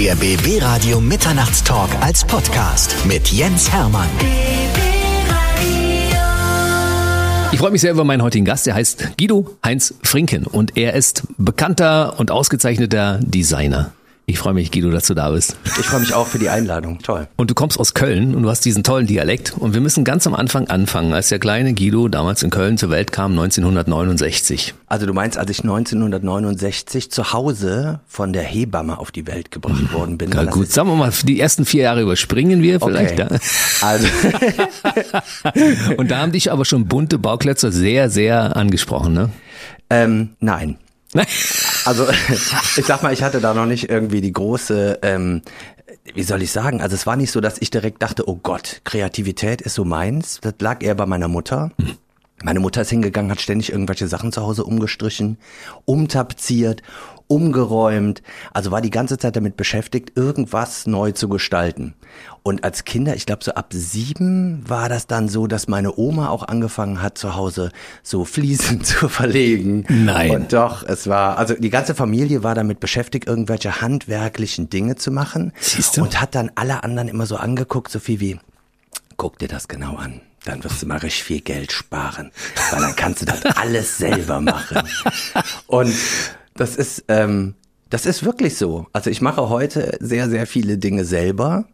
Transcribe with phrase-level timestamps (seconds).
[0.00, 4.08] Der BB Radio Mitternachtstalk als Podcast mit Jens Hermann.
[7.52, 8.66] Ich freue mich sehr über meinen heutigen Gast.
[8.66, 13.92] Er heißt Guido Heinz Frinken und er ist bekannter und ausgezeichneter Designer.
[14.30, 15.56] Ich freue mich, Guido, dass du da bist.
[15.64, 17.00] Ich freue mich auch für die Einladung.
[17.00, 17.26] Toll.
[17.34, 19.54] Und du kommst aus Köln und du hast diesen tollen Dialekt.
[19.58, 22.90] Und wir müssen ganz am Anfang anfangen, als der kleine Guido damals in Köln zur
[22.90, 24.74] Welt kam, 1969.
[24.86, 29.92] Also du meinst, als ich 1969 zu Hause von der Hebamme auf die Welt gebracht
[29.92, 30.30] worden bin?
[30.30, 33.20] Ja, gut, sagen wir mal, die ersten vier Jahre überspringen wir vielleicht.
[33.20, 33.36] Okay.
[33.80, 34.06] Also.
[35.96, 39.30] und da haben dich aber schon bunte Bauklötze sehr, sehr angesprochen, ne?
[39.90, 40.76] Ähm, nein.
[41.86, 42.06] Also
[42.76, 45.40] ich sag mal, ich hatte da noch nicht irgendwie die große, ähm,
[46.14, 48.82] wie soll ich sagen, also es war nicht so, dass ich direkt dachte, oh Gott,
[48.84, 50.40] Kreativität ist so meins.
[50.42, 51.72] Das lag eher bei meiner Mutter.
[52.42, 55.38] Meine Mutter ist hingegangen, hat ständig irgendwelche Sachen zu Hause umgestrichen,
[55.84, 56.82] umtapeziert,
[57.30, 58.22] umgeräumt.
[58.52, 61.94] Also war die ganze Zeit damit beschäftigt, irgendwas neu zu gestalten.
[62.42, 66.30] Und als Kinder, ich glaube so ab sieben war das dann so, dass meine Oma
[66.30, 67.70] auch angefangen hat, zu Hause
[68.02, 69.84] so Fliesen zu verlegen.
[69.88, 70.30] Nein.
[70.30, 75.10] Und doch, es war, also die ganze Familie war damit beschäftigt, irgendwelche handwerklichen Dinge zu
[75.10, 75.52] machen.
[75.60, 76.02] Siehst du?
[76.02, 78.40] Und hat dann alle anderen immer so angeguckt, so viel wie,
[79.16, 80.20] guck dir das genau an.
[80.44, 82.32] Dann wirst du mal richtig viel Geld sparen,
[82.70, 84.88] weil dann kannst du das alles selber machen.
[85.66, 85.94] Und
[86.54, 87.54] das ist, ähm,
[87.88, 88.86] das ist wirklich so.
[88.92, 91.66] Also ich mache heute sehr, sehr viele Dinge selber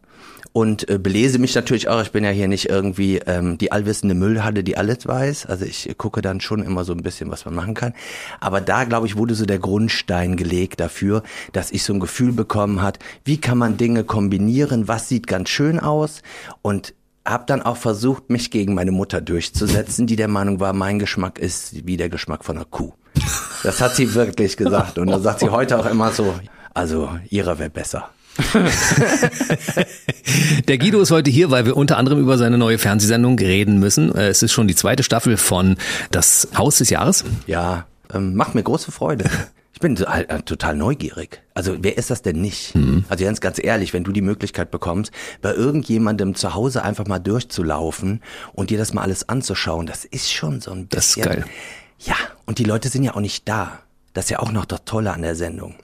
[0.53, 2.01] und äh, belese mich natürlich auch.
[2.01, 5.45] Ich bin ja hier nicht irgendwie ähm, die allwissende Müllhalle, die alles weiß.
[5.45, 7.93] Also ich gucke dann schon immer so ein bisschen, was man machen kann.
[8.39, 11.21] Aber da, glaube ich, wurde so der Grundstein gelegt dafür,
[11.53, 15.49] dass ich so ein Gefühl bekommen hat, wie kann man Dinge kombinieren, was sieht ganz
[15.49, 16.23] schön aus
[16.63, 20.97] und habe dann auch versucht, mich gegen meine Mutter durchzusetzen, die der Meinung war, mein
[20.97, 22.93] Geschmack ist wie der Geschmack von einer Kuh.
[23.63, 24.97] Das hat sie wirklich gesagt.
[24.97, 26.33] Und da sagt sie heute auch immer so,
[26.73, 28.09] also ihrer wäre besser.
[30.67, 34.13] Der Guido ist heute hier, weil wir unter anderem über seine neue Fernsehsendung reden müssen.
[34.13, 35.77] Äh, Es ist schon die zweite Staffel von
[36.11, 37.23] Das Haus des Jahres.
[37.47, 39.25] Ja, ähm, macht mir große Freude.
[39.73, 41.41] Ich bin total, äh, total neugierig.
[41.53, 42.73] Also wer ist das denn nicht?
[43.09, 45.11] Also ganz, ganz ehrlich, wenn du die Möglichkeit bekommst,
[45.41, 48.21] bei irgendjemandem zu Hause einfach mal durchzulaufen
[48.53, 51.23] und dir das mal alles anzuschauen, das ist schon so ein bisschen.
[51.23, 51.45] Das ist geil.
[51.99, 52.15] Ja,
[52.47, 53.79] und die Leute sind ja auch nicht da.
[54.13, 55.75] Das ist ja auch noch das Tolle an der Sendung.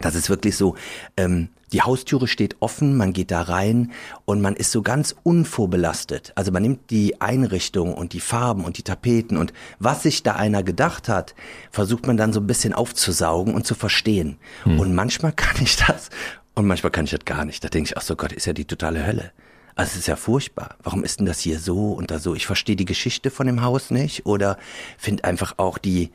[0.00, 0.76] Das ist wirklich so,
[1.16, 3.90] ähm, die Haustüre steht offen, man geht da rein
[4.24, 6.32] und man ist so ganz unvorbelastet.
[6.34, 10.36] Also man nimmt die Einrichtung und die Farben und die Tapeten und was sich da
[10.36, 11.34] einer gedacht hat,
[11.70, 14.38] versucht man dann so ein bisschen aufzusaugen und zu verstehen.
[14.78, 16.08] Und manchmal kann ich das
[16.54, 17.62] und manchmal kann ich das gar nicht.
[17.62, 19.32] Da denke ich, ach so Gott, ist ja die totale Hölle.
[19.78, 20.74] Also es ist ja furchtbar.
[20.82, 22.34] Warum ist denn das hier so und da so?
[22.34, 24.58] Ich verstehe die Geschichte von dem Haus nicht oder
[24.98, 26.10] finde einfach auch die,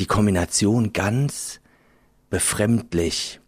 [0.00, 1.60] die Kombination ganz
[2.28, 3.38] befremdlich.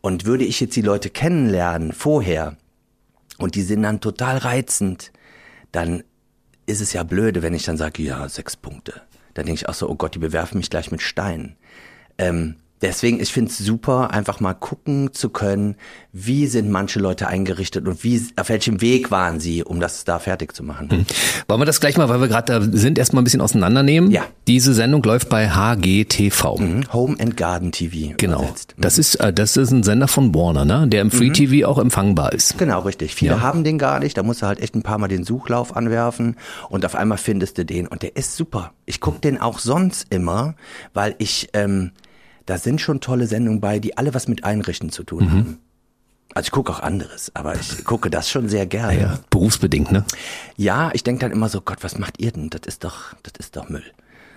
[0.00, 2.56] Und würde ich jetzt die Leute kennenlernen vorher
[3.36, 5.12] und die sind dann total reizend,
[5.70, 6.02] dann
[6.64, 9.02] ist es ja blöde, wenn ich dann sage, ja, sechs Punkte.
[9.34, 11.56] Dann denke ich auch so, oh Gott, die bewerfen mich gleich mit Steinen.
[12.16, 15.76] Ähm, deswegen, ich finde es super, einfach mal gucken zu können,
[16.12, 20.18] wie sind manche Leute eingerichtet und wie, auf welchem Weg waren sie, um das da
[20.18, 21.06] fertig zu machen.
[21.48, 24.10] Wollen wir das gleich mal, weil wir gerade da sind, erstmal ein bisschen auseinandernehmen?
[24.10, 24.22] Ja.
[24.48, 26.58] Diese Sendung läuft bei HGTV.
[26.58, 26.92] Mhm.
[26.92, 28.14] Home and Garden TV.
[28.16, 28.38] Genau.
[28.40, 28.74] übersetzt.
[28.78, 30.88] Das ist, äh, das ist ein Sender von Warner, ne?
[30.88, 32.58] der im Free TV auch empfangbar ist.
[32.58, 33.14] Genau, richtig.
[33.14, 33.40] Viele Ja.
[33.40, 34.16] haben den gar nicht.
[34.16, 36.36] Da musst du halt echt ein paar Mal den Suchlauf anwerfen
[36.68, 37.86] und auf einmal findest du den.
[37.86, 38.72] Und der ist super.
[38.86, 40.54] Ich guck den auch sonst immer,
[40.94, 41.92] weil ich, ähm,
[42.50, 45.58] da sind schon tolle Sendungen bei, die alle was mit Einrichten zu tun haben.
[46.34, 49.00] Also ich gucke auch anderes, aber ich gucke das schon sehr gerne.
[49.00, 50.04] Ja, berufsbedingt, ne?
[50.56, 52.50] Ja, ich denke dann immer so, Gott, was macht ihr denn?
[52.50, 53.84] Das ist doch, das ist doch Müll.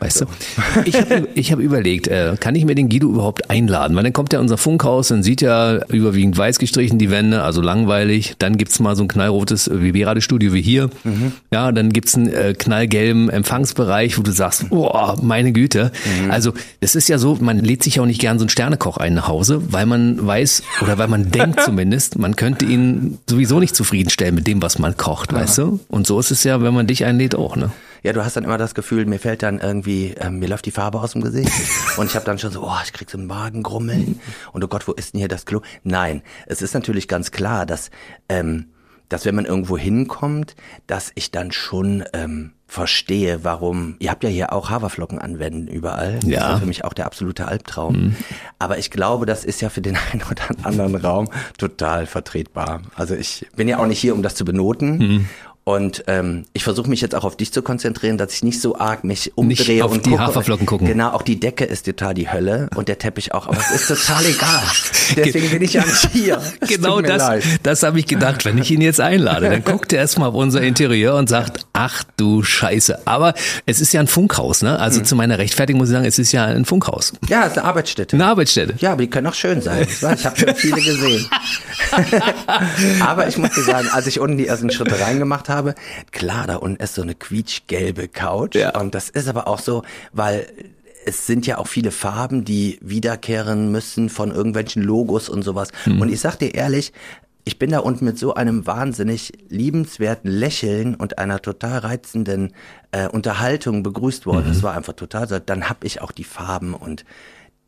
[0.03, 0.25] Weißt du?
[0.83, 3.95] Ich habe hab überlegt, äh, kann ich mir den Guido überhaupt einladen?
[3.95, 7.61] Weil dann kommt in unser Funkhaus, dann sieht er überwiegend weiß gestrichen die Wände, also
[7.61, 8.35] langweilig.
[8.37, 10.89] Dann gibt's mal so ein knallrotes WB-Radiostudio wie hier.
[11.51, 15.93] Ja, dann gibt's einen äh, knallgelben Empfangsbereich, wo du sagst, boah, meine Güte.
[16.29, 18.97] Also es ist ja so, man lädt sich ja auch nicht gern so einen Sternekoch
[18.97, 23.61] ein nach Hause, weil man weiß, oder weil man denkt zumindest, man könnte ihn sowieso
[23.61, 25.79] nicht zufriedenstellen mit dem, was man kocht, weißt du?
[25.87, 27.71] Und so ist es ja, wenn man dich einlädt auch, ne?
[28.03, 30.71] Ja, du hast dann immer das Gefühl, mir fällt dann irgendwie, ähm, mir läuft die
[30.71, 31.49] Farbe aus dem Gesicht.
[31.97, 34.19] und ich habe dann schon so, oh, ich krieg so einen Magengrummeln.
[34.51, 35.61] Und oh Gott, wo ist denn hier das Klo?
[35.83, 37.91] Nein, es ist natürlich ganz klar, dass,
[38.27, 38.65] ähm,
[39.09, 40.55] dass wenn man irgendwo hinkommt,
[40.85, 43.95] dass ich dann schon ähm, verstehe, warum.
[43.99, 46.19] Ihr habt ja hier auch Haferflocken anwenden überall.
[46.21, 46.39] Das Ja.
[46.39, 48.15] ist ja für mich auch der absolute Albtraum.
[48.59, 52.81] Aber ich glaube, das ist ja für den einen oder anderen Raum total vertretbar.
[52.95, 55.27] Also ich bin ja auch nicht hier, um das zu benoten.
[55.65, 58.77] Und ähm, ich versuche mich jetzt auch auf dich zu konzentrieren, dass ich nicht so
[58.77, 60.21] arg mich umdrehe Nicht auf und die gucke.
[60.21, 60.87] Haferflocken gucken.
[60.87, 63.87] Genau, auch die Decke ist total die Hölle und der Teppich auch, aber es ist
[63.87, 64.61] total egal.
[65.15, 66.41] Deswegen bin ich ja nicht hier.
[66.59, 67.43] Es Genau das, leid.
[67.63, 70.61] das habe ich gedacht, wenn ich ihn jetzt einlade, dann guckt er erstmal auf unser
[70.61, 73.07] Interieur und sagt, ach du Scheiße.
[73.07, 73.33] Aber
[73.65, 74.79] es ist ja ein Funkhaus, ne?
[74.79, 77.13] Also zu meiner Rechtfertigung muss ich sagen, es ist ja ein Funkhaus.
[77.27, 78.15] Ja, es ist eine Arbeitsstätte.
[78.15, 78.75] Eine Arbeitsstätte.
[78.79, 79.87] Ja, aber die können auch schön sein.
[79.89, 81.25] Ich habe schon viele gesehen.
[82.99, 85.52] aber ich muss dir sagen, als ich unten die ersten Schritte reingemacht habe,
[86.11, 88.55] klar, da unten ist so eine quietschgelbe Couch.
[88.55, 88.79] Ja.
[88.79, 90.47] Und das ist aber auch so, weil
[91.05, 95.69] es sind ja auch viele Farben, die wiederkehren müssen von irgendwelchen Logos und sowas.
[95.85, 96.93] Und ich sag dir ehrlich,
[97.45, 102.53] ich bin da unten mit so einem wahnsinnig liebenswerten Lächeln und einer total reizenden
[102.91, 104.45] äh, Unterhaltung begrüßt worden.
[104.47, 105.39] Das war einfach total so.
[105.39, 107.03] Dann hab ich auch die Farben und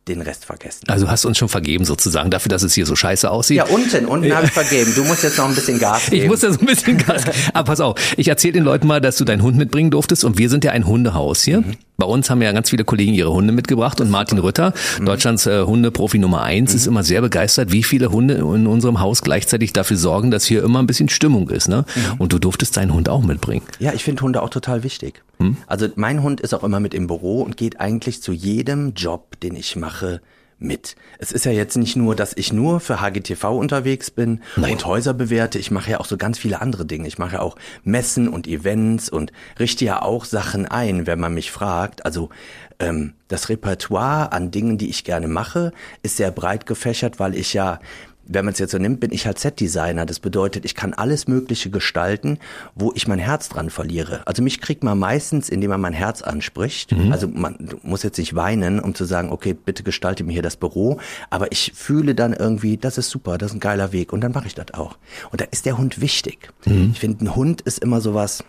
[0.08, 0.84] den Rest vergessen.
[0.88, 3.56] Also hast du uns schon vergeben sozusagen dafür, dass es hier so scheiße aussieht.
[3.56, 4.92] Ja, unten, unten habe ich vergeben.
[4.94, 6.22] Du musst jetzt noch ein bisschen Gas geben.
[6.22, 7.24] Ich muss so ein bisschen Gas.
[7.52, 10.38] Aber pass auf, ich erzähle den Leuten mal, dass du deinen Hund mitbringen durftest und
[10.38, 11.60] wir sind ja ein Hundehaus hier.
[11.62, 11.76] Mhm.
[11.98, 15.06] Bei uns haben ja ganz viele Kollegen ihre Hunde mitgebracht und Martin Rütter, Mhm.
[15.06, 19.22] Deutschlands äh, Hundeprofi Nummer eins, ist immer sehr begeistert, wie viele Hunde in unserem Haus
[19.22, 21.68] gleichzeitig dafür sorgen, dass hier immer ein bisschen Stimmung ist.
[21.68, 21.84] Ne?
[21.94, 22.14] Mhm.
[22.18, 23.62] Und du durftest deinen Hund auch mitbringen.
[23.78, 25.22] Ja, ich finde Hunde auch total wichtig.
[25.66, 29.38] Also mein Hund ist auch immer mit im Büro und geht eigentlich zu jedem Job,
[29.40, 30.20] den ich mache,
[30.58, 30.96] mit.
[31.18, 35.12] Es ist ja jetzt nicht nur, dass ich nur für HGTV unterwegs bin und Häuser
[35.12, 35.58] bewerte.
[35.58, 37.06] Ich mache ja auch so ganz viele andere Dinge.
[37.08, 41.34] Ich mache ja auch Messen und Events und richte ja auch Sachen ein, wenn man
[41.34, 42.06] mich fragt.
[42.06, 42.30] Also
[42.78, 45.72] ähm, das Repertoire an Dingen, die ich gerne mache,
[46.02, 47.80] ist sehr breit gefächert, weil ich ja
[48.28, 50.06] wenn man es jetzt so nimmt, bin ich halt Set-Designer.
[50.06, 52.38] Das bedeutet, ich kann alles Mögliche gestalten,
[52.74, 54.22] wo ich mein Herz dran verliere.
[54.26, 56.92] Also mich kriegt man meistens, indem man mein Herz anspricht.
[57.10, 60.56] Also man muss jetzt nicht weinen, um zu sagen, okay, bitte gestalte mir hier das
[60.56, 60.98] Büro.
[61.30, 64.12] Aber ich fühle dann irgendwie, das ist super, das ist ein geiler Weg.
[64.12, 64.98] Und dann mache ich das auch.
[65.30, 66.52] Und da ist der Hund wichtig.
[66.64, 68.44] Ich finde, ein Hund ist immer sowas,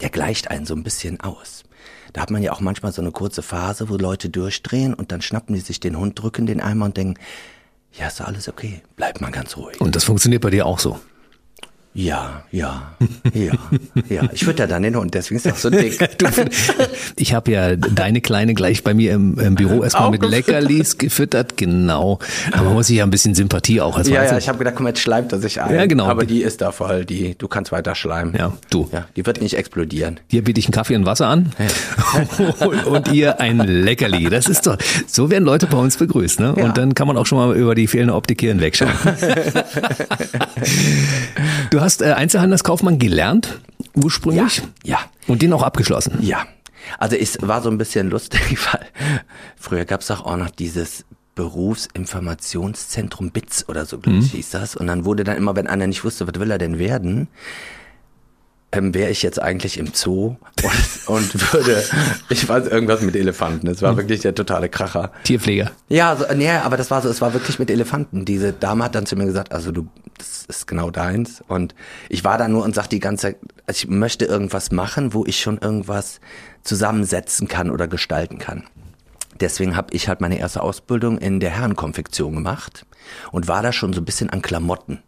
[0.00, 1.64] der gleicht einen so ein bisschen aus.
[2.12, 5.22] Da hat man ja auch manchmal so eine kurze Phase, wo Leute durchdrehen und dann
[5.22, 7.18] schnappen die sich den Hund, drücken den einmal und denken,
[7.92, 9.80] ja, ist alles okay, bleib mal ganz ruhig.
[9.80, 10.98] Und das funktioniert bei dir auch so.
[11.94, 12.94] Ja, ja,
[13.34, 13.52] ja,
[14.08, 14.22] ja.
[14.32, 15.98] Ich fütter dann den Hund, deswegen ist er auch so dick.
[17.16, 20.24] Ich habe ja deine Kleine gleich bei mir im, im Büro erstmal mit.
[20.24, 22.18] Leckerlis gefüttert, genau.
[22.52, 24.74] Aber man muss sich ja ein bisschen Sympathie auch als Ja, ja, ich habe gedacht,
[24.76, 25.74] komm, jetzt schleimt er sich ein.
[25.74, 26.06] Ja, genau.
[26.06, 28.34] Aber die ist da voll, die, du kannst weiter schleimen.
[28.36, 28.88] Ja, du.
[28.90, 30.18] Ja, die wird nicht explodieren.
[30.28, 31.52] Hier biete ich einen Kaffee und Wasser an
[32.60, 34.30] und, und ihr ein Leckerli.
[34.30, 36.54] Das ist doch, so werden Leute bei uns begrüßt, ne?
[36.56, 36.64] Ja.
[36.64, 38.92] Und dann kann man auch schon mal über die fehlende Optik hier hinwegschauen.
[41.70, 43.60] du hast äh, Einzelhandelskaufmann gelernt,
[43.94, 44.62] ursprünglich?
[44.84, 46.18] Ja, Und den auch abgeschlossen.
[46.20, 46.46] ja.
[46.98, 48.80] Also es war so ein bisschen lustig, weil
[49.56, 51.04] früher gab's doch auch noch dieses
[51.36, 54.74] Berufsinformationszentrum BITS oder so, glaube ich, hieß das.
[54.76, 57.28] Und dann wurde dann immer, wenn einer nicht wusste, was will er denn werden,
[58.72, 61.84] ähm, wäre ich jetzt eigentlich im Zoo und, und würde,
[62.30, 63.66] ich weiß, irgendwas mit Elefanten.
[63.68, 65.12] Es war wirklich der totale Kracher.
[65.24, 65.70] Tierpfleger.
[65.88, 68.24] Ja, so, nee, aber das war so, es war wirklich mit Elefanten.
[68.24, 71.44] Diese Dame hat dann zu mir gesagt, also du, das ist genau deins.
[71.46, 71.74] Und
[72.08, 73.36] ich war da nur und sagte die ganze Zeit,
[73.66, 76.20] also ich möchte irgendwas machen, wo ich schon irgendwas
[76.62, 78.64] zusammensetzen kann oder gestalten kann.
[79.40, 82.86] Deswegen habe ich halt meine erste Ausbildung in der Herrenkonfektion gemacht
[83.32, 85.02] und war da schon so ein bisschen an Klamotten.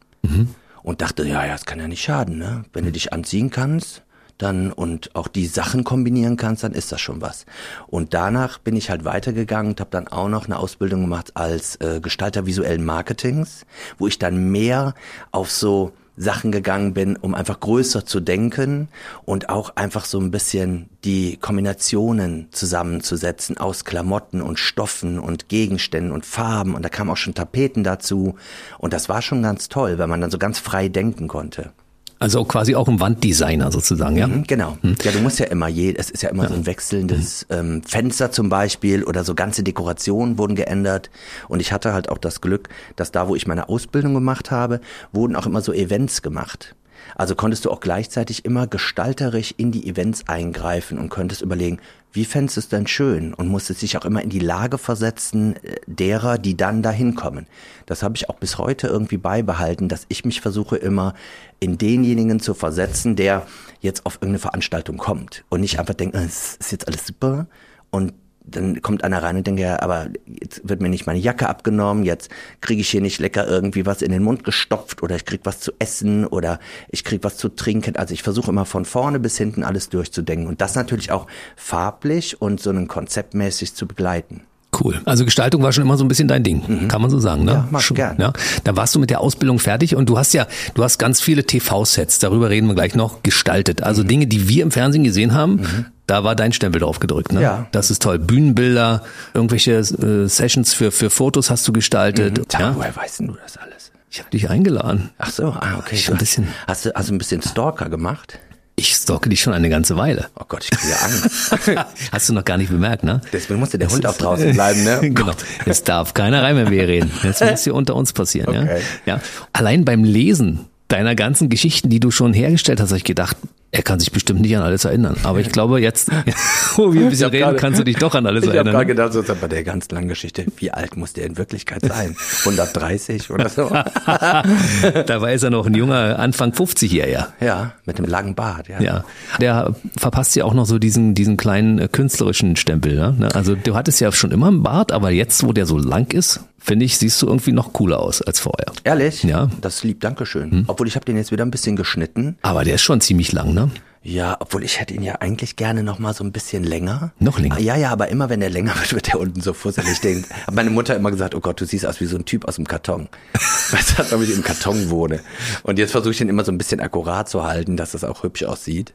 [0.84, 2.66] Und dachte, ja, ja, das kann ja nicht schaden, ne?
[2.72, 4.02] Wenn du dich anziehen kannst,
[4.38, 7.46] dann und auch die Sachen kombinieren kannst, dann ist das schon was.
[7.86, 11.76] Und danach bin ich halt weitergegangen und habe dann auch noch eine Ausbildung gemacht als
[11.76, 13.64] äh, Gestalter visuellen Marketings,
[13.98, 14.94] wo ich dann mehr
[15.30, 18.88] auf so Sachen gegangen bin, um einfach größer zu denken
[19.24, 26.12] und auch einfach so ein bisschen die Kombinationen zusammenzusetzen aus Klamotten und Stoffen und Gegenständen
[26.12, 28.36] und Farben und da kamen auch schon Tapeten dazu
[28.78, 31.72] und das war schon ganz toll, weil man dann so ganz frei denken konnte.
[32.18, 34.26] Also quasi auch ein Wanddesigner sozusagen, ja?
[34.26, 34.78] Mhm, Genau.
[34.82, 38.30] Ja, du musst ja immer je, es ist ja immer so ein wechselndes ähm, Fenster
[38.30, 41.10] zum Beispiel oder so ganze Dekorationen wurden geändert.
[41.48, 44.80] Und ich hatte halt auch das Glück, dass da, wo ich meine Ausbildung gemacht habe,
[45.12, 46.74] wurden auch immer so Events gemacht.
[47.16, 51.78] Also konntest du auch gleichzeitig immer gestalterisch in die Events eingreifen und könntest überlegen,
[52.14, 53.34] wie fändest du es denn schön?
[53.34, 57.46] Und musstest dich auch immer in die Lage versetzen äh, derer, die dann dahin kommen.
[57.86, 61.14] Das habe ich auch bis heute irgendwie beibehalten, dass ich mich versuche immer
[61.58, 63.46] in denjenigen zu versetzen, der
[63.80, 67.48] jetzt auf irgendeine Veranstaltung kommt und nicht einfach denkt, es ist jetzt alles super
[67.90, 68.14] und
[68.44, 72.04] dann kommt einer rein und denkt, ja, aber jetzt wird mir nicht meine Jacke abgenommen,
[72.04, 75.40] jetzt kriege ich hier nicht lecker irgendwie was in den Mund gestopft oder ich krieg
[75.44, 77.96] was zu essen oder ich krieg was zu trinken.
[77.96, 82.40] Also ich versuche immer von vorne bis hinten alles durchzudenken und das natürlich auch farblich
[82.40, 84.42] und so einen konzeptmäßig zu begleiten.
[84.80, 85.00] Cool.
[85.04, 87.52] Also Gestaltung war schon immer so ein bisschen dein Ding, kann man so sagen, ne?
[87.52, 88.16] Ja, mach schon, gern.
[88.18, 88.32] Ja.
[88.64, 91.44] Da warst du mit der Ausbildung fertig und du hast ja, du hast ganz viele
[91.44, 93.82] TV-Sets, darüber reden wir gleich noch, gestaltet.
[93.82, 94.08] Also Mhm.
[94.08, 95.60] Dinge, die wir im Fernsehen gesehen haben,
[96.06, 97.40] da war dein Stempel drauf gedrückt, ne?
[97.42, 97.66] Ja.
[97.72, 98.18] Das ist toll.
[98.18, 99.02] Bühnenbilder,
[99.32, 102.40] irgendwelche äh, Sessions für, für Fotos hast du gestaltet.
[102.50, 102.76] Sag, Ja?
[102.76, 103.90] woher weißt denn du das alles?
[104.10, 105.10] Ich habe dich eingeladen.
[105.18, 105.96] Ach so, ah, okay.
[105.96, 108.38] Schon ein bisschen- Hast du also ein bisschen Stalker gemacht?
[108.76, 110.26] Ich stalke dich schon eine ganze Weile.
[110.38, 111.86] Oh Gott, ich kriege Angst.
[112.12, 113.20] Hast du noch gar nicht bemerkt, ne?
[113.32, 114.98] Deswegen musste der Hund auch draußen bleiben, ne?
[115.02, 115.32] genau.
[115.64, 117.12] Es darf keiner rein, wenn wir reden.
[117.22, 118.48] Das muss hier unter uns passieren.
[118.48, 118.80] Okay.
[119.06, 119.14] Ja?
[119.14, 119.20] Ja.
[119.52, 123.36] Allein beim Lesen deiner ganzen Geschichten, die du schon hergestellt hast, habe ich gedacht,
[123.74, 125.16] er kann sich bestimmt nicht an alles erinnern.
[125.24, 126.08] Aber ich glaube, jetzt,
[126.76, 128.72] wo wir ein bisschen reden, gerade- kannst du dich doch an alles Ich habe erinnern.
[128.74, 132.16] gerade gedacht, so bei der ganz langen Geschichte, wie alt muss der in Wirklichkeit sein?
[132.44, 133.68] 130 oder so?
[135.06, 137.26] Dabei ist er noch ein junger, Anfang 50-Jähriger.
[137.40, 138.80] Ja, mit dem langen Bart, ja.
[138.80, 139.04] Ja,
[139.40, 142.94] der verpasst ja auch noch so diesen, diesen kleinen äh, künstlerischen Stempel.
[142.94, 143.28] Ne?
[143.34, 146.40] Also du hattest ja schon immer einen Bart, aber jetzt, wo der so lang ist,
[146.64, 148.72] finde ich, siehst du irgendwie noch cooler aus als vorher.
[148.84, 149.22] Ehrlich?
[149.22, 149.50] Ja.
[149.60, 150.64] Das lieb, Dankeschön.
[150.66, 152.38] Obwohl ich habe den jetzt wieder ein bisschen geschnitten.
[152.40, 153.70] Aber der ist schon ziemlich lang, ne?
[154.02, 157.12] Ja, obwohl ich hätte ihn ja eigentlich gerne noch mal so ein bisschen länger.
[157.20, 157.58] Noch länger?
[157.58, 160.00] Ja, ja, aber immer wenn der länger wird, wird der unten so fusselig.
[160.00, 162.46] Den, hat meine Mutter immer gesagt, oh Gott, du siehst aus wie so ein Typ
[162.46, 163.08] aus dem Karton.
[163.70, 165.20] Weißt du, als ob ich im Karton wohne.
[165.62, 168.22] Und jetzt versuche ich den immer so ein bisschen akkurat zu halten, dass das auch
[168.22, 168.94] hübsch aussieht.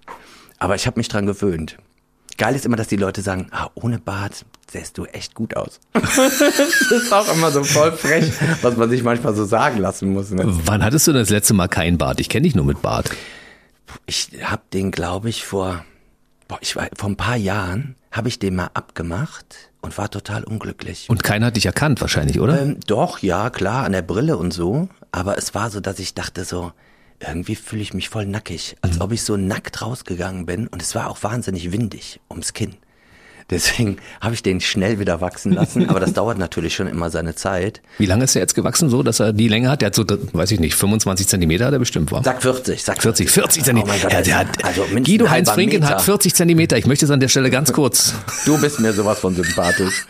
[0.57, 1.77] Aber ich habe mich dran gewöhnt.
[2.37, 5.79] Geil ist immer, dass die Leute sagen, ah, ohne Bart sähst du echt gut aus.
[5.93, 6.11] das
[6.91, 10.31] ist auch immer so voll frech, was man sich manchmal so sagen lassen muss.
[10.31, 10.43] Ne?
[10.65, 12.19] Wann hattest du denn das letzte Mal keinen Bart?
[12.19, 13.09] Ich kenne dich nur mit Bart.
[14.05, 15.83] Ich habe den, glaube ich, vor,
[16.47, 20.43] boah, ich war, vor ein paar Jahren habe ich den mal abgemacht und war total
[20.43, 21.09] unglücklich.
[21.09, 22.61] Und keiner hat dich erkannt wahrscheinlich, oder?
[22.61, 24.89] ähm, doch, ja, klar, an der Brille und so.
[25.11, 26.71] Aber es war so, dass ich dachte so,
[27.19, 30.67] irgendwie fühle ich mich voll nackig, als ob ich so nackt rausgegangen bin.
[30.67, 32.75] Und es war auch wahnsinnig windig ums Kinn.
[33.49, 35.89] Deswegen habe ich den schnell wieder wachsen lassen.
[35.89, 37.81] Aber das dauert natürlich schon immer seine Zeit.
[37.97, 39.81] Wie lange ist er jetzt gewachsen so, dass er die Länge hat?
[39.81, 42.23] Der hat so, weiß ich nicht, 25 Zentimeter hat er bestimmt, war?
[42.23, 43.87] Sag 40, sag 40, 40 Zentimeter.
[43.87, 46.77] Oh mein Gott, ja, der hat, also Guido ein Heinz Frinken hat 40 Zentimeter.
[46.77, 48.13] Ich möchte es an der Stelle ganz kurz.
[48.45, 50.05] Du bist mir sowas von sympathisch.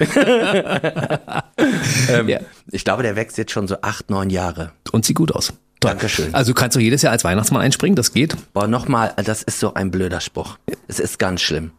[2.10, 2.40] ähm, Ja.
[2.72, 4.72] Ich glaube, der wächst jetzt schon so acht, neun Jahre.
[4.92, 5.54] Und sieht gut aus.
[5.80, 5.92] Toll.
[5.92, 6.34] Dankeschön.
[6.34, 8.36] Also kannst du jedes Jahr als Weihnachtsmann einspringen, das geht.
[8.54, 10.58] Boah, nochmal, das ist so ein blöder Spruch.
[10.88, 11.72] Es ist ganz schlimm.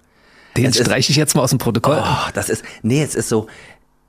[0.57, 2.03] Den Es streiche ich jetzt mal aus dem Protokoll.
[2.05, 3.47] Oh, das ist, nee, es ist so,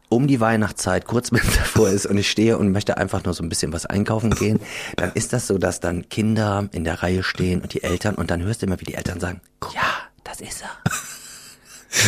[0.10, 3.34] um die Weihnachtszeit, kurz wenn es davor ist und ich stehe und möchte einfach nur
[3.34, 4.60] so ein bisschen was einkaufen gehen,
[4.98, 8.30] dann ist das so, dass dann Kinder in der Reihe stehen und die Eltern und
[8.30, 9.42] dann hörst du immer, wie die Eltern sagen,
[9.74, 9.82] ja,
[10.24, 10.92] das ist er.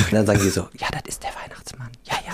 [0.06, 1.90] Und dann sagen die so, ja, das ist der Weihnachtsmann.
[2.06, 2.34] Ja, ja.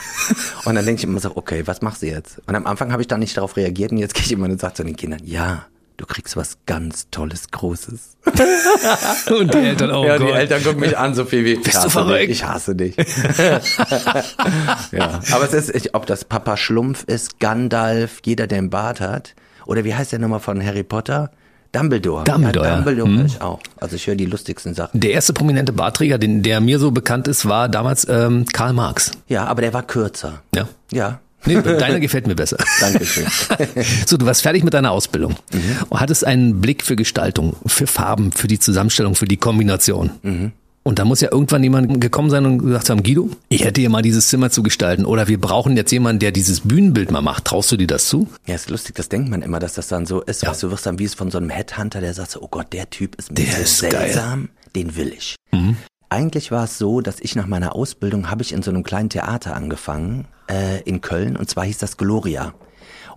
[0.65, 2.39] Und dann denke ich immer so, okay, was machst du jetzt?
[2.46, 4.62] Und am Anfang habe ich dann nicht darauf reagiert und jetzt gehe ich immer und
[4.62, 5.65] sage zu den Kindern, ja,
[6.00, 8.18] du kriegst was ganz Tolles, Großes.
[9.39, 10.27] Und die Eltern, oh ja, Gott.
[10.29, 12.29] die Eltern gucken mich an, so viel wie, Bist du verrückt?
[12.29, 12.96] ich hasse dich.
[14.91, 19.01] ja, aber es ist, ich, ob das Papa Schlumpf ist, Gandalf, jeder, der einen Bart
[19.01, 21.32] hat, oder wie heißt der nochmal von Harry Potter?
[21.72, 22.24] Dumbledore.
[22.24, 22.75] Dumbledore, Ja.
[22.77, 23.25] Dumbledore Hm.
[23.27, 23.60] ich auch.
[23.77, 25.00] Also ich höre die lustigsten Sachen.
[25.00, 29.12] Der erste prominente Bartträger, den, der mir so bekannt ist, war damals ähm, Karl Marx.
[29.27, 30.41] Ja, aber der war kürzer.
[30.56, 30.68] Ja.
[30.91, 31.20] Ja,
[31.56, 32.58] Nee, deiner gefällt mir besser.
[32.79, 33.25] Dankeschön.
[34.06, 35.77] So, du warst fertig mit deiner Ausbildung Mhm.
[35.89, 40.12] und hattest einen Blick für Gestaltung, für Farben, für die Zusammenstellung, für die Kombination.
[40.24, 40.51] Mhm.
[40.84, 43.89] Und da muss ja irgendwann jemand gekommen sein und gesagt haben, Guido, ich hätte hier
[43.89, 47.46] mal dieses Zimmer zu gestalten oder wir brauchen jetzt jemanden, der dieses Bühnenbild mal macht.
[47.46, 48.27] Traust du dir das zu?
[48.48, 50.41] Ja, ist lustig, das denkt man immer, dass das dann so ist.
[50.41, 50.50] Ja.
[50.50, 52.74] Weißt du, wirst dann wie es von so einem Headhunter, der sagt so, oh Gott,
[52.74, 53.91] der Typ ist ein Der bisschen ist geil.
[53.91, 55.36] seltsam, den will ich.
[55.51, 55.75] Mhm.
[56.10, 59.10] Eigentlich war es so, dass ich nach meiner Ausbildung habe ich in so einem kleinen
[59.10, 62.56] Theater angefangen, äh, in Köln, und zwar hieß das Gloria.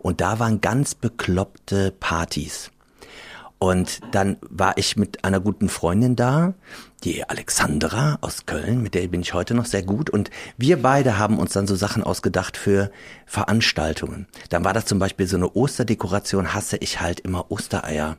[0.01, 2.71] Und da waren ganz bekloppte Partys.
[3.59, 6.55] Und dann war ich mit einer guten Freundin da,
[7.05, 10.11] die Alexandra aus Köln, mit der bin ich heute noch sehr gut.
[10.11, 12.91] Und wir beide haben uns dann so Sachen ausgedacht für
[13.25, 14.27] Veranstaltungen.
[14.51, 18.19] Dann war das zum Beispiel so eine Osterdekoration, hasse ich halt immer Ostereier.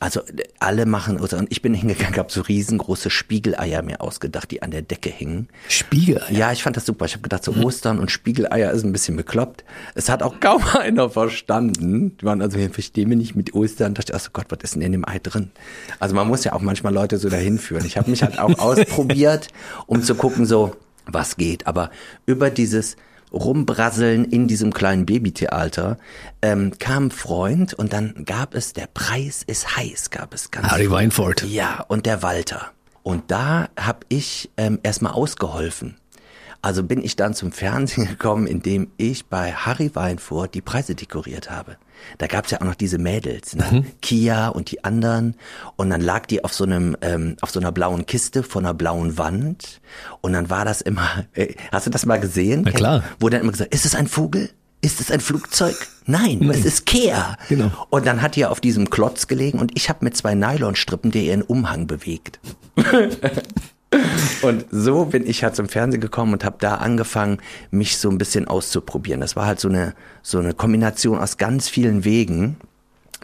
[0.00, 4.50] Also äh, alle machen, Oster- und ich bin hingegangen, habe so riesengroße Spiegeleier mir ausgedacht,
[4.50, 5.48] die an der Decke hingen.
[5.68, 6.22] Spiegel.
[6.30, 7.06] Ja, ich fand das super.
[7.06, 9.64] Ich habe gedacht, so Ostern und Spiegeleier ist ein bisschen bekloppt.
[9.94, 12.16] Es hat auch kaum einer verstanden.
[12.18, 13.94] Die waren also, ich verstehe mich nicht mit Ostern.
[13.94, 15.50] Da dachte ich, ach so Gott, was ist denn in dem Ei drin?
[15.98, 17.84] Also man muss ja auch manchmal Leute so dahin führen.
[17.84, 19.48] Ich habe mich halt auch ausprobiert,
[19.86, 20.76] um zu gucken, so
[21.06, 21.66] was geht.
[21.66, 21.90] Aber
[22.26, 22.96] über dieses
[23.32, 25.98] Rumbrasseln in diesem kleinen Babytheater
[26.42, 30.68] ähm, kam ein Freund und dann gab es, der Preis ist heiß, gab es ganz
[30.68, 31.42] Harry Weinfurt.
[31.44, 32.70] ja, und der Walter.
[33.02, 35.96] Und da habe ich ähm, erstmal ausgeholfen.
[36.60, 41.50] Also bin ich dann zum Fernsehen gekommen, indem ich bei Harry Weinfurt die Preise dekoriert
[41.50, 41.76] habe.
[42.18, 43.84] Da gab's ja auch noch diese Mädels, ne?
[44.02, 45.36] Kia und die anderen.
[45.76, 48.74] Und dann lag die auf so einem, ähm, auf so einer blauen Kiste vor einer
[48.74, 49.80] blauen Wand.
[50.20, 52.62] Und dann war das immer, äh, hast du das mal gesehen?
[52.64, 53.04] Na klar.
[53.20, 54.50] Wo dann immer gesagt, ist es ein Vogel?
[54.80, 55.74] Ist es ein Flugzeug?
[56.06, 57.36] Nein, es ist Kea.
[57.48, 57.70] Genau.
[57.90, 61.22] Und dann hat die auf diesem Klotz gelegen und ich habe mit zwei Nylonstrippen der
[61.22, 62.38] ihren Umhang bewegt.
[64.42, 67.38] Und so bin ich halt zum Fernsehen gekommen und habe da angefangen,
[67.70, 69.20] mich so ein bisschen auszuprobieren.
[69.20, 72.56] Das war halt so eine, so eine Kombination aus ganz vielen Wegen,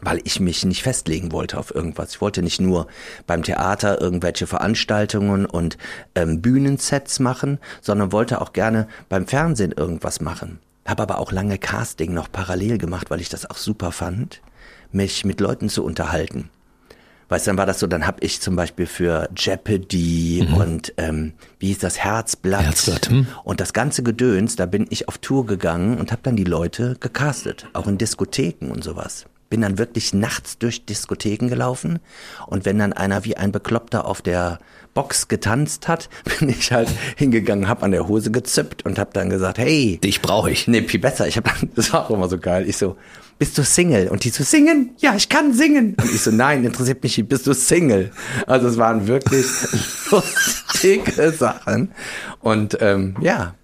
[0.02, 2.12] weil ich mich nicht festlegen wollte auf irgendwas.
[2.14, 2.86] Ich wollte nicht nur
[3.26, 5.78] beim Theater irgendwelche Veranstaltungen und
[6.14, 10.58] ähm, Bühnensets machen, sondern wollte auch gerne beim Fernsehen irgendwas machen.
[10.86, 14.40] Habe aber auch lange Casting noch parallel gemacht, weil ich das auch super fand,
[14.92, 16.50] mich mit Leuten zu unterhalten.
[17.28, 21.32] Weißt du, dann war das so, dann habe ich zum Beispiel für Jeopardy und ähm,
[21.58, 23.26] wie hieß das, Herzblatt, Herzblatt, hm.
[23.44, 26.96] und das ganze Gedöns, da bin ich auf Tour gegangen und habe dann die Leute
[27.00, 29.26] gecastet, auch in Diskotheken und sowas.
[29.50, 32.00] Bin dann wirklich nachts durch Diskotheken gelaufen
[32.46, 34.58] und wenn dann einer wie ein Bekloppter auf der
[34.94, 36.08] Box getanzt hat,
[36.38, 40.22] bin ich halt hingegangen, hab an der Hose gezippt und hab dann gesagt, hey, Dich
[40.22, 40.66] brauche ich.
[40.68, 41.26] Nee, viel besser.
[41.28, 42.68] Ich habe das war auch immer so geil.
[42.68, 42.96] Ich so,
[43.38, 44.08] bist du Single?
[44.08, 44.90] Und die so, singen?
[44.98, 45.96] Ja, ich kann singen.
[46.00, 48.12] Und ich so, nein, interessiert mich nicht, bist du Single?
[48.46, 49.46] Also es waren wirklich
[50.10, 51.90] lustige Sachen.
[52.40, 53.54] Und ähm, ja,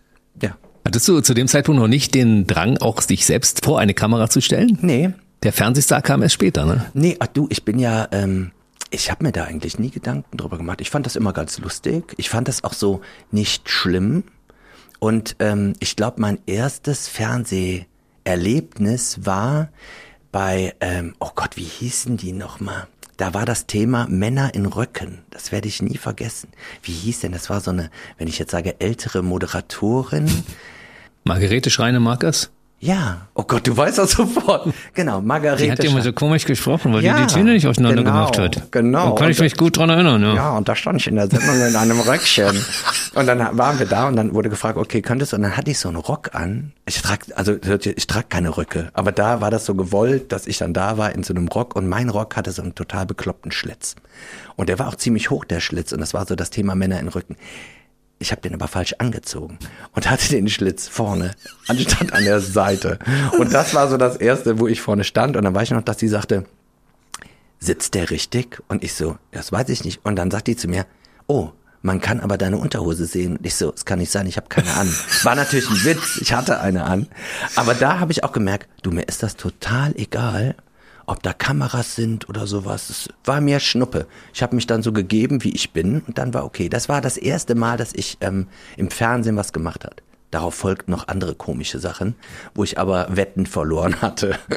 [0.43, 0.57] ja.
[0.85, 4.29] Hattest du zu dem Zeitpunkt noch nicht den Drang, auch dich selbst vor eine Kamera
[4.29, 4.79] zu stellen?
[4.83, 5.11] Nee,
[5.45, 6.87] Der Fernsehstar kam erst später, ne?
[6.95, 8.51] nee, ach du, ich bin ja, ähm,
[8.91, 10.81] ich habe mir da eigentlich nie Gedanken drüber gemacht.
[10.81, 12.15] Ich fand das immer ganz lustig.
[12.17, 14.25] Ich fand das auch so nicht schlimm.
[14.99, 19.69] Und ähm, ich glaube, mein erstes Fernseherlebnis war
[20.33, 22.87] bei, ähm, oh Gott, wie hießen die nochmal?
[23.17, 25.23] Da war das Thema Männer in Röcken.
[25.31, 26.49] Das werde ich nie vergessen.
[26.83, 27.33] Wie hieß denn?
[27.33, 30.31] Das war so eine, wenn ich jetzt sage, ältere Moderatorin.
[31.25, 32.51] Margarete Schreine-Markers?
[32.83, 33.27] Ja.
[33.35, 34.73] Oh Gott, du weißt das sofort.
[34.95, 35.65] Genau, Margarete.
[35.65, 38.11] Die hat ja immer so komisch gesprochen, weil Ja, die die Zähne nicht auseinander genau,
[38.15, 38.73] gemacht hat.
[38.73, 39.11] genau.
[39.11, 40.35] Da kann ich Und mich gut dran erinnern, ja.
[40.35, 42.59] Ja, und da stand ich in der Sendung in einem Röckchen.
[43.15, 45.37] Und dann waren wir da und dann wurde gefragt, okay, könntest du?
[45.37, 46.73] Und dann hatte ich so einen Rock an.
[46.87, 50.59] Ich trage, also ich trage keine Röcke, aber da war das so gewollt, dass ich
[50.59, 53.51] dann da war in so einem Rock und mein Rock hatte so einen total bekloppten
[53.51, 53.97] Schlitz.
[54.55, 55.91] Und der war auch ziemlich hoch, der Schlitz.
[55.93, 57.37] Und das war so das Thema Männer in Rücken.
[58.23, 59.59] Ich habe den aber falsch angezogen
[59.95, 61.31] und hatte den Schlitz vorne
[61.69, 62.99] anstatt an der Seite.
[63.39, 65.39] Und das war so das erste, wo ich vorne stand.
[65.39, 66.45] Und dann weiß ich noch, dass die sagte,
[67.59, 68.63] sitzt der richtig?
[68.69, 70.05] Und ich so, das weiß ich nicht.
[70.05, 70.85] Und dann sagt die zu mir,
[71.29, 73.39] oh, man kann aber deine Unterhose sehen.
[73.39, 74.95] Und ich so, es kann nicht sein, ich habe keine an.
[75.23, 77.07] War natürlich ein Witz, ich hatte eine an.
[77.57, 80.57] Aber da habe ich auch gemerkt, du, mir ist das total egal,
[81.11, 82.89] ob da Kameras sind oder sowas.
[82.89, 84.07] Es war mir Schnuppe.
[84.33, 86.03] Ich habe mich dann so gegeben, wie ich bin.
[86.07, 86.69] Und dann war okay.
[86.69, 88.47] Das war das erste Mal, dass ich ähm,
[88.77, 90.03] im Fernsehen was gemacht hat.
[90.31, 92.15] Darauf folgten noch andere komische Sachen,
[92.55, 94.39] wo ich aber Wetten verloren hatte.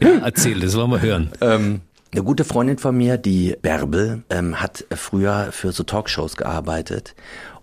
[0.00, 1.30] Ja, erzähl, das wollen wir hören.
[1.40, 1.80] Ähm,
[2.12, 7.14] eine gute Freundin von mir, die Bärbel, ähm, hat früher für so Talkshows gearbeitet.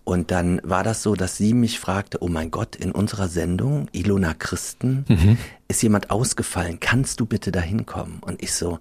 [0.03, 3.88] Und dann war das so, dass sie mich fragte, oh mein Gott, in unserer Sendung,
[3.91, 5.03] Ilona Christen,
[5.67, 8.19] ist jemand ausgefallen, kannst du bitte da hinkommen?
[8.21, 8.80] Und ich so,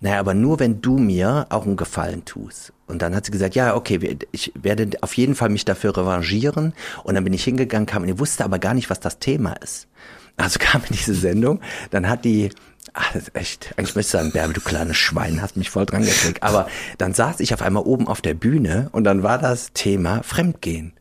[0.00, 2.72] naja, aber nur wenn du mir auch einen Gefallen tust.
[2.86, 6.74] Und dann hat sie gesagt, ja, okay, ich werde auf jeden Fall mich dafür revanchieren.
[7.02, 9.54] Und dann bin ich hingegangen, kam und ich wusste aber gar nicht, was das Thema
[9.54, 9.88] ist.
[10.36, 11.60] Also kam in diese Sendung,
[11.90, 12.50] dann hat die,
[12.92, 15.86] ach, das ist echt, eigentlich möchte ich sagen, Bärbel, du kleines Schwein, hast mich voll
[15.86, 16.42] dran gekriegt.
[16.42, 20.22] Aber dann saß ich auf einmal oben auf der Bühne und dann war das Thema
[20.22, 20.92] Fremdgehen.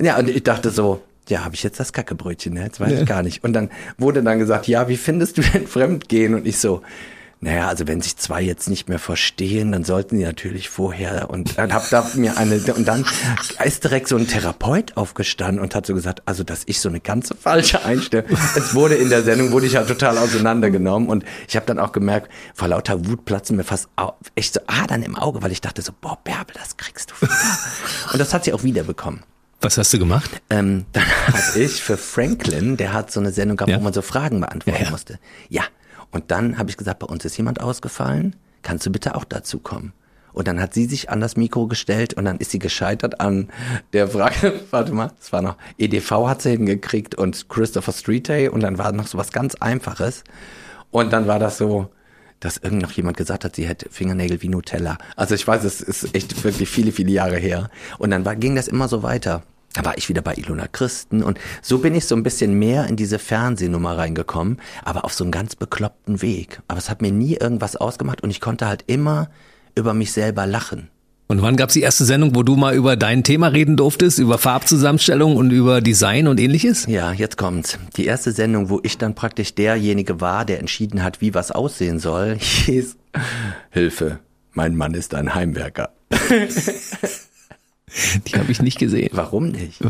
[0.00, 2.64] Ja, und ich dachte so, ja, habe ich jetzt das Kackebrötchen, ne?
[2.64, 3.44] jetzt weiß ich gar nicht.
[3.44, 6.34] Und dann wurde dann gesagt, ja, wie findest du denn Fremdgehen?
[6.34, 6.82] Und ich so,
[7.44, 11.58] naja, also wenn sich zwei jetzt nicht mehr verstehen, dann sollten die natürlich vorher und
[11.58, 13.04] dann hab da mir eine und dann
[13.62, 17.00] ist direkt so ein Therapeut aufgestanden und hat so gesagt, also dass ich so eine
[17.00, 18.30] ganze falsche Einstellung.
[18.56, 21.92] Es wurde in der Sendung wurde ich ja total auseinandergenommen und ich habe dann auch
[21.92, 23.88] gemerkt, vor lauter Wut platzen mir fast
[24.36, 27.34] echt so Adern im Auge, weil ich dachte so, boah, Bärbel, das kriegst du wieder.
[28.14, 29.22] Und das hat sie auch wiederbekommen.
[29.60, 30.30] Was hast du gemacht?
[30.50, 33.78] Ähm, dann habe ich für Franklin, der hat so eine Sendung gehabt, Ja.
[33.78, 34.90] wo man so Fragen beantworten Ja, ja.
[34.90, 35.18] musste.
[35.48, 35.62] Ja.
[36.10, 38.36] Und dann habe ich gesagt, bei uns ist jemand ausgefallen.
[38.62, 39.92] Kannst du bitte auch dazu kommen?
[40.32, 43.48] Und dann hat sie sich an das Mikro gestellt und dann ist sie gescheitert an
[43.92, 48.48] der Frage, warte mal, es war noch, EDV hat sie hingekriegt und Christopher Street Day
[48.48, 50.24] und dann war noch so was ganz Einfaches.
[50.90, 51.88] Und dann war das so,
[52.44, 54.98] dass irgend jemand gesagt hat, sie hätte Fingernägel wie Nutella.
[55.16, 57.70] Also ich weiß, es ist echt wirklich viele, viele Jahre her.
[57.98, 59.42] Und dann war, ging das immer so weiter.
[59.72, 62.86] Da war ich wieder bei Ilona Christen und so bin ich so ein bisschen mehr
[62.86, 66.60] in diese Fernsehnummer reingekommen, aber auf so einem ganz bekloppten Weg.
[66.68, 69.30] Aber es hat mir nie irgendwas ausgemacht und ich konnte halt immer
[69.74, 70.90] über mich selber lachen.
[71.26, 74.36] Und wann gab's die erste Sendung, wo du mal über dein Thema reden durftest, über
[74.36, 76.84] Farbzusammenstellung und über Design und ähnliches?
[76.86, 77.78] Ja, jetzt kommt's.
[77.96, 81.98] Die erste Sendung, wo ich dann praktisch derjenige war, der entschieden hat, wie was aussehen
[81.98, 82.96] soll, hieß
[83.70, 84.18] Hilfe,
[84.52, 85.90] mein Mann ist ein Heimwerker.
[88.26, 89.10] Die habe ich nicht gesehen.
[89.12, 89.80] Warum nicht?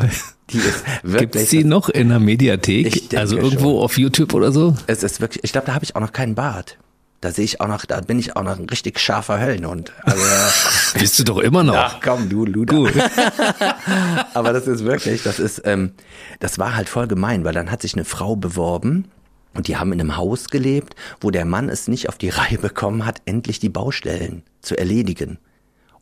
[0.50, 1.48] Die ist Gibt wirklich.
[1.48, 3.14] sie noch in der Mediathek?
[3.16, 3.82] Also irgendwo schon.
[3.82, 4.76] auf YouTube oder so?
[4.86, 5.42] es ist wirklich.
[5.42, 6.76] Ich glaube, da habe ich auch noch keinen Bart.
[7.24, 9.94] Da sehe ich auch noch, da bin ich auch noch ein richtig scharfer Höllenhund.
[10.02, 10.20] Also,
[10.98, 11.74] Bist du doch immer noch.
[11.74, 12.76] ach komm, du Luder.
[12.76, 12.92] Gut.
[14.34, 15.92] Aber das ist wirklich, das ist, ähm,
[16.40, 19.06] das war halt voll gemein, weil dann hat sich eine Frau beworben
[19.54, 22.58] und die haben in einem Haus gelebt, wo der Mann es nicht auf die Reihe
[22.58, 25.38] bekommen hat, endlich die Baustellen zu erledigen.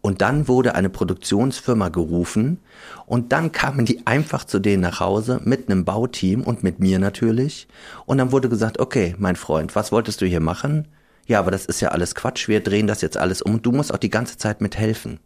[0.01, 2.59] Und dann wurde eine Produktionsfirma gerufen
[3.07, 6.99] und dann kamen die einfach zu denen nach Hause mit einem Bauteam und mit mir
[6.99, 7.69] natürlich.
[8.07, 10.89] Und dann wurde gesagt, okay, mein Freund, was wolltest du hier machen?
[11.27, 13.73] Ja, aber das ist ja alles Quatsch, wir drehen das jetzt alles um und du
[13.73, 15.19] musst auch die ganze Zeit mithelfen.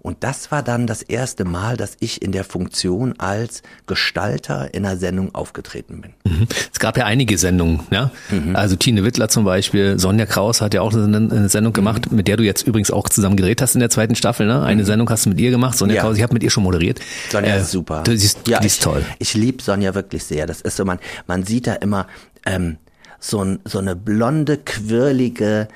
[0.00, 4.84] Und das war dann das erste Mal, dass ich in der Funktion als Gestalter in
[4.84, 6.12] einer Sendung aufgetreten bin.
[6.72, 8.10] Es gab ja einige Sendungen, ja.
[8.30, 8.54] Mhm.
[8.54, 11.74] Also Tine Wittler zum Beispiel, Sonja Kraus hat ja auch eine, eine Sendung Mhm.
[11.74, 14.62] gemacht, mit der du jetzt übrigens auch zusammen gedreht hast in der zweiten Staffel, ne?
[14.62, 16.02] Eine Sendung hast du mit ihr gemacht, Sonja Ja.
[16.02, 17.00] Kraus, ich habe mit ihr schon moderiert.
[17.30, 18.02] Sonja Äh, ist super.
[18.02, 19.04] Die ist, die ist ich, toll.
[19.18, 20.46] Ich liebe Sonja wirklich sehr.
[20.46, 22.08] Das ist so, man, man sieht da immer
[22.44, 22.76] ähm,
[23.26, 25.68] so, ein, so eine blonde, quirlige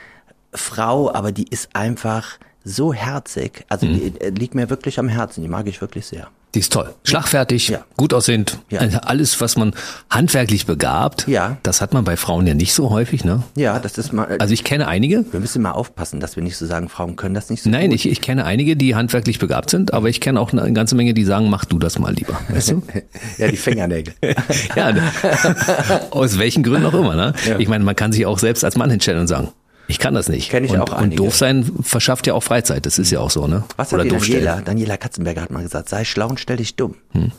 [0.52, 3.64] Frau, aber die ist einfach so herzig.
[3.70, 3.94] Also Mhm.
[3.94, 5.40] die äh, liegt mir wirklich am Herzen.
[5.42, 6.28] Die mag ich wirklich sehr.
[6.54, 6.94] Die ist toll.
[7.04, 7.80] Schlagfertig, Ja.
[7.98, 8.58] gut aussehend.
[8.70, 8.80] Ja.
[8.80, 9.74] Also Alles, was man
[10.08, 11.58] handwerklich begabt, Ja.
[11.62, 13.42] das hat man bei Frauen ja nicht so häufig, ne?
[13.54, 14.36] Ja, das ist mal.
[14.38, 17.34] Also ich kenne einige, wir müssen mal aufpassen, dass wir nicht so sagen, Frauen können
[17.34, 17.96] das nicht so Nein, gut.
[17.96, 21.12] ich, ich kenne einige, die handwerklich begabt sind, aber ich kenne auch eine ganze Menge,
[21.12, 22.40] die sagen, mach du das mal lieber.
[22.48, 22.82] Weißt du?
[23.38, 24.14] ja, die Fingernägel.
[24.76, 24.94] ja,
[26.10, 27.14] aus welchen Gründen auch immer.
[27.14, 27.34] Ne?
[27.58, 29.48] Ich meine, man kann sich auch selbst als Mann hinstellen und sagen,
[29.88, 30.50] ich kann das nicht.
[30.50, 31.16] Kenn ich und, auch und einige.
[31.16, 32.86] doof sein verschafft ja auch Freizeit.
[32.86, 33.64] Das ist ja auch so, ne?
[33.76, 34.16] Was Oder hat die.
[34.16, 34.60] Daniela?
[34.60, 36.94] Daniela Katzenberger hat mal gesagt, sei schlau und stell dich dumm.
[37.12, 37.32] Hm.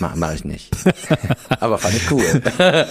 [0.00, 0.70] Mach, mach ich nicht.
[1.60, 2.24] Aber fand ich cool.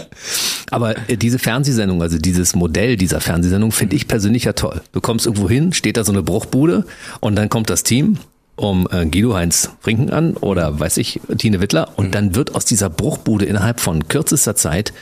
[0.71, 4.81] Aber äh, diese Fernsehsendung, also dieses Modell dieser Fernsehsendung, finde ich persönlich ja toll.
[4.91, 6.85] Du kommst irgendwo hin, steht da so eine Bruchbude
[7.19, 8.17] und dann kommt das Team
[8.55, 12.65] um äh, Guido Heinz Frinken an oder weiß ich, Tine Wittler und dann wird aus
[12.65, 14.93] dieser Bruchbude innerhalb von kürzester Zeit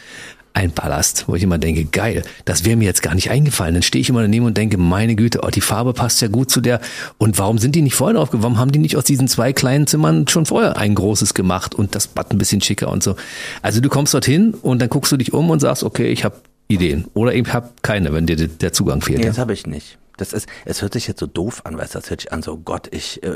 [0.54, 3.74] ein Palast, wo ich immer denke, geil, das wäre mir jetzt gar nicht eingefallen.
[3.74, 6.52] Dann stehe ich immer daneben und denke, meine Güte, oh, die Farbe passt ja gut
[6.52, 6.82] zu der.
[7.18, 8.28] Und warum sind die nicht vorher?
[8.32, 11.96] Warum haben die nicht aus diesen zwei kleinen Zimmern schon vorher ein großes gemacht und
[11.96, 13.16] das Bad ein bisschen schicker und so?
[13.62, 16.36] Also du kommst dorthin und dann guckst du dich um und sagst, okay, ich habe
[16.68, 17.06] Ideen.
[17.14, 19.20] Oder ich habe keine, wenn dir de- der Zugang fehlt.
[19.20, 19.30] Nee, ja.
[19.32, 19.98] das habe ich nicht.
[20.18, 22.42] Das ist, es hört sich jetzt so doof an, weißt du, das hört sich an,
[22.44, 23.30] so Gott, ich, äh,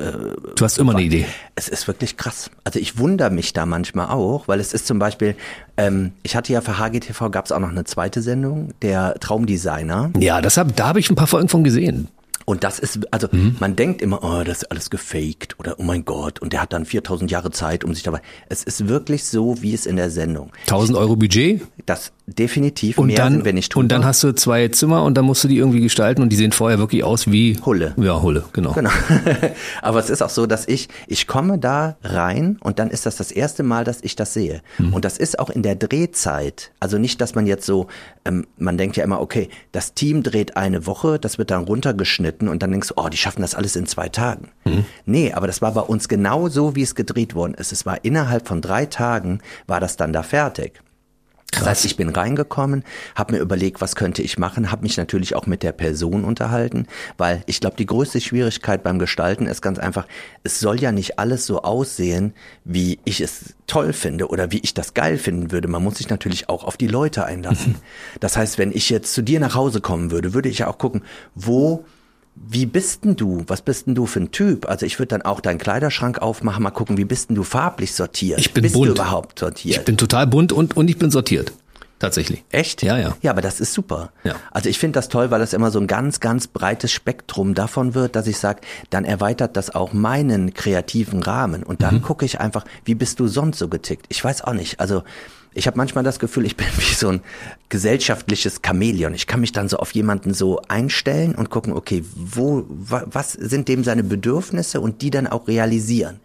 [0.56, 1.26] Du hast immer eine Idee.
[1.56, 2.52] es ist wirklich krass.
[2.64, 5.36] Also ich wundere mich da manchmal auch, weil es ist zum Beispiel,
[5.78, 10.12] ähm, ich hatte ja für HGTV gab es auch noch eine zweite Sendung, der Traumdesigner.
[10.20, 12.08] Ja, das hab, da habe ich ein paar Folgen von gesehen.
[12.48, 13.56] Und das ist, also Mhm.
[13.60, 16.74] man denkt immer, oh, das ist alles gefaked oder oh mein Gott, und der hat
[16.74, 18.22] dann 4000 Jahre Zeit, um sich dabei.
[18.50, 20.52] Es ist wirklich so, wie es in der Sendung.
[20.68, 23.82] 1000 Euro Budget Das definitiv und mehr dann, sind wir nicht drüber.
[23.82, 26.36] und dann hast du zwei Zimmer und dann musst du die irgendwie gestalten und die
[26.36, 27.94] sehen vorher wirklich aus wie Hulle.
[27.98, 28.74] Ja, Hulle, genau.
[28.74, 28.90] Genau.
[29.82, 33.16] Aber es ist auch so, dass ich, ich komme da rein und dann ist das
[33.16, 34.62] das erste Mal, dass ich das sehe.
[34.80, 36.72] Und das ist auch in der Drehzeit.
[36.80, 37.88] Also nicht, dass man jetzt so,
[38.26, 42.48] ähm, man denkt ja immer, okay, das Team dreht eine Woche, das wird dann runtergeschnitten
[42.48, 44.50] und dann denkst du, oh, die schaffen das alles in zwei Tagen.
[45.06, 47.72] Nee, aber das war bei uns genau so, wie es gedreht worden ist.
[47.72, 50.82] Es war innerhalb von drei Tagen, war das dann da fertig.
[51.52, 52.84] Das heißt, ich bin reingekommen,
[53.16, 56.86] habe mir überlegt, was könnte ich machen, habe mich natürlich auch mit der Person unterhalten,
[57.18, 60.06] weil ich glaube, die größte Schwierigkeit beim Gestalten ist ganz einfach,
[60.44, 62.34] es soll ja nicht alles so aussehen,
[62.66, 65.68] wie ich es toll finde oder wie ich das geil finden würde.
[65.68, 67.76] Man muss sich natürlich auch auf die Leute einlassen.
[68.20, 70.78] Das heißt, wenn ich jetzt zu dir nach Hause kommen würde, würde ich ja auch
[70.78, 71.04] gucken,
[71.36, 71.86] wo
[72.36, 73.44] wie bist denn du?
[73.48, 74.68] Was bist denn du für ein Typ?
[74.70, 77.94] Also ich würde dann auch deinen Kleiderschrank aufmachen, mal gucken, wie bist denn du farblich
[77.94, 78.40] sortiert?
[78.40, 78.90] Ich bin bist bunt.
[78.90, 79.78] du überhaupt sortiert?
[79.78, 81.54] Ich bin total bunt und, und ich bin sortiert.
[81.98, 82.44] Tatsächlich.
[82.52, 82.84] Echt?
[82.84, 83.16] Ja, ja.
[83.22, 84.12] Ja, aber das ist super.
[84.26, 84.36] Ja.
[84.52, 87.96] Also ich finde das toll, weil es immer so ein ganz, ganz breites Spektrum davon
[87.96, 91.64] wird, dass ich sage, dann erweitert das auch meinen kreativen Rahmen.
[91.64, 94.08] Und dann gucke ich einfach, wie bist du sonst so getickt?
[94.10, 94.82] Ich weiß auch nicht.
[94.82, 95.04] Also
[95.56, 97.22] ich habe manchmal das Gefühl, ich bin wie so ein
[97.70, 99.14] gesellschaftliches Chamäleon.
[99.14, 103.34] Ich kann mich dann so auf jemanden so einstellen und gucken, okay, wo, wa, was
[103.34, 106.20] sind dem seine Bedürfnisse und die dann auch realisieren.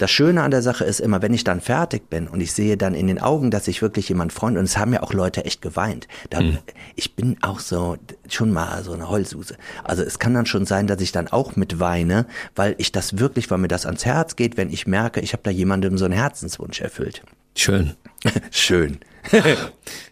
[0.00, 2.76] Das Schöne an der Sache ist immer, wenn ich dann fertig bin und ich sehe
[2.76, 5.44] dann in den Augen, dass sich wirklich jemand freut und es haben ja auch Leute
[5.44, 6.08] echt geweint.
[6.30, 6.40] Da,
[6.96, 7.96] Ich bin auch so
[8.28, 9.56] schon mal so eine Heulsuse.
[9.84, 13.18] Also es kann dann schon sein, dass ich dann auch mit weine, weil ich das
[13.18, 16.06] wirklich, weil mir das ans Herz geht, wenn ich merke, ich habe da jemandem so
[16.06, 17.22] einen Herzenswunsch erfüllt.
[17.56, 17.94] Schön.
[18.50, 18.98] Schön.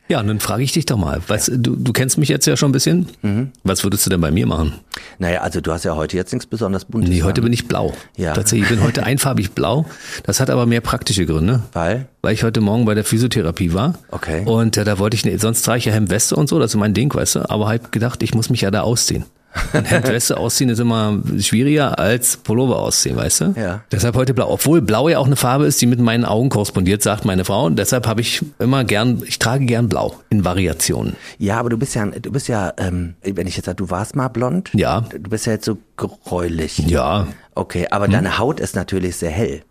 [0.08, 2.54] Ja, und dann frage ich dich doch mal, was, du, du kennst mich jetzt ja
[2.54, 3.08] schon ein bisschen.
[3.22, 3.52] Mhm.
[3.64, 4.74] Was würdest du denn bei mir machen?
[5.18, 7.08] Naja, also du hast ja heute jetzt nichts besonders Buntes.
[7.08, 7.94] Nee, heute bin ich blau.
[8.18, 8.34] Ja.
[8.34, 9.86] Tatsächlich, ich bin heute einfarbig blau.
[10.24, 11.62] Das hat aber mehr praktische Gründe.
[11.72, 12.08] Weil?
[12.20, 13.94] Weil ich heute Morgen bei der Physiotherapie war.
[14.10, 14.44] Okay.
[14.44, 16.76] Und äh, da wollte ich, ne, sonst trage ich ja Hemdweste und so, das ist
[16.76, 17.50] mein Ding, weißt du.
[17.50, 19.24] Aber halt gedacht, ich muss mich ja da ausziehen.
[19.72, 23.54] Hemdweste ausziehen ist immer schwieriger als Pullover ausziehen, weißt du?
[23.56, 23.80] Ja.
[23.90, 24.50] Deshalb heute blau.
[24.50, 27.66] Obwohl blau ja auch eine Farbe ist, die mit meinen Augen korrespondiert, sagt meine Frau.
[27.66, 31.16] Und deshalb habe ich immer gern, ich trage gern blau in Variationen.
[31.38, 34.16] Ja, aber du bist ja, du bist ja, ähm, wenn ich jetzt sage, du warst
[34.16, 34.70] mal blond.
[34.74, 35.02] Ja.
[35.02, 36.78] Du bist ja jetzt so gräulich.
[36.78, 37.26] Ja.
[37.54, 39.62] Okay, aber deine Haut ist natürlich sehr hell.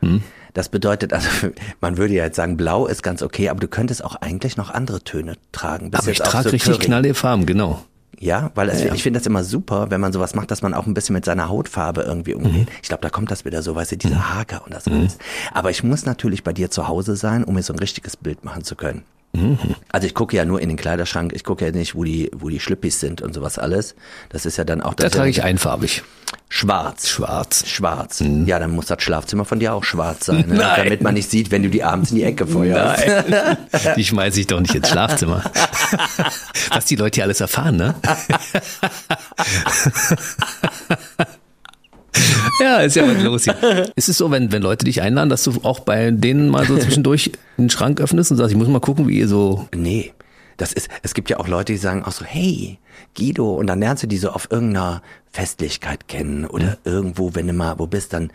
[0.53, 1.29] Das bedeutet, also
[1.81, 4.69] man würde ja jetzt sagen, blau ist ganz okay, aber du könntest auch eigentlich noch
[4.69, 5.91] andere Töne tragen.
[5.91, 7.83] Bist Aber ich trage so richtig knallige Farben, genau.
[8.19, 10.85] Ja, weil es, ich finde das immer super, wenn man sowas macht, dass man auch
[10.85, 12.67] ein bisschen mit seiner Hautfarbe irgendwie umgeht.
[12.83, 15.17] Ich glaube, da kommt das wieder so, weißt du, dieser Haker und das alles.
[15.53, 18.43] Aber ich muss natürlich bei dir zu Hause sein, um mir so ein richtiges Bild
[18.43, 19.03] machen zu können.
[19.89, 22.49] Also ich gucke ja nur in den Kleiderschrank, ich gucke ja nicht, wo die, wo
[22.49, 23.95] die Schlippis sind und sowas alles.
[24.29, 26.03] Das ist ja dann auch Da das trage ich einfarbig.
[26.49, 27.07] schwarz.
[27.07, 27.65] Schwarz.
[27.67, 28.21] Schwarz.
[28.45, 30.57] Ja, dann muss das Schlafzimmer von dir auch schwarz sein, ne?
[30.57, 33.07] Damit man nicht sieht, wenn du die abends in die Ecke feuerst.
[33.07, 33.57] Nein.
[33.95, 35.43] Die schmeiße ich doch nicht ins Schlafzimmer.
[36.73, 37.95] Was die Leute hier alles erfahren, ne?
[42.59, 43.91] Ja, ist ja was los hier.
[43.95, 46.77] Ist es so, wenn, wenn Leute dich einladen, dass du auch bei denen mal so
[46.77, 49.67] zwischendurch den Schrank öffnest und sagst, ich muss mal gucken, wie ihr so.
[49.73, 50.13] Nee.
[50.57, 52.77] Das ist, es gibt ja auch Leute, die sagen auch so, hey,
[53.17, 57.53] Guido, und dann lernst du die so auf irgendeiner Festlichkeit kennen oder irgendwo, wenn du
[57.53, 58.31] mal wo bist, dann,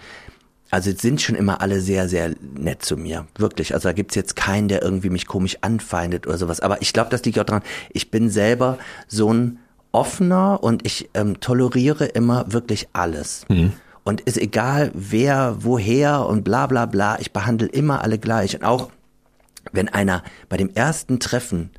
[0.70, 3.26] also sind schon immer alle sehr, sehr nett zu mir.
[3.38, 3.74] Wirklich.
[3.74, 6.58] Also da gibt's jetzt keinen, der irgendwie mich komisch anfeindet oder sowas.
[6.60, 9.58] Aber ich glaube, das liegt auch dran, ich bin selber so ein
[9.96, 13.46] offener und ich ähm, toleriere immer wirklich alles.
[14.04, 18.54] Und ist egal, wer, woher und bla bla bla, ich behandle immer alle gleich.
[18.54, 18.90] Und auch
[19.72, 21.70] wenn einer bei dem ersten Treffen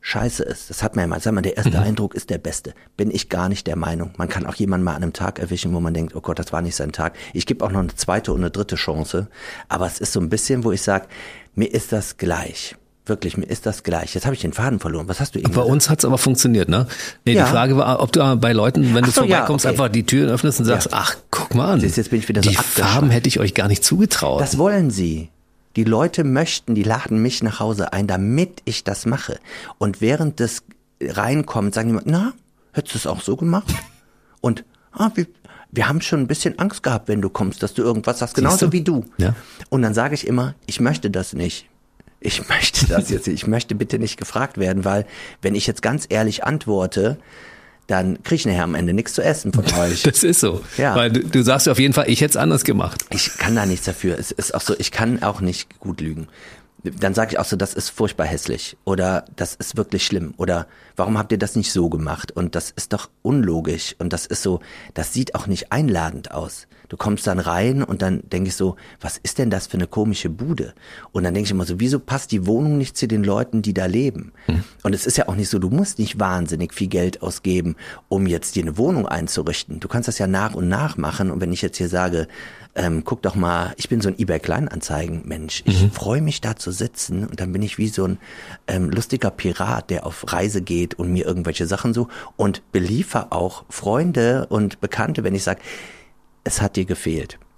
[0.00, 2.72] scheiße ist, das hat man ja mal, sag mal, der erste Eindruck ist der beste,
[2.96, 4.12] bin ich gar nicht der Meinung.
[4.16, 6.52] Man kann auch jemanden mal an einem Tag erwischen, wo man denkt, oh Gott, das
[6.52, 7.16] war nicht sein Tag.
[7.34, 9.26] Ich gebe auch noch eine zweite und eine dritte Chance,
[9.68, 11.08] aber es ist so ein bisschen, wo ich sage,
[11.56, 12.76] mir ist das gleich.
[13.08, 14.14] Wirklich, mir ist das gleich.
[14.14, 15.06] Jetzt habe ich den Faden verloren.
[15.08, 15.70] Was hast du eben Bei gesagt?
[15.70, 16.88] uns hat's aber funktioniert, ne?
[17.24, 17.44] Nee, Ja.
[17.44, 19.72] die Frage war, ob du bei Leuten, wenn du so, ja, vorbeikommst, okay.
[19.72, 21.80] einfach die Türen öffnest und sagst, ach, guck mal an.
[21.80, 22.90] Siehst, jetzt bin ich wieder so die abgeschweift.
[22.90, 24.40] Farben hätte ich euch gar nicht zugetraut.
[24.40, 25.30] Das wollen sie.
[25.76, 29.38] Die Leute möchten, die laden mich nach Hause ein, damit ich das mache.
[29.78, 30.62] Und während das
[31.00, 32.32] reinkommt, sagen die, na,
[32.72, 33.66] hättest du es auch so gemacht?
[34.40, 35.26] Und ah, wir,
[35.70, 38.66] wir haben schon ein bisschen Angst gehabt, wenn du kommst, dass du irgendwas sagst, genauso
[38.66, 38.72] du?
[38.72, 39.04] wie du.
[39.18, 39.34] Ja.
[39.68, 41.66] Und dann sage ich immer, ich möchte das nicht.
[42.20, 43.28] Ich möchte das jetzt.
[43.28, 45.06] Ich möchte bitte nicht gefragt werden, weil
[45.42, 47.18] wenn ich jetzt ganz ehrlich antworte,
[47.86, 50.02] dann kriege ich nachher am Ende nichts zu essen von euch.
[50.02, 50.62] Das ist so.
[50.76, 50.94] Ja.
[50.96, 53.04] Weil du, du sagst auf jeden Fall, ich hätte es anders gemacht.
[53.10, 54.18] Ich kann da nichts dafür.
[54.18, 56.26] Es ist auch so, ich kann auch nicht gut lügen.
[56.90, 60.66] Dann sage ich auch so, das ist furchtbar hässlich oder das ist wirklich schlimm oder
[60.96, 64.42] warum habt ihr das nicht so gemacht und das ist doch unlogisch und das ist
[64.42, 64.60] so,
[64.94, 66.66] das sieht auch nicht einladend aus.
[66.88, 69.88] Du kommst dann rein und dann denke ich so, was ist denn das für eine
[69.88, 70.72] komische Bude?
[71.10, 73.74] Und dann denke ich immer so, wieso passt die Wohnung nicht zu den Leuten, die
[73.74, 74.32] da leben?
[74.84, 77.74] Und es ist ja auch nicht so, du musst nicht wahnsinnig viel Geld ausgeben,
[78.08, 79.80] um jetzt dir eine Wohnung einzurichten.
[79.80, 82.28] Du kannst das ja nach und nach machen und wenn ich jetzt hier sage,
[82.76, 85.62] ähm, guck doch mal, ich bin so ein eBay Kleinanzeigen Mensch.
[85.64, 88.18] Ich freue mich da zu sitzen und dann bin ich wie so ein
[88.68, 93.64] ähm, lustiger Pirat, der auf Reise geht und mir irgendwelche Sachen so und beliefer auch
[93.70, 95.60] Freunde und Bekannte, wenn ich sage,
[96.46, 97.38] es hat dir gefehlt.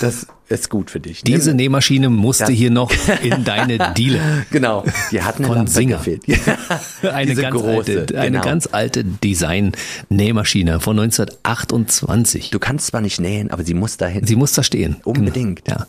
[0.00, 1.22] Das, das ist gut für dich.
[1.24, 2.50] Diese Nimm- Nähmaschine musste Ja.
[2.50, 2.92] hier noch
[3.24, 4.20] in deine Diele.
[4.52, 5.96] Genau, die hat eine Von Lampe Singer.
[5.98, 6.22] gefehlt.
[7.02, 8.44] Eine, Diese ganz, große, alte, eine genau.
[8.44, 12.50] ganz alte Design-Nähmaschine von 1928.
[12.50, 14.24] Du kannst zwar nicht nähen, aber sie muss dahin.
[14.26, 14.96] Sie muss da stehen.
[15.04, 15.64] Unbedingt.
[15.64, 15.78] Genau.
[15.80, 15.86] Ja.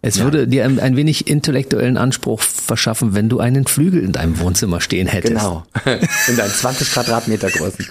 [0.00, 4.38] Es würde dir ein, ein wenig intellektuellen Anspruch verschaffen, wenn du einen Flügel in deinem
[4.40, 5.34] Wohnzimmer stehen hättest.
[5.34, 5.64] Genau.
[6.28, 7.86] In deinen 20 Quadratmeter großen.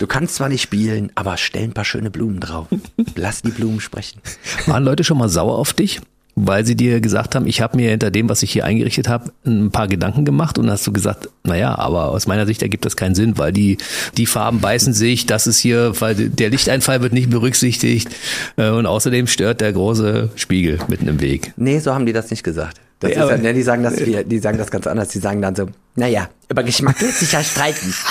[0.00, 2.66] Du kannst zwar nicht spielen, aber stell ein paar schöne Blumen drauf.
[3.14, 4.20] Lass die Blumen sprechen.
[4.66, 6.00] Waren Leute schon mal sauer auf dich,
[6.46, 9.32] weil sie dir gesagt haben, ich habe mir hinter dem, was ich hier eingerichtet habe,
[9.46, 12.96] ein paar Gedanken gemacht und hast du gesagt, naja, aber aus meiner Sicht ergibt das
[12.96, 13.78] keinen Sinn, weil die,
[14.16, 18.08] die Farben beißen sich, das ist hier, weil der Lichteinfall wird nicht berücksichtigt
[18.56, 21.52] äh, und außerdem stört der große Spiegel mitten im Weg.
[21.56, 22.78] Nee, so haben die das nicht gesagt.
[23.00, 25.08] Das Ja, ist, ja, die sagen das, wie- die sagen das ganz anders.
[25.08, 27.94] Die sagen dann so, naja, über Geschmack lässt sich ja streiten.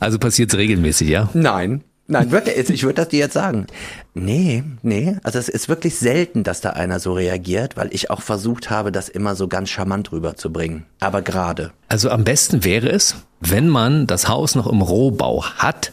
[0.00, 1.30] Also passiert's regelmäßig, ja?
[1.32, 1.82] Nein.
[2.06, 2.26] Nein,
[2.68, 3.66] ich würde das dir jetzt sagen.
[4.14, 8.22] Nee, nee, also es ist wirklich selten, dass da einer so reagiert, weil ich auch
[8.22, 10.84] versucht habe, das immer so ganz charmant rüberzubringen.
[11.00, 11.72] Aber gerade.
[11.88, 15.92] Also am besten wäre es, wenn man das Haus noch im Rohbau hat,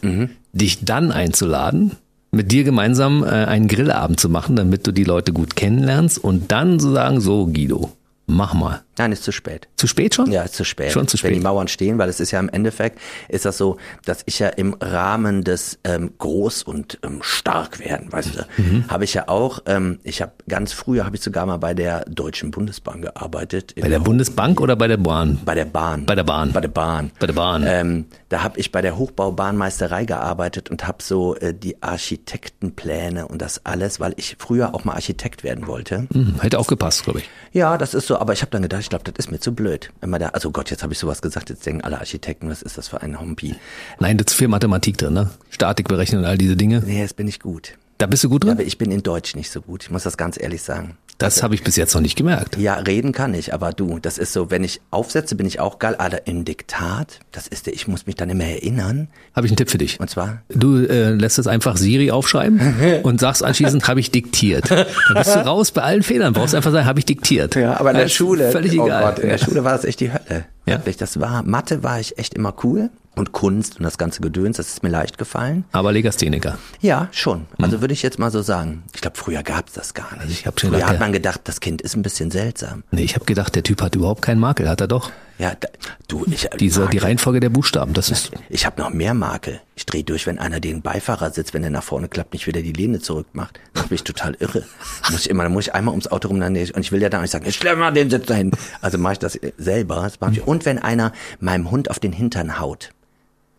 [0.52, 1.96] dich dann einzuladen,
[2.30, 6.50] mit dir gemeinsam äh, einen Grillabend zu machen, damit du die Leute gut kennenlernst und
[6.52, 7.90] dann zu sagen, so Guido,
[8.26, 8.82] mach mal.
[8.98, 9.68] Nein, ist zu spät.
[9.76, 10.30] Zu spät schon?
[10.30, 10.92] Ja, ist zu spät.
[10.92, 11.42] Schon zu Wenn die spät.
[11.44, 14.74] Mauern stehen, weil es ist ja im Endeffekt, ist das so, dass ich ja im
[14.80, 18.84] Rahmen des ähm, groß und ähm, stark werden, weißt du, Mhm.
[18.88, 22.04] habe ich ja auch, ähm, ich habe ganz früher, habe ich sogar mal bei der
[22.04, 23.74] Deutschen Bundesbahn gearbeitet.
[23.80, 25.40] Bei der Bundesbank oder bei der Bahn?
[25.44, 26.04] bei der Bahn.
[26.06, 26.52] Bei der Bahn.
[26.52, 27.10] Bei der Bahn.
[27.18, 27.64] Bei der Bahn.
[27.66, 33.40] Ähm, da habe ich bei der Hochbaubahnmeisterei gearbeitet und habe so äh, die Architektenpläne und
[33.42, 36.06] das alles, weil ich früher auch mal Architekt werden wollte.
[36.12, 37.28] Hm, hätte auch gepasst, glaube ich.
[37.52, 39.90] Ja, das ist so, aber ich habe dann gedacht, glaube, das ist mir zu blöd.
[40.00, 42.62] Wenn man da, also Gott, jetzt habe ich sowas gesagt, jetzt denken alle Architekten, was
[42.62, 43.54] ist das für ein Hompi?
[43.98, 45.30] Nein, da ist viel Mathematik drin, ne?
[45.50, 46.82] Statik berechnen und all diese Dinge.
[46.84, 47.74] Nee, jetzt bin ich gut.
[47.98, 48.52] Da bist du gut drin?
[48.52, 49.84] Aber ich bin in Deutsch nicht so gut.
[49.84, 50.96] Ich muss das ganz ehrlich sagen.
[51.22, 52.56] Das habe ich bis jetzt noch nicht gemerkt.
[52.56, 55.78] Ja, reden kann ich, aber du, das ist so, wenn ich aufsetze, bin ich auch
[55.78, 59.08] geil, aber im Diktat, das ist, ich muss mich dann immer erinnern.
[59.34, 60.00] Habe ich einen Tipp für dich.
[60.00, 64.70] Und zwar, Du äh, lässt es einfach Siri aufschreiben und sagst anschließend, habe ich diktiert.
[64.70, 66.32] Dann bist du raus bei allen Fehlern.
[66.32, 67.54] Brauchst einfach sagen, habe ich diktiert.
[67.54, 69.04] Ja, aber in der Schule, Völlig oh egal.
[69.04, 70.44] Gott, in der Schule war das echt die Hölle.
[70.66, 70.74] Ja?
[70.78, 74.56] Wirklich, das war, Mathe war ich echt immer cool und Kunst und das ganze Gedöns,
[74.56, 75.64] das ist mir leicht gefallen.
[75.72, 76.56] Aber Legastheniker.
[76.80, 77.46] Ja, schon.
[77.60, 78.84] Also würde ich jetzt mal so sagen.
[78.94, 80.30] Ich glaube, früher gab's das gar nicht.
[80.30, 82.84] Ich hab schon früher gedacht, hat man gedacht, das Kind ist ein bisschen seltsam.
[82.90, 84.68] Nee, ich habe gedacht, der Typ hat überhaupt keinen Makel.
[84.68, 85.10] Hat er doch.
[85.42, 85.66] Ja, da,
[86.06, 86.98] du, ich Diese, die.
[86.98, 88.30] Reihenfolge der Buchstaben, das ist...
[88.48, 89.60] Ich habe noch mehr Makel.
[89.74, 92.62] Ich drehe durch, wenn einer den Beifahrer sitzt, wenn der nach vorne klappt, nicht wieder
[92.62, 93.58] die Lehne zurückmacht.
[93.74, 94.62] Das bin ich total irre.
[95.10, 97.08] Muss ich immer, dann muss ich einmal ums Auto rum, dann, und ich will ja
[97.08, 98.52] da nicht sagen, ich schlepp mal den Sitz dahin.
[98.82, 100.02] Also mache ich das selber.
[100.02, 100.46] Das mach ich.
[100.46, 102.90] Und wenn einer meinem Hund auf den Hintern haut.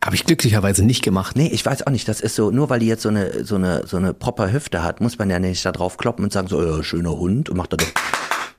[0.06, 1.36] Habe ich glücklicherweise nicht gemacht.
[1.36, 3.56] Nee, ich weiß auch nicht, das ist so, nur weil die jetzt so eine, so
[3.56, 6.48] eine, so eine proper Hüfte hat, muss man ja nicht da drauf kloppen und sagen
[6.48, 7.92] so, äh, schöner Hund und macht da doch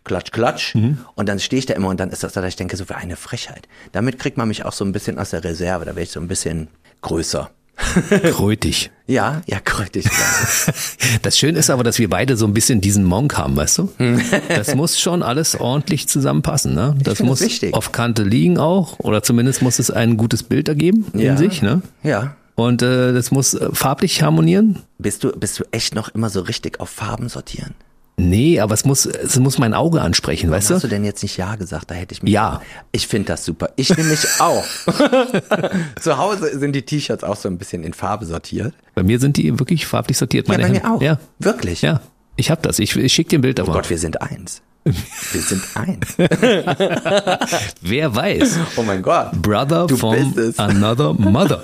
[0.04, 0.74] klatsch, klatsch.
[1.14, 2.84] Und dann stehe ich da immer und dann ist das da, dass ich denke, so
[2.84, 3.68] für eine Frechheit.
[3.92, 6.20] Damit kriegt man mich auch so ein bisschen aus der Reserve, da wäre ich so
[6.20, 6.68] ein bisschen
[7.02, 7.50] größer.
[8.30, 8.90] Krötig.
[9.06, 10.06] Ja, ja, krötig.
[11.22, 13.92] Das Schöne ist aber, dass wir beide so ein bisschen diesen Monk haben, weißt du?
[14.48, 16.94] Das muss schon alles ordentlich zusammenpassen, ne?
[17.02, 21.06] Das muss das auf Kante liegen auch, oder zumindest muss es ein gutes Bild ergeben
[21.14, 21.36] in Ja.
[21.36, 21.82] sich, ne?
[22.02, 22.36] Ja.
[22.54, 24.78] Und äh, das muss äh, farblich harmonieren.
[24.98, 27.74] Bist du, bist du echt noch immer so richtig auf Farben sortieren?
[28.16, 30.86] Nee, aber es muss, es muss mein Auge ansprechen, weißt Hast du?
[30.86, 31.90] du denn jetzt nicht Ja gesagt?
[31.90, 32.32] Da hätte ich mich.
[32.32, 32.62] Ja.
[32.92, 33.70] Ich finde das super.
[33.74, 34.64] Ich nämlich auch.
[36.00, 38.72] Zu Hause sind die T-Shirts auch so ein bisschen in Farbe sortiert.
[38.94, 40.46] Bei mir sind die wirklich farblich sortiert.
[40.46, 41.02] Ja, Meine bei mir auch.
[41.02, 41.82] Ja, Wirklich?
[41.82, 42.00] ja.
[42.36, 42.78] Ich hab das.
[42.78, 43.74] Ich, ich schicke dir ein Bild Oh davon.
[43.74, 44.62] Gott, wir sind eins.
[45.32, 46.14] Wir sind eins.
[47.80, 48.58] Wer weiß?
[48.76, 49.32] Oh mein Gott.
[49.40, 51.62] Brother Du from another mother.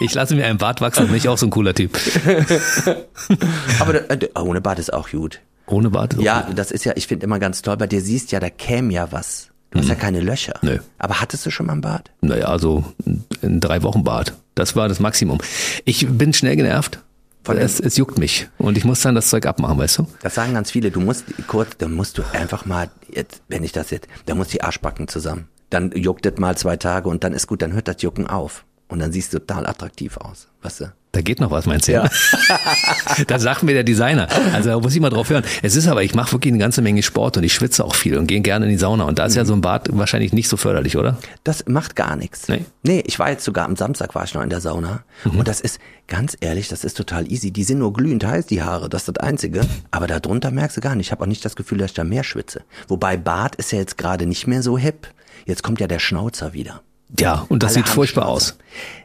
[0.00, 1.98] Ich lasse mir einen Bart wachsen, bin ich auch so ein cooler Typ.
[3.80, 5.40] Aber äh, ohne Bart ist auch gut.
[5.66, 6.12] Ohne Bart?
[6.14, 6.58] ist auch Ja, gut.
[6.58, 9.10] das ist ja, ich finde immer ganz toll, bei dir siehst ja, da käme ja
[9.12, 9.48] was.
[9.70, 10.54] Du hast ja keine Löcher.
[10.62, 10.78] Nö.
[10.98, 12.10] Aber hattest du schon mal einen Bart?
[12.20, 12.84] Naja, also
[13.42, 14.34] in drei Wochen Bart.
[14.54, 15.38] Das war das Maximum.
[15.84, 17.00] Ich bin schnell genervt.
[17.46, 18.48] Es, es juckt mich.
[18.56, 20.06] Und ich muss dann das Zeug abmachen, weißt du?
[20.22, 20.90] Das sagen ganz viele.
[20.92, 24.50] Du musst kurz, dann musst du einfach mal, jetzt, wenn ich das jetzt, dann musst
[24.52, 25.48] du die Arschbacken zusammen.
[25.70, 28.64] Dann juckt das mal zwei Tage und dann ist gut, dann hört das Jucken auf.
[28.88, 30.48] Und dann siehst du total attraktiv aus.
[30.62, 30.92] Weißt du?
[31.14, 31.92] Da geht noch was, meinst du?
[31.92, 32.10] Ja.
[33.28, 34.28] das sagt mir der Designer.
[34.52, 35.44] Also da muss ich mal drauf hören.
[35.62, 38.18] Es ist aber, ich mache wirklich eine ganze Menge Sport und ich schwitze auch viel
[38.18, 39.04] und gehe gerne in die Sauna.
[39.04, 41.16] Und da ist ja so ein Bad wahrscheinlich nicht so förderlich, oder?
[41.44, 42.48] Das macht gar nichts.
[42.48, 42.64] Nee?
[42.82, 45.04] Nee, ich war jetzt sogar am Samstag war ich noch in der Sauna.
[45.24, 47.52] Und das ist, ganz ehrlich, das ist total easy.
[47.52, 48.88] Die sind nur glühend heiß, die Haare.
[48.88, 49.60] Das ist das Einzige.
[49.92, 51.06] Aber darunter merkst du gar nicht.
[51.06, 52.62] Ich habe auch nicht das Gefühl, dass ich da mehr schwitze.
[52.88, 55.06] Wobei Bart ist ja jetzt gerade nicht mehr so hip.
[55.46, 56.82] Jetzt kommt ja der Schnauzer wieder.
[57.18, 58.56] Ja, und das Alle sieht furchtbar aus.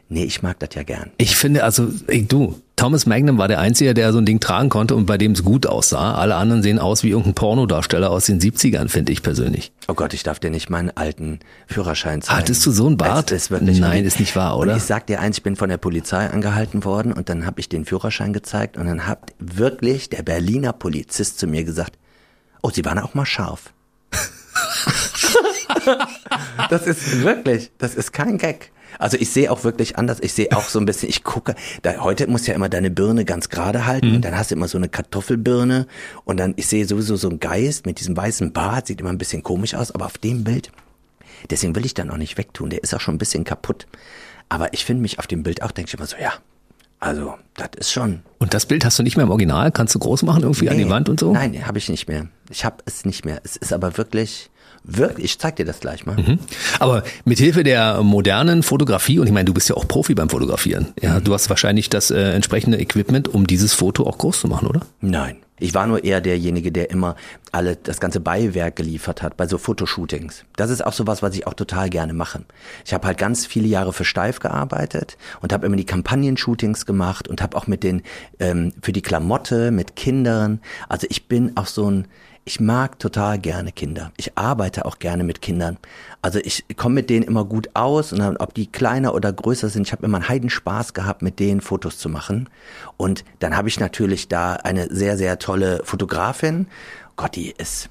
[0.08, 1.10] Nee, ich mag das ja gern.
[1.18, 4.70] Ich finde, also, ey, du, Thomas Magnum war der Einzige, der so ein Ding tragen
[4.70, 6.14] konnte und bei dem es gut aussah.
[6.14, 9.70] Alle anderen sehen aus wie irgendein Pornodarsteller aus den 70ern, finde ich persönlich.
[9.86, 12.40] Oh Gott, ich darf dir nicht meinen alten Führerschein zeigen.
[12.40, 13.30] Hattest du so einen Bart?
[13.30, 14.72] Es ist wirklich Nein, ist nicht wahr, oder?
[14.72, 17.60] Und ich sag dir eins, ich bin von der Polizei angehalten worden und dann habe
[17.60, 21.98] ich den Führerschein gezeigt und dann hat wirklich der Berliner Polizist zu mir gesagt,
[22.62, 23.72] oh, Sie waren auch mal scharf.
[26.70, 28.72] Das ist wirklich, das ist kein Gag.
[28.98, 30.18] Also ich sehe auch wirklich anders.
[30.20, 33.24] Ich sehe auch so ein bisschen, ich gucke, da, heute muss ja immer deine Birne
[33.24, 35.86] ganz gerade halten und dann hast du immer so eine Kartoffelbirne
[36.24, 39.18] und dann, ich sehe sowieso so einen Geist mit diesem weißen Bart, sieht immer ein
[39.18, 40.72] bisschen komisch aus, aber auf dem Bild,
[41.50, 43.86] deswegen will ich dann auch nicht wegtun, der ist auch schon ein bisschen kaputt.
[44.48, 46.32] Aber ich finde mich auf dem Bild auch, denke ich immer so, ja,
[46.98, 48.22] also das ist schon.
[48.38, 49.70] Und das Bild hast du nicht mehr im Original?
[49.70, 51.32] Kannst du groß machen irgendwie an die Nee, Wand und so?
[51.32, 52.26] Nein, habe ich nicht mehr.
[52.50, 53.40] Ich habe es nicht mehr.
[53.44, 54.50] Es ist aber wirklich,
[54.84, 56.16] wirklich, ich zeig dir das gleich mal.
[56.16, 56.38] Mhm.
[56.78, 60.28] Aber mit Hilfe der modernen Fotografie, und ich meine, du bist ja auch Profi beim
[60.28, 64.48] Fotografieren, ja, du hast wahrscheinlich das äh, entsprechende Equipment, um dieses Foto auch groß zu
[64.48, 64.80] machen, oder?
[65.00, 65.36] Nein.
[65.62, 67.16] Ich war nur eher derjenige, der immer
[67.52, 70.44] alle das ganze Beiwerk geliefert hat bei so Fotoshootings.
[70.56, 72.44] Das ist auch sowas, was ich auch total gerne mache.
[72.86, 77.28] Ich habe halt ganz viele Jahre für Steif gearbeitet und habe immer die Kampagnen-Shootings gemacht
[77.28, 78.02] und habe auch mit den
[78.38, 80.60] ähm, für die Klamotte mit Kindern.
[80.88, 82.08] Also ich bin auch so ein
[82.44, 84.12] ich mag total gerne Kinder.
[84.16, 85.78] Ich arbeite auch gerne mit Kindern.
[86.22, 89.68] Also ich komme mit denen immer gut aus und dann, ob die kleiner oder größer
[89.68, 92.48] sind, ich habe immer einen Heidenspaß gehabt, mit denen Fotos zu machen.
[92.96, 96.66] Und dann habe ich natürlich da eine sehr, sehr tolle Fotografin.
[97.16, 97.88] Gott, die ist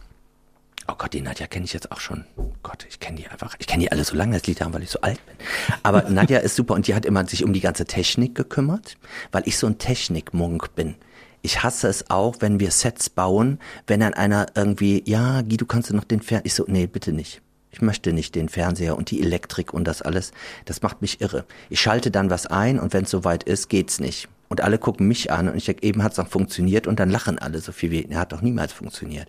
[0.92, 2.26] Oh Gott, die Nadja kenne ich jetzt auch schon.
[2.64, 3.56] Gott, ich kenne die einfach.
[3.60, 5.36] Ich kenne die alle so lange als Lied haben, weil ich so alt bin.
[5.84, 8.98] Aber Nadja ist super und die hat immer sich um die ganze Technik gekümmert,
[9.32, 10.96] weil ich so ein Technikmunk bin.
[11.42, 15.90] Ich hasse es auch, wenn wir Sets bauen, wenn dann einer irgendwie, ja, Guido, kannst
[15.90, 16.46] du noch den Fernseher?
[16.46, 17.42] Ich so, nee, bitte nicht.
[17.72, 20.32] Ich möchte nicht den Fernseher und die Elektrik und das alles.
[20.66, 21.46] Das macht mich irre.
[21.70, 24.28] Ich schalte dann was ein und wenn es soweit ist, geht's nicht.
[24.50, 27.12] Und alle gucken mich an und ich denke, eben hat es noch funktioniert und dann
[27.12, 29.28] lachen alle so viel wie, er hat doch niemals funktioniert.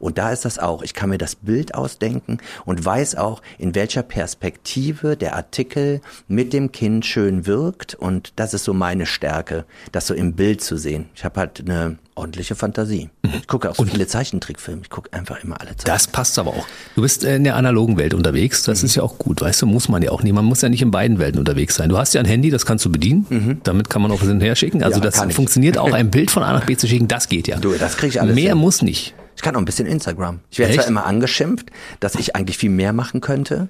[0.00, 0.82] Und da ist das auch.
[0.82, 6.52] Ich kann mir das Bild ausdenken und weiß auch, in welcher Perspektive der Artikel mit
[6.52, 10.76] dem Kind schön wirkt und das ist so meine Stärke, das so im Bild zu
[10.76, 11.10] sehen.
[11.14, 13.10] Ich habe halt eine ordentliche Fantasie.
[13.22, 14.82] Ich gucke auch so viele Zeichentrickfilme.
[14.82, 15.96] Ich gucke einfach immer alle Zeichentrickfilme.
[15.96, 16.66] Das passt aber auch.
[16.94, 18.64] Du bist in der analogen Welt unterwegs.
[18.64, 18.86] Das mhm.
[18.86, 19.40] ist ja auch gut.
[19.42, 20.32] Weißt du, muss man ja auch nicht.
[20.32, 21.88] Man muss ja nicht in beiden Welten unterwegs sein.
[21.88, 23.26] Du hast ja ein Handy, das kannst du bedienen.
[23.28, 23.60] Mhm.
[23.62, 24.82] Damit kann man auch hin und her schicken.
[24.82, 27.06] Also ja, das funktioniert auch, ein Bild von A nach B zu schicken.
[27.06, 27.58] Das geht ja.
[27.58, 28.34] Du, das kriege ich alles.
[28.34, 28.58] Mehr hin.
[28.58, 29.14] muss nicht.
[29.36, 30.40] Ich kann auch ein bisschen Instagram.
[30.50, 33.68] Ich werde zwar immer angeschimpft, dass ich eigentlich viel mehr machen könnte.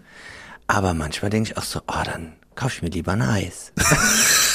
[0.68, 3.72] Aber manchmal denke ich auch so, oh, dann kaufe ich mir lieber ein Eis.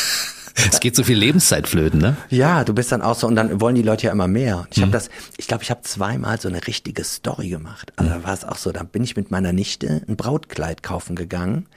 [0.55, 2.17] Es geht so viel Lebenszeit flöten, ne?
[2.29, 4.67] Ja, du bist dann auch so und dann wollen die Leute ja immer mehr.
[4.71, 4.83] Ich mhm.
[4.83, 7.93] habe das, ich glaube, ich habe zweimal so eine richtige Story gemacht.
[7.95, 11.15] Also da war es auch so, da bin ich mit meiner Nichte ein Brautkleid kaufen
[11.15, 11.67] gegangen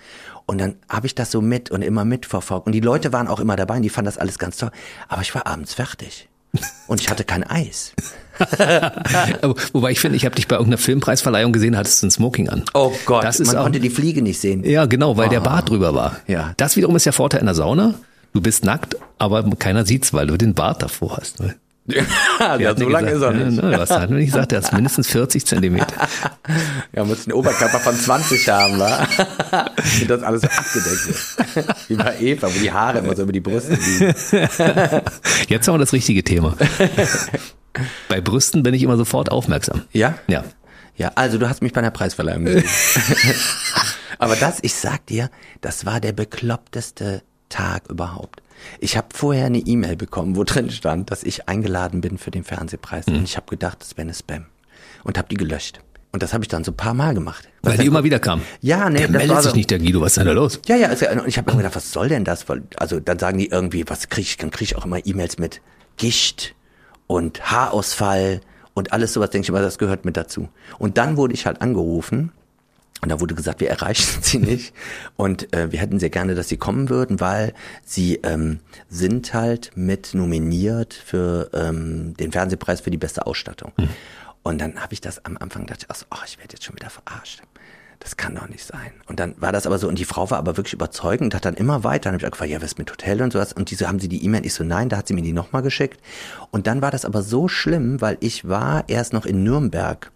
[0.47, 3.41] und dann habe ich das so mit und immer mitverfolgt und die Leute waren auch
[3.41, 4.70] immer dabei und die fanden das alles ganz toll.
[5.09, 6.29] Aber ich war abends fertig
[6.87, 7.93] und ich hatte kein Eis.
[9.72, 12.64] Wobei ich finde, ich habe dich bei irgendeiner Filmpreisverleihung gesehen, hattest du ein Smoking an.
[12.75, 14.64] Oh Gott, das ist man auch, konnte die Fliege nicht sehen.
[14.64, 15.31] Ja, genau, weil oh.
[15.31, 16.16] der Bart drüber war.
[16.27, 16.53] Ja.
[16.57, 17.95] Das wiederum ist der Vorteil in der Sauna.
[18.35, 21.39] Du bist nackt, aber keiner sieht's, weil du den Bart davor hast.
[21.39, 21.55] Ne?
[22.41, 23.62] ja, so lange ist er nicht.
[23.62, 24.51] Ja, was hat er nicht gesagt?
[24.51, 26.09] Er hat mindestens 40 Zentimeter.
[26.93, 29.07] Ja, muss einen Oberkörper von 20 haben, wa?
[30.01, 31.89] Und das alles so abgedeckt wird.
[31.89, 34.14] Wie bei Eva, wo die Haare immer so über die Brüste liegen.
[35.49, 36.57] Jetzt haben wir das richtige Thema.
[38.09, 39.82] Bei Brüsten bin ich immer sofort aufmerksam.
[39.93, 40.14] Ja?
[40.26, 40.43] Ja.
[40.97, 42.64] Ja, also du hast mich bei einer Preisverleihung gesehen.
[44.18, 45.30] Aber das, ich sag dir,
[45.61, 47.22] das war der bekloppteste
[47.55, 48.42] Tag überhaupt.
[48.80, 52.42] Ich habe vorher eine E-Mail bekommen, wo drin stand, dass ich eingeladen bin für den
[52.42, 53.07] Fernsehpreis.
[53.07, 53.18] Mhm.
[53.18, 54.46] Und ich habe gedacht, das wäre eine Spam.
[55.05, 55.78] Und habe die gelöscht.
[56.11, 57.48] Und das habe ich dann so ein paar Mal gemacht.
[57.62, 58.42] Weil die immer wieder kam.
[58.61, 58.98] Ja, nee.
[58.98, 60.61] Der das meldet sich so, nicht, der Guido, was ist denn da los?
[60.66, 62.46] Ja, ja, also, und ich habe mir gedacht, was soll denn das?
[62.76, 65.61] Also dann sagen die irgendwie, was kriege ich, dann kriege ich auch immer E-Mails mit
[65.96, 66.55] Gicht
[67.07, 68.40] und Haarausfall
[68.74, 70.48] und alles sowas, denke ich immer, das gehört mit dazu.
[70.78, 72.32] Und dann wurde ich halt angerufen
[73.05, 74.74] und da wurde gesagt, wir erreichen sie nicht.
[75.16, 77.52] Und äh, wir hätten sehr gerne, dass sie kommen würden, weil
[77.84, 83.72] sie ähm, sind halt mit nominiert für ähm, den Fernsehpreis für die beste Ausstattung.
[83.76, 83.88] Mhm.
[84.42, 86.76] Und dann habe ich das am Anfang gedacht, ach, so, oh, ich werde jetzt schon
[86.76, 87.42] wieder verarscht.
[88.00, 88.92] Das kann doch nicht sein.
[89.07, 91.55] Und dann war das aber so, und die Frau war aber wirklich überzeugend, hat dann
[91.55, 93.52] immer weiter, dann habe ich auch gefragt, ja, was ist mit Hotel und sowas?
[93.52, 94.44] Und die so, haben sie die E-Mail?
[94.44, 96.00] Ich so, nein, da hat sie mir die nochmal geschickt.
[96.50, 100.11] Und dann war das aber so schlimm, weil ich war erst noch in Nürnberg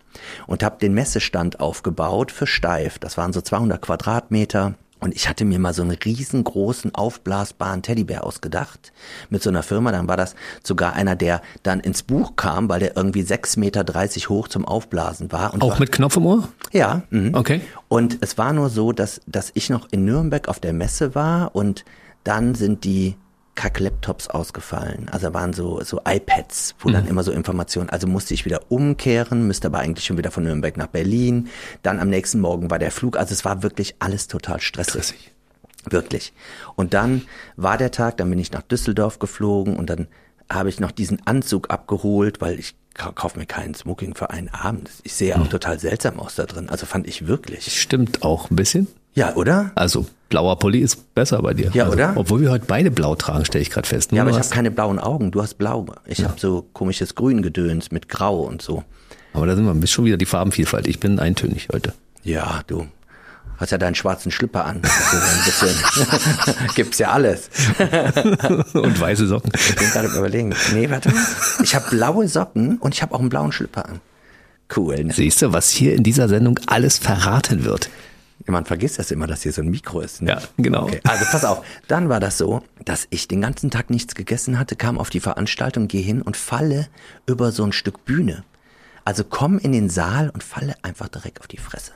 [0.46, 2.98] und habe den Messestand aufgebaut für Steif.
[2.98, 4.74] Das waren so 200 Quadratmeter.
[5.00, 8.92] Und ich hatte mir mal so einen riesengroßen aufblasbaren Teddybär ausgedacht
[9.30, 9.92] mit so einer Firma.
[9.92, 13.84] Dann war das sogar einer, der dann ins Buch kam, weil der irgendwie 6,30 Meter
[14.28, 15.54] hoch zum Aufblasen war.
[15.54, 16.48] Und Auch war, mit Knopf im Ohr?
[16.72, 17.02] Ja.
[17.10, 17.34] Mhm.
[17.34, 17.60] Okay.
[17.86, 21.54] Und es war nur so, dass, dass ich noch in Nürnberg auf der Messe war
[21.54, 21.84] und
[22.24, 23.16] dann sind die
[23.58, 25.08] Kack-Laptops ausgefallen.
[25.10, 26.92] Also waren so, so iPads, wo mhm.
[26.92, 30.44] dann immer so Informationen, also musste ich wieder umkehren, müsste aber eigentlich schon wieder von
[30.44, 31.48] Nürnberg nach Berlin.
[31.82, 33.16] Dann am nächsten Morgen war der Flug.
[33.16, 34.92] Also es war wirklich alles total stressig.
[34.92, 35.32] stressig.
[35.90, 36.32] Wirklich.
[36.76, 37.22] Und dann
[37.56, 40.06] war der Tag, dann bin ich nach Düsseldorf geflogen und dann
[40.48, 44.88] habe ich noch diesen Anzug abgeholt, weil ich kaufe mir keinen Smoking für einen Abend.
[45.02, 45.50] Ich sehe auch mhm.
[45.50, 46.68] total seltsam aus da drin.
[46.68, 47.80] Also fand ich wirklich.
[47.80, 48.86] Stimmt auch ein bisschen.
[49.18, 49.72] Ja, oder?
[49.74, 51.72] Also blauer Pulli ist besser bei dir.
[51.74, 52.12] Ja, also, oder?
[52.14, 54.12] Obwohl wir heute beide blau tragen, stelle ich gerade fest.
[54.12, 55.32] Nur ja, aber ich habe keine blauen Augen.
[55.32, 55.86] Du hast blau.
[56.06, 56.28] Ich ja.
[56.28, 58.84] habe so komisches Grüngedöns mit Grau und so.
[59.32, 60.86] Aber da sind wir schon wieder die Farbenvielfalt.
[60.86, 61.94] Ich bin eintönig heute.
[62.22, 62.86] Ja, du
[63.56, 64.82] hast ja deinen schwarzen Schlipper an.
[64.82, 65.66] Also
[66.76, 67.50] Gibt's ja alles.
[68.74, 69.50] und weiße Socken.
[69.52, 70.54] Ich bin gerade überlegen.
[70.74, 71.24] Nee, warte mal.
[71.64, 74.00] Ich habe blaue Socken und ich habe auch einen blauen Schlipper an.
[74.74, 75.02] Cool.
[75.02, 75.12] Ne?
[75.12, 77.90] Siehst du, was hier in dieser Sendung alles verraten wird?
[78.46, 80.22] Man vergisst das immer, dass hier so ein Mikro ist.
[80.22, 80.30] Ne?
[80.30, 80.84] Ja, genau.
[80.84, 81.00] Okay.
[81.04, 81.64] Also pass auf.
[81.86, 85.20] Dann war das so, dass ich den ganzen Tag nichts gegessen hatte, kam auf die
[85.20, 86.88] Veranstaltung, gehe hin und falle
[87.26, 88.44] über so ein Stück Bühne.
[89.04, 91.92] Also komm in den Saal und falle einfach direkt auf die Fresse.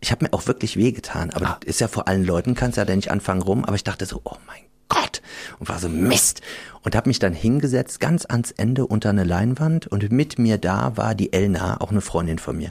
[0.00, 1.60] Ich habe mir auch wirklich wehgetan, aber ah.
[1.64, 4.20] ist ja vor allen Leuten, kannst ja da nicht anfangen rum, aber ich dachte so,
[4.24, 5.22] oh mein Gott,
[5.58, 6.42] und war so Mist
[6.82, 10.96] und habe mich dann hingesetzt, ganz ans Ende unter eine Leinwand und mit mir da
[10.96, 12.70] war die Elna, auch eine Freundin von mir.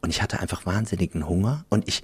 [0.00, 2.02] Und ich hatte einfach wahnsinnigen Hunger und ich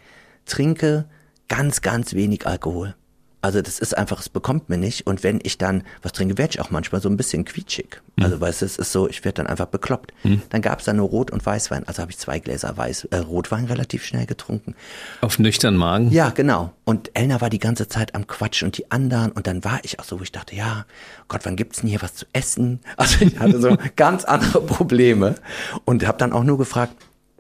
[0.49, 1.07] trinke
[1.49, 2.95] ganz, ganz wenig Alkohol.
[3.41, 5.07] Also das ist einfach, es bekommt mir nicht.
[5.07, 8.03] Und wenn ich dann was trinke, werde ich auch manchmal so ein bisschen quietschig.
[8.17, 8.25] Mhm.
[8.25, 10.13] Also weißt du, es ist so, ich werde dann einfach bekloppt.
[10.25, 10.43] Mhm.
[10.51, 11.87] Dann gab es dann nur Rot- und Weißwein.
[11.87, 14.75] Also habe ich zwei Gläser Weiß, äh, Rotwein relativ schnell getrunken.
[15.21, 16.11] Auf nüchternen Magen?
[16.11, 16.73] Ja, genau.
[16.85, 19.31] Und Elna war die ganze Zeit am Quatsch und die anderen.
[19.31, 20.85] Und dann war ich auch so, wo ich dachte, ja,
[21.29, 22.81] Gott, wann gibt's denn hier was zu essen?
[22.97, 25.37] Also ich hatte so ganz andere Probleme
[25.85, 26.95] und habe dann auch nur gefragt,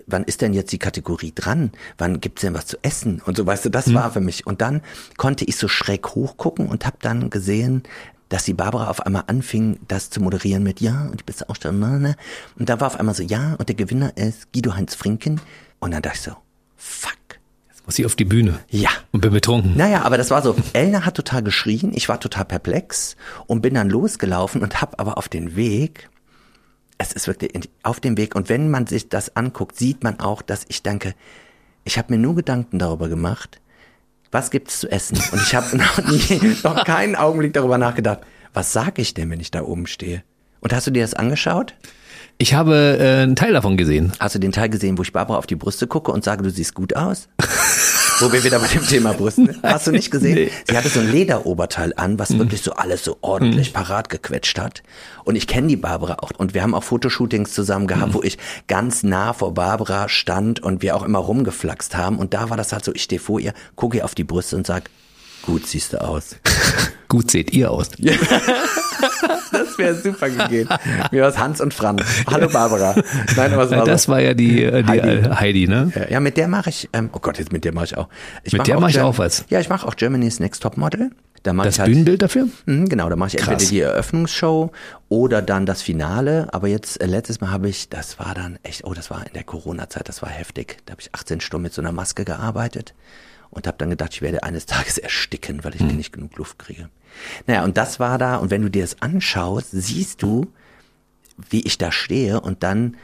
[0.08, 1.70] wann ist denn jetzt die Kategorie dran?
[1.96, 3.22] Wann gibt's denn was zu essen?
[3.24, 3.94] Und so, weißt du, das hm.
[3.94, 4.46] war für mich.
[4.46, 4.82] Und dann
[5.16, 7.82] konnte ich so schräg hochgucken und habe dann gesehen,
[8.28, 11.78] dass die Barbara auf einmal anfing, das zu moderieren mit Ja und die beste Ausstellung.
[11.78, 12.16] Ne, ne.
[12.58, 15.40] Und da war auf einmal so Ja und der Gewinner ist Guido Heinz Frinken.
[15.80, 16.32] Und dann dachte ich so,
[16.76, 17.12] fuck.
[17.68, 18.58] Jetzt muss ich auf die Bühne.
[18.68, 18.90] Ja.
[19.12, 19.76] Und bin betrunken.
[19.76, 20.56] Naja, aber das war so.
[20.72, 25.16] Elna hat total geschrien, ich war total perplex und bin dann losgelaufen und hab aber
[25.16, 26.10] auf den Weg
[26.98, 28.34] es ist wirklich auf dem Weg.
[28.34, 31.14] Und wenn man sich das anguckt, sieht man auch, dass ich denke,
[31.84, 33.60] ich habe mir nur Gedanken darüber gemacht,
[34.30, 35.18] was gibt's zu essen?
[35.32, 38.20] Und ich habe noch nie, noch keinen Augenblick darüber nachgedacht,
[38.52, 40.22] was sage ich denn, wenn ich da oben stehe?
[40.60, 41.74] Und hast du dir das angeschaut?
[42.36, 44.12] Ich habe äh, einen Teil davon gesehen.
[44.18, 46.50] Hast du den Teil gesehen, wo ich Barbara auf die Brüste gucke und sage, du
[46.50, 47.28] siehst gut aus?
[48.20, 49.62] Wo wir wieder bei dem Thema Brust sind.
[49.62, 50.34] Hast du nicht gesehen?
[50.34, 50.50] Nee.
[50.68, 52.40] Sie hatte so ein Lederoberteil an, was mhm.
[52.40, 53.74] wirklich so alles so ordentlich mhm.
[53.74, 54.82] parat gequetscht hat.
[55.24, 56.32] Und ich kenne die Barbara auch.
[56.36, 58.14] Und wir haben auch Fotoshootings zusammen gehabt, mhm.
[58.14, 62.18] wo ich ganz nah vor Barbara stand und wir auch immer rumgeflaxt haben.
[62.18, 64.56] Und da war das halt so, ich stehe vor ihr, gucke ihr auf die Brüste
[64.56, 64.90] und sag,
[65.48, 66.36] gut siehst du aus.
[67.08, 67.88] gut seht ihr aus.
[69.50, 70.68] das wäre super gegeben.
[71.10, 72.02] Mir war Hans und Franz.
[72.26, 72.94] Hallo Barbara.
[73.34, 75.08] Nein, aber war das war ja die, äh, die Heidi.
[75.08, 75.90] Äh, Heidi, ne?
[76.10, 78.08] Ja, mit der mache ich, ähm, oh Gott, jetzt mit der mache ich auch.
[78.42, 79.46] Ich mit mach der mache ich auch was.
[79.48, 81.12] Ja, ich mache auch Germany's Next Top Model.
[81.44, 82.48] Da das halt, Bühnenbild dafür?
[82.66, 83.48] Mh, genau, da mache ich Krass.
[83.48, 84.70] entweder die Eröffnungsshow
[85.08, 86.48] oder dann das Finale.
[86.52, 89.32] Aber jetzt, äh, letztes Mal habe ich, das war dann echt, oh, das war in
[89.32, 90.76] der Corona-Zeit, das war heftig.
[90.84, 92.92] Da habe ich 18 Stunden mit so einer Maske gearbeitet
[93.50, 95.96] und habe dann gedacht, ich werde eines Tages ersticken, weil ich hm.
[95.96, 96.88] nicht genug Luft kriege.
[97.46, 100.46] Naja, und das war da, und wenn du dir das anschaust, siehst du,
[101.50, 102.96] wie ich da stehe und dann,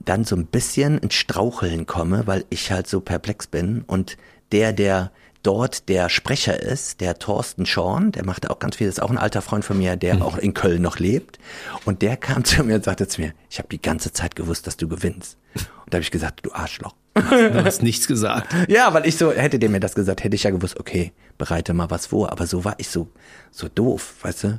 [0.00, 4.16] dann so ein bisschen ins Straucheln komme, weil ich halt so perplex bin und
[4.52, 5.10] der, der
[5.46, 9.18] dort der Sprecher ist, der Thorsten Schorn, der macht auch ganz viel, ist auch ein
[9.18, 10.22] alter Freund von mir, der mhm.
[10.22, 11.38] auch in Köln noch lebt.
[11.84, 14.66] Und der kam zu mir und sagte zu mir, ich habe die ganze Zeit gewusst,
[14.66, 15.38] dass du gewinnst.
[15.54, 16.94] Und da habe ich gesagt, du Arschloch.
[17.16, 18.54] Du hast nichts gesagt.
[18.68, 21.72] Ja, weil ich so, hätte der mir das gesagt, hätte ich ja gewusst, okay, bereite
[21.72, 22.30] mal was vor.
[22.32, 23.08] Aber so war ich so,
[23.50, 24.58] so doof, weißt du?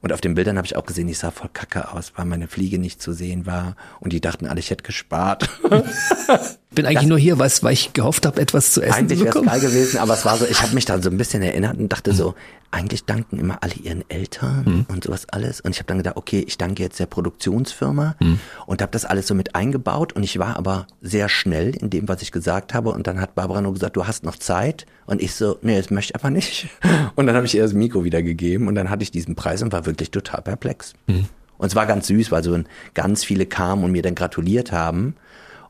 [0.00, 2.46] Und auf den Bildern habe ich auch gesehen, ich sah voll kacke aus, weil meine
[2.46, 3.74] Fliege nicht zu sehen war.
[4.00, 5.50] Und die dachten alle, ich hätte gespart.
[6.70, 9.24] Bin eigentlich das, nur hier, weil, weil ich gehofft habe, etwas zu essen eigentlich zu
[9.24, 9.48] bekommen.
[9.48, 11.16] Eigentlich wäre es geil gewesen, aber es war so, ich habe mich dann so ein
[11.16, 12.34] bisschen erinnert und dachte so,
[12.70, 14.86] eigentlich danken immer alle ihren Eltern mhm.
[14.88, 15.60] und sowas alles.
[15.60, 18.40] Und ich habe dann gedacht, okay, ich danke jetzt der Produktionsfirma mhm.
[18.66, 20.12] und habe das alles so mit eingebaut.
[20.12, 22.90] Und ich war aber sehr schnell in dem, was ich gesagt habe.
[22.90, 24.86] Und dann hat Barbara nur gesagt, du hast noch Zeit.
[25.08, 26.68] Und ich so, nee, das möchte ich aber nicht.
[27.14, 29.62] Und dann habe ich ihr das Mikro wieder gegeben und dann hatte ich diesen Preis
[29.62, 30.92] und war wirklich total perplex.
[31.06, 31.24] Mhm.
[31.56, 32.56] Und es war ganz süß, weil so
[32.92, 35.16] ganz viele kamen und mir dann gratuliert haben.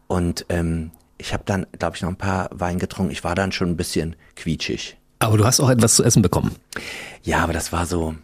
[0.08, 3.12] Und ähm, ich habe dann, glaube ich, noch ein paar Wein getrunken.
[3.12, 4.96] Ich war dann schon ein bisschen quietschig.
[5.20, 6.56] Aber du hast auch etwas zu essen bekommen.
[7.22, 8.16] Ja, aber das war so.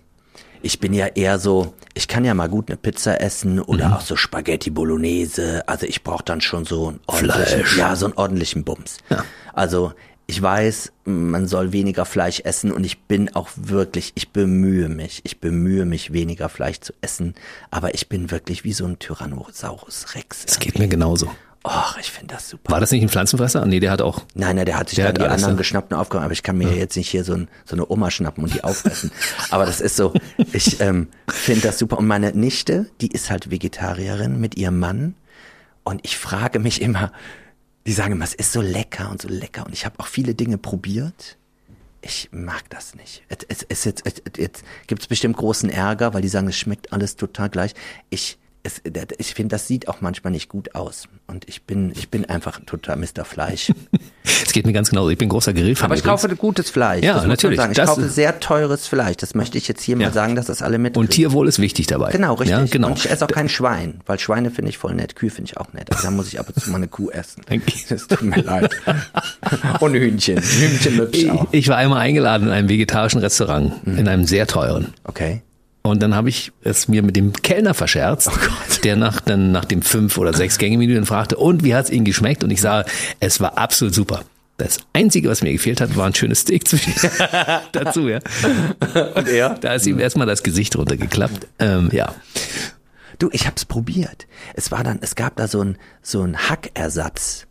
[0.63, 3.95] Ich bin ja eher so, ich kann ja mal gut eine Pizza essen oder mhm.
[3.95, 5.63] auch so Spaghetti Bolognese.
[5.69, 8.99] Also ich brauche dann schon so einen ordentlichen, ja, so einen ordentlichen Bums.
[9.11, 9.25] Ja.
[9.53, 9.93] Also
[10.27, 15.21] ich weiß, man soll weniger Fleisch essen und ich bin auch wirklich, ich bemühe mich,
[15.25, 17.35] ich bemühe mich weniger Fleisch zu essen,
[17.71, 20.45] aber ich bin wirklich wie so ein Tyrannosaurus Rex.
[20.47, 21.31] Es geht mir genauso.
[21.67, 22.73] Ach, ich finde das super.
[22.73, 23.65] War das nicht ein Pflanzenfresser?
[23.65, 24.23] Nee, der hat auch.
[24.35, 25.59] Nein, nein, der hat sich der dann die anderen ne?
[25.59, 26.75] geschnappt und aufgehoben, aber ich kann mir ja.
[26.75, 29.11] jetzt nicht hier so, ein, so eine Oma schnappen und die aufessen.
[29.51, 30.13] aber das ist so,
[30.53, 31.99] ich ähm, finde das super.
[31.99, 35.15] Und meine Nichte, die ist halt Vegetarierin mit ihrem Mann.
[35.85, 37.13] Und ich frage mich immer,
[37.87, 39.67] die sagen immer, es ist so lecker und so lecker.
[39.67, 41.37] Und ich habe auch viele Dinge probiert.
[42.01, 43.23] Ich mag das nicht.
[43.29, 46.93] Es, es, es, jetzt, jetzt gibt es bestimmt großen Ärger, weil die sagen, es schmeckt
[46.93, 47.75] alles total gleich.
[48.11, 48.81] Ich es,
[49.19, 51.07] ich finde, das sieht auch manchmal nicht gut aus.
[51.27, 53.25] Und ich bin, ich bin einfach ein total Mr.
[53.25, 53.73] Fleisch.
[54.47, 55.11] Es geht mir ganz genauso.
[55.11, 55.87] Ich bin großer Grillfan.
[55.87, 56.23] Aber ich übrigens.
[56.23, 57.05] kaufe gutes Fleisch.
[57.05, 57.59] Ja, natürlich.
[57.59, 59.17] Ich das kaufe sehr teures Fleisch.
[59.17, 60.07] Das möchte ich jetzt hier ja.
[60.07, 60.97] mal sagen, dass das alle mit.
[60.97, 62.13] Und Tierwohl ist wichtig dabei.
[62.13, 62.57] Genau, richtig.
[62.57, 62.89] Ja, genau.
[62.89, 65.17] Und ich esse auch kein Schwein, weil Schweine finde ich voll nett.
[65.17, 65.91] Kühe finde ich auch nett.
[65.91, 67.43] Also da muss ich ab und zu mal eine Kuh essen.
[67.89, 68.71] Das tut mir leid.
[69.81, 70.41] Und Hühnchen.
[70.41, 71.31] Hühnchen ich.
[71.51, 73.99] Ich war einmal eingeladen in einem vegetarischen Restaurant, mhm.
[73.99, 74.95] in einem sehr teuren.
[75.05, 75.43] Okay.
[75.87, 79.67] Und dann habe ich es mir mit dem Kellner verscherzt, oh der nach, dann nach
[79.67, 82.43] dem fünf oder sechs Gänge Menü dann fragte, und wie hat es Ihnen geschmeckt?
[82.43, 84.25] Und ich sage, es war absolut super.
[84.57, 86.95] Das Einzige, was mir gefehlt hat, war ein schönes Steak zwischen
[87.73, 88.21] dazu, ja.
[89.15, 89.59] Und er?
[89.61, 91.49] Da ist ihm erstmal das Gesicht runtergeklappt.
[91.59, 92.15] Ähm, ja.
[93.19, 94.27] Du, ich hab's probiert.
[94.55, 97.47] Es war dann, es gab da so ein so ein Hackersatz.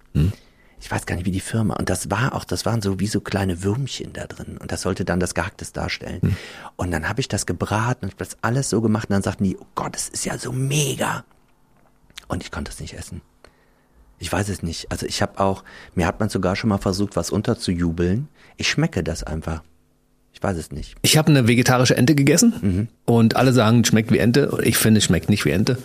[0.84, 1.76] Ich weiß gar nicht, wie die Firma.
[1.76, 4.58] Und das war auch, das waren so wie so kleine Würmchen da drin.
[4.58, 6.36] Und das sollte dann das Gehacktes darstellen.
[6.76, 9.10] Und dann habe ich das gebraten und das alles so gemacht.
[9.10, 11.24] Und dann sagten die, oh Gott, das ist ja so mega.
[12.28, 13.22] Und ich konnte es nicht essen.
[14.20, 14.92] Ich weiß es nicht.
[14.92, 15.64] Also ich habe auch,
[15.96, 18.28] mir hat man sogar schon mal versucht, was unterzujubeln.
[18.58, 19.64] Ich schmecke das einfach.
[20.34, 20.96] Ich weiß es nicht.
[21.02, 24.52] Ich habe eine vegetarische Ente gegessen und alle sagen, schmeckt wie Ente.
[24.52, 25.78] Und Ich finde, es schmeckt nicht wie Ente.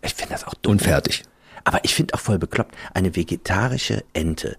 [0.00, 0.72] Ich finde das auch dumm.
[0.74, 1.24] Und fertig.
[1.64, 4.56] Aber ich finde auch voll bekloppt, eine vegetarische Ente.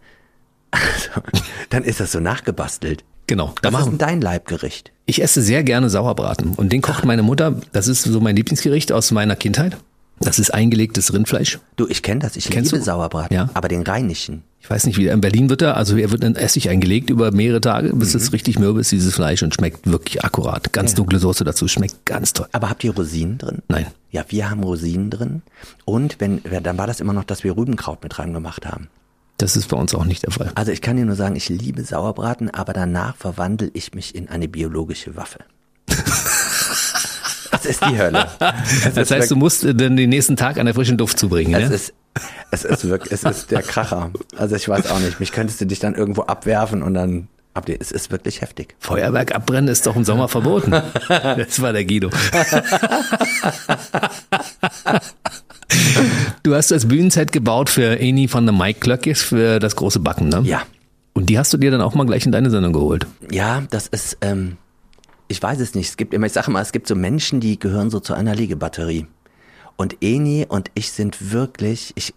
[0.72, 1.22] Also,
[1.70, 3.04] dann ist das so nachgebastelt.
[3.28, 3.54] Genau.
[3.62, 4.92] Da Was ist machen, denn dein Leibgericht?
[5.08, 7.60] ich esse sehr gerne Sauerbraten und den kocht meine Mutter.
[7.72, 9.78] Das ist so mein Lieblingsgericht aus meiner Kindheit.
[10.20, 11.60] Das ist eingelegtes Rindfleisch.
[11.76, 12.36] Du, ich kenne das.
[12.38, 12.86] Ich Kennst liebe du?
[12.86, 13.36] Sauerbraten.
[13.36, 13.50] Ja.
[13.54, 14.44] Aber den rheinischen.
[14.62, 17.32] Ich weiß nicht, wie in Berlin wird er, also er wird in Essig eingelegt über
[17.32, 18.20] mehrere Tage, bis Mhm.
[18.22, 20.74] es richtig mürbe ist, dieses Fleisch und schmeckt wirklich akkurat.
[20.74, 22.48] Ganz dunkle Soße dazu, schmeckt ganz toll.
[22.54, 23.62] Aber habt ihr Rosinen drin?
[23.68, 23.88] Nein.
[24.12, 25.42] Ja, wir haben Rosinen drin.
[25.84, 28.88] Und wenn, dann war das immer noch, dass wir Rübenkraut mit reingemacht haben.
[29.38, 30.52] Das ist bei uns auch nicht der Fall.
[30.56, 34.30] Also ich kann dir nur sagen, ich liebe Sauerbraten, aber danach verwandle ich mich in
[34.30, 35.40] eine biologische Waffe.
[37.80, 38.28] Das ist die Hölle.
[38.96, 41.70] Das heißt, du musst äh, dann den nächsten Tag an der frischen Duft zubringen, Es
[41.70, 41.76] ne?
[41.76, 41.94] ist,
[42.52, 44.12] es ist wirklich, es ist der Kracher.
[44.38, 45.20] Also ich weiß auch nicht.
[45.20, 47.78] Mich könntest du dich dann irgendwo abwerfen und dann ab dir.
[47.80, 48.76] Es ist wirklich heftig.
[48.80, 50.72] Feuerwerk abbrennen ist doch im Sommer verboten.
[51.08, 52.10] Das war der Guido.
[56.44, 60.30] Du hast das Bühnenset gebaut für Eni von der Mike Klöckis für das große Backen,
[60.30, 60.42] ne?
[60.44, 60.62] Ja.
[61.14, 63.08] Und die hast du dir dann auch mal gleich in deine Sendung geholt.
[63.32, 64.58] Ja, das ist, ähm,
[65.28, 65.90] ich weiß es nicht.
[65.90, 68.36] Es gibt immer, ich sage mal, es gibt so Menschen, die gehören so zu einer
[68.36, 69.08] Liegebatterie.
[69.76, 72.14] Und Eni und ich sind wirklich, ich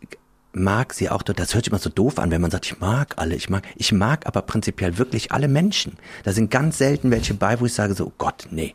[0.53, 3.15] mag sie auch, das hört sich immer so doof an, wenn man sagt, ich mag
[3.17, 5.97] alle, ich mag, ich mag aber prinzipiell wirklich alle Menschen.
[6.25, 8.75] Da sind ganz selten welche bei, wo ich sage so, oh Gott, nee.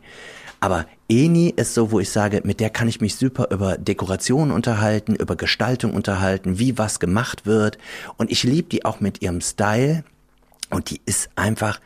[0.60, 4.50] Aber Eni ist so, wo ich sage, mit der kann ich mich super über Dekoration
[4.50, 7.76] unterhalten, über Gestaltung unterhalten, wie was gemacht wird.
[8.16, 10.04] Und ich liebe die auch mit ihrem Style.
[10.70, 11.80] Und die ist einfach,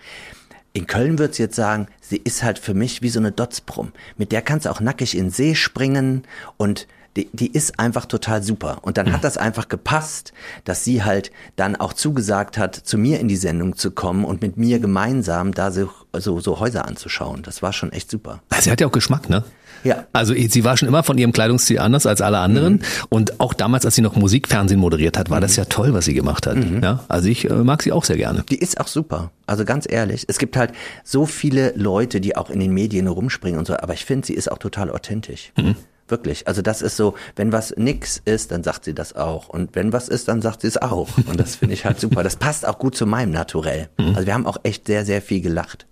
[0.79, 3.93] in Köln wird's jetzt sagen, sie ist halt für mich wie so eine Dotzbrumm.
[4.17, 6.23] Mit der kannst du auch nackig in den See springen
[6.57, 8.79] und die, die ist einfach total super.
[8.83, 10.33] Und dann hat das einfach gepasst,
[10.65, 14.41] dass sie halt dann auch zugesagt hat, zu mir in die Sendung zu kommen und
[14.41, 17.43] mit mir gemeinsam da so, so, so Häuser anzuschauen.
[17.43, 18.41] Das war schon echt super.
[18.61, 19.43] Sie hat ja auch Geschmack, ne?
[19.85, 20.07] Ja.
[20.13, 22.75] Also sie war schon immer von ihrem Kleidungsstil anders als alle anderen.
[22.75, 22.81] Mhm.
[23.09, 26.15] Und auch damals, als sie noch Musikfernsehen moderiert hat, war das ja toll, was sie
[26.15, 26.57] gemacht hat.
[26.57, 26.83] Mhm.
[26.83, 28.45] Ja, also ich äh, mag sie auch sehr gerne.
[28.49, 29.31] Die ist auch super.
[29.47, 30.73] Also ganz ehrlich, es gibt halt
[31.05, 34.35] so viele Leute, die auch in den Medien rumspringen und so, aber ich finde, sie
[34.35, 35.53] ist auch total authentisch.
[36.09, 36.49] Wirklich.
[36.49, 39.49] Also das ist so, wenn was nix ist, dann sagt sie das auch.
[39.49, 41.09] Und wenn was ist, dann sagt sie es auch.
[41.27, 42.23] Und das finde ich halt super.
[42.23, 43.91] Das passt auch gut zu meinem Naturell.
[43.99, 45.87] Also wir haben auch echt sehr, sehr viel gelacht.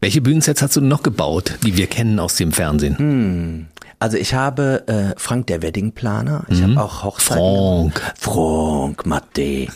[0.00, 2.98] Welche Bühnensets hast du noch gebaut, die wir kennen aus dem Fernsehen?
[2.98, 3.66] Hm.
[3.98, 7.92] Also ich habe äh, Frank der Weddingplaner, ich habe auch Hochzeiten.
[7.92, 8.14] Frank.
[8.18, 9.68] Frank, Matte.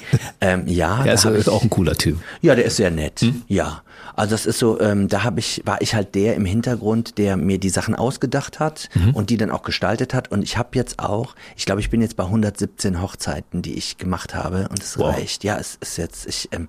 [0.42, 2.18] ähm, ja, da ist, ich, auch ein cooler Typ.
[2.42, 3.24] Ja, der ist sehr nett.
[3.48, 3.82] Ja.
[4.14, 7.38] Also das ist so, ähm, da habe ich, war ich halt der im Hintergrund, der
[7.38, 10.30] mir die Sachen ausgedacht hat und die dann auch gestaltet hat.
[10.30, 13.96] Und ich habe jetzt auch, ich glaube, ich bin jetzt bei 117 Hochzeiten, die ich
[13.96, 15.14] gemacht habe und es Wow.
[15.16, 15.44] reicht.
[15.44, 16.68] Ja, es ist jetzt, ich, ähm,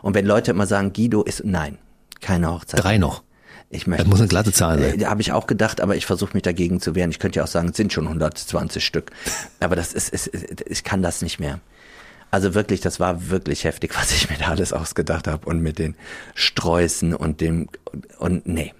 [0.00, 1.76] und wenn Leute immer sagen, Guido ist, nein,
[2.20, 2.82] keine Hochzeit.
[2.82, 3.22] Drei noch.
[3.68, 4.04] Ich möchte.
[4.04, 5.00] Das muss eine glatte Zahl sein.
[5.00, 7.10] Äh, habe ich auch gedacht, aber ich versuche mich dagegen zu wehren.
[7.10, 9.10] Ich könnte ja auch sagen, es sind schon 120 Stück.
[9.60, 11.60] Aber das ist, ist, ist ich kann das nicht mehr.
[12.30, 15.78] Also wirklich, das war wirklich heftig, was ich mir da alles ausgedacht habe und mit
[15.78, 15.96] den
[16.34, 18.72] Sträußen und dem und, und nee.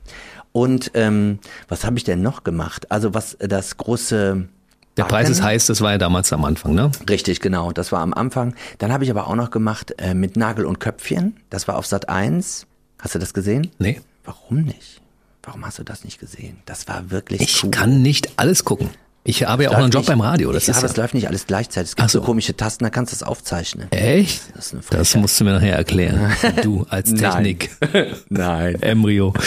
[0.52, 2.90] Und ähm, was habe ich denn noch gemacht?
[2.90, 4.48] Also was das große
[4.96, 6.90] Der Preis ist heiß, das war ja damals am Anfang, ne?
[7.08, 7.72] Richtig, genau.
[7.72, 8.54] Das war am Anfang.
[8.78, 11.36] Dann habe ich aber auch noch gemacht äh, mit Nagel und Köpfchen.
[11.50, 12.66] Das war auf Sat 1.
[12.98, 13.70] Hast du das gesehen?
[13.78, 14.00] Nee.
[14.24, 15.00] Warum nicht?
[15.42, 16.58] Warum hast du das nicht gesehen?
[16.66, 17.70] Das war wirklich Ich cool.
[17.70, 18.90] kann nicht alles gucken.
[19.28, 20.52] Ich habe ja auch einen Job nicht- beim Radio.
[20.52, 21.90] Das ja, ist aber ja, es läuft nicht alles gleichzeitig.
[21.90, 22.20] Es gibt Ach so.
[22.20, 23.90] so komische Tasten, da kannst du es aufzeichnen.
[23.90, 24.42] Echt?
[24.54, 26.32] Das ist eine Das musst du mir nachher erklären.
[26.62, 27.12] Du als.
[27.12, 27.70] Technik.
[28.28, 28.80] Nein.
[28.82, 29.32] Embryo.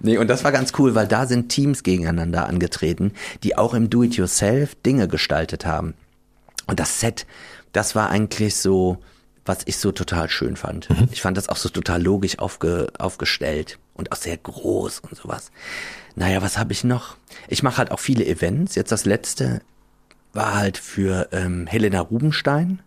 [0.00, 3.90] Nee, und das war ganz cool, weil da sind Teams gegeneinander angetreten, die auch im
[3.90, 5.94] Do-it-yourself Dinge gestaltet haben.
[6.68, 7.26] Und das Set,
[7.72, 8.98] das war eigentlich so,
[9.44, 10.88] was ich so total schön fand.
[11.12, 15.50] Ich fand das auch so total logisch aufge, aufgestellt und auch sehr groß und sowas.
[16.16, 17.16] Naja, was habe ich noch?
[17.48, 18.74] Ich mache halt auch viele Events.
[18.74, 19.60] Jetzt das letzte
[20.32, 22.82] war halt für ähm, Helena Rubenstein.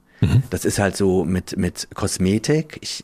[0.49, 2.79] Das ist halt so mit, mit Kosmetik.
[2.81, 3.03] Ich,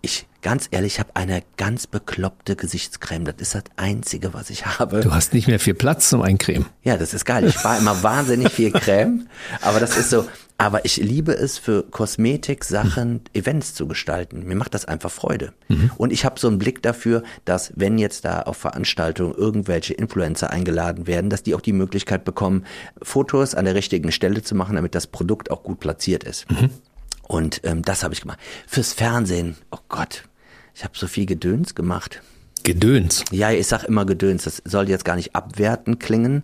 [0.00, 3.26] ich, ganz ehrlich, habe eine ganz bekloppte Gesichtscreme.
[3.26, 5.00] Das ist das Einzige, was ich habe.
[5.00, 6.66] Du hast nicht mehr viel Platz zum Eincremen.
[6.82, 7.44] Ja, das ist geil.
[7.44, 9.28] Ich spare immer wahnsinnig viel Creme,
[9.60, 10.26] aber das ist so,
[10.60, 14.44] Aber ich liebe es, für Kosmetik, Sachen, Events zu gestalten.
[14.44, 15.54] Mir macht das einfach Freude.
[15.96, 20.50] Und ich habe so einen Blick dafür, dass wenn jetzt da auf Veranstaltungen irgendwelche Influencer
[20.50, 22.66] eingeladen werden, dass die auch die Möglichkeit bekommen,
[23.00, 26.46] Fotos an der richtigen Stelle zu machen, damit das Produkt auch gut platziert ist.
[27.26, 28.38] Und ähm, das habe ich gemacht.
[28.66, 30.24] Fürs Fernsehen, oh Gott,
[30.74, 32.20] ich habe so viel Gedöns gemacht.
[32.62, 33.24] Gedöns.
[33.30, 36.42] Ja, ich sag immer Gedöns, das soll jetzt gar nicht abwertend klingen,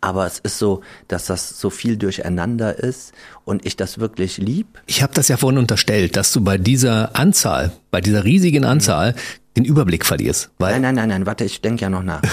[0.00, 3.12] aber es ist so, dass das so viel durcheinander ist
[3.44, 4.80] und ich das wirklich lieb.
[4.86, 9.14] Ich habe das ja vorhin unterstellt, dass du bei dieser Anzahl, bei dieser riesigen Anzahl,
[9.58, 10.50] den Überblick verlierst.
[10.58, 12.22] Weil Nein, nein, nein, nein, warte, ich denke ja noch nach.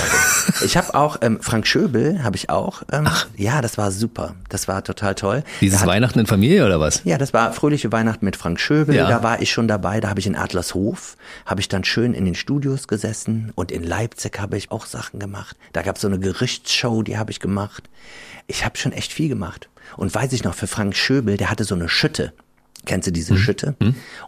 [0.64, 2.84] Ich habe auch, ähm, Frank Schöbel habe ich auch.
[2.92, 5.44] Ähm, Ja, das war super, das war total toll.
[5.60, 7.02] dieses hat- Weihnachten in Familie oder was?
[7.04, 8.96] Ja, das war fröhliche Weihnachten mit Frank Schöbel.
[8.96, 9.10] Ja.
[9.10, 10.00] Da war ich schon dabei.
[10.02, 11.18] Da habe ich in Adlershof,
[11.48, 15.20] habe ich dann schön in den Studios gesessen und in Leipzig habe ich auch Sachen
[15.20, 15.58] gemacht.
[15.74, 17.90] Da gab es so eine Gerichtsshow, die habe ich gemacht.
[18.48, 19.68] Ich habe schon echt viel gemacht.
[19.98, 22.34] Und weiß ich noch, für Frank Schöbel, der hatte so eine Schütte.
[22.86, 23.38] Kennst du diese Mhm.
[23.38, 23.76] Schütte?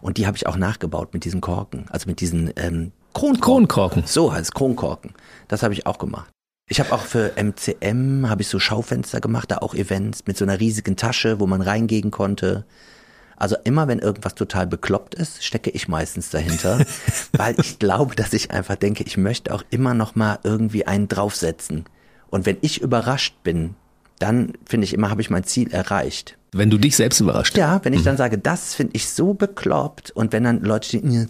[0.00, 3.40] Und die habe ich auch nachgebaut mit diesen Korken, also mit diesen ähm, Kronkorken.
[3.68, 4.02] Kronkorken.
[4.06, 5.14] So heißt Kronkorken.
[5.48, 6.30] Das habe ich auch gemacht.
[6.70, 10.44] Ich habe auch für MCM habe ich so Schaufenster gemacht, da auch Events mit so
[10.44, 12.64] einer riesigen Tasche, wo man reingehen konnte.
[13.36, 16.84] Also immer wenn irgendwas total bekloppt ist, stecke ich meistens dahinter,
[17.32, 21.08] weil ich glaube, dass ich einfach denke, ich möchte auch immer noch mal irgendwie einen
[21.08, 21.84] draufsetzen.
[22.30, 23.74] Und wenn ich überrascht bin,
[24.18, 26.36] dann finde ich immer, habe ich mein Ziel erreicht.
[26.52, 27.56] Wenn du dich selbst überrascht.
[27.56, 31.10] Ja, wenn ich dann sage, das finde ich so bekloppt und wenn dann Leute stehen,
[31.10, 31.24] "Ja,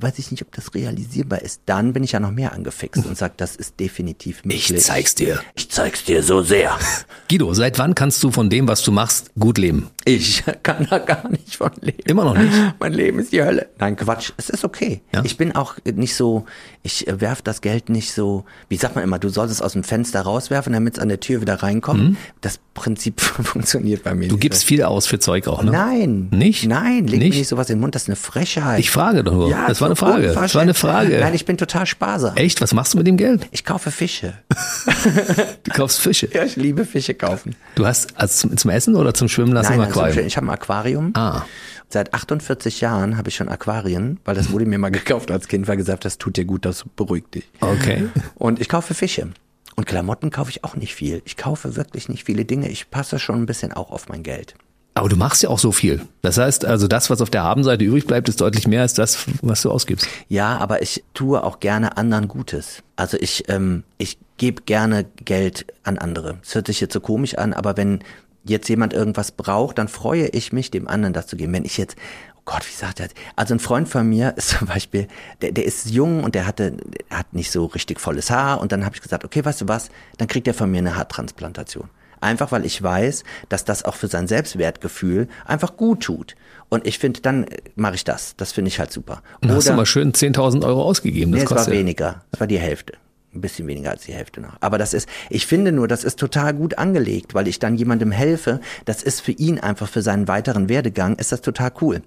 [0.00, 3.16] weiß ich nicht, ob das realisierbar ist, dann bin ich ja noch mehr angefixt und
[3.16, 4.70] sage, das ist definitiv möglich.
[4.70, 5.40] Ich zeig's dir.
[5.54, 6.78] Ich zeig's dir so sehr.
[7.28, 9.88] Guido, seit wann kannst du von dem, was du machst, gut leben?
[10.04, 12.02] Ich kann da gar nicht von leben.
[12.04, 12.52] Immer noch nicht.
[12.78, 13.68] Mein Leben ist die Hölle.
[13.78, 14.32] Nein, Quatsch.
[14.36, 15.02] Es ist okay.
[15.12, 15.24] Ja?
[15.24, 16.44] Ich bin auch nicht so,
[16.84, 19.72] ich äh, werf das Geld nicht so, wie sagt man immer, du sollst es aus
[19.72, 22.16] dem Fenster rauswerfen, damit es an der Tür wieder reinkommt.
[22.40, 24.30] Das Prinzip funktioniert bei mir Mhm.
[24.30, 25.70] Du gibst viel aus für Zeug auch, ne?
[25.70, 26.28] Nein.
[26.30, 26.66] Nicht?
[26.66, 27.30] Nein, leg Nicht?
[27.32, 28.78] mir nicht sowas in den Mund, das ist eine Frechheit.
[28.80, 29.48] Ich frage doch nur.
[29.50, 30.32] Ja, das war eine Frage.
[30.32, 31.18] Das war eine Frage.
[31.20, 32.36] Nein, ich bin total sparsam.
[32.36, 32.60] Echt?
[32.60, 33.46] Was machst du mit dem Geld?
[33.52, 34.34] Ich kaufe Fische.
[35.64, 36.28] Du kaufst Fische.
[36.32, 37.54] Ja, ich liebe Fische kaufen.
[37.74, 40.14] Du hast also zum, zum Essen oder zum Schwimmen lassen Nein, im nein, zum Aquarium?
[40.16, 41.10] Beispiel, ich habe ein Aquarium.
[41.14, 41.42] Ah.
[41.92, 45.68] Seit 48 Jahren habe ich schon Aquarien, weil das wurde mir mal gekauft als Kind,
[45.68, 47.44] weil gesagt, das tut dir gut, das beruhigt dich.
[47.60, 48.08] Okay.
[48.34, 49.28] Und ich kaufe Fische.
[49.76, 51.20] Und Klamotten kaufe ich auch nicht viel.
[51.26, 52.70] Ich kaufe wirklich nicht viele Dinge.
[52.70, 54.54] Ich passe schon ein bisschen auch auf mein Geld.
[54.94, 56.00] Aber du machst ja auch so viel.
[56.22, 59.26] Das heißt, also das, was auf der Habenseite übrig bleibt, ist deutlich mehr als das,
[59.42, 60.06] was du ausgibst.
[60.28, 62.82] Ja, aber ich tue auch gerne anderen Gutes.
[62.96, 66.38] Also ich, ähm, ich gebe gerne Geld an andere.
[66.42, 68.00] Es hört sich jetzt so komisch an, aber wenn
[68.44, 71.52] jetzt jemand irgendwas braucht, dann freue ich mich, dem anderen das zu geben.
[71.52, 71.96] Wenn ich jetzt,
[72.36, 73.08] oh Gott, wie sagt er?
[73.08, 73.16] das?
[73.36, 75.08] Also ein Freund von mir ist zum Beispiel,
[75.40, 78.72] der, der ist jung und der hatte, der hat nicht so richtig volles Haar und
[78.72, 81.88] dann habe ich gesagt, okay, weißt du was, dann kriegt er von mir eine Haartransplantation.
[82.20, 86.36] Einfach weil ich weiß, dass das auch für sein Selbstwertgefühl einfach gut tut.
[86.68, 88.36] Und ich finde, dann äh, mache ich das.
[88.36, 89.22] Das finde ich halt super.
[89.42, 91.32] Und hast du mal schön 10.000 Euro ausgegeben.
[91.32, 92.22] Das Nee, es war weniger.
[92.30, 92.94] Es war die Hälfte.
[93.34, 94.56] Ein bisschen weniger als die Hälfte noch.
[94.60, 98.10] Aber das ist, ich finde nur, das ist total gut angelegt, weil ich dann jemandem
[98.10, 98.60] helfe.
[98.84, 102.02] Das ist für ihn einfach, für seinen weiteren Werdegang, ist das total cool.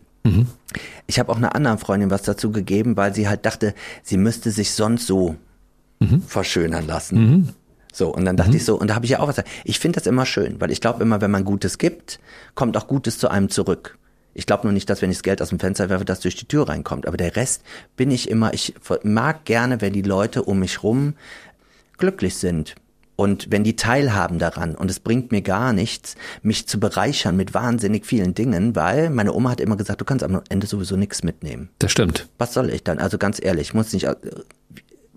[1.08, 3.74] Ich habe auch einer anderen Freundin was dazu gegeben, weil sie halt dachte,
[4.04, 5.36] sie müsste sich sonst so
[6.28, 7.16] verschönern lassen.
[7.92, 9.50] So, und dann dachte ich so, und da habe ich ja auch was gesagt.
[9.64, 12.20] Ich finde das immer schön, weil ich glaube immer, wenn man Gutes gibt,
[12.54, 13.98] kommt auch Gutes zu einem zurück.
[14.36, 16.36] Ich glaube nur nicht, dass wenn ich das Geld aus dem Fenster werfe, das durch
[16.36, 17.08] die Tür reinkommt.
[17.08, 17.64] Aber der Rest
[17.96, 21.16] bin ich immer, ich mag gerne, wenn die Leute um mich rum
[21.98, 22.76] glücklich sind.
[23.16, 27.54] Und wenn die teilhaben daran, und es bringt mir gar nichts, mich zu bereichern mit
[27.54, 31.24] wahnsinnig vielen Dingen, weil meine Oma hat immer gesagt, du kannst am Ende sowieso nichts
[31.24, 31.70] mitnehmen.
[31.80, 32.28] Das stimmt.
[32.38, 33.00] Was soll ich dann?
[33.00, 34.16] Also ganz ehrlich, ich muss nicht äh,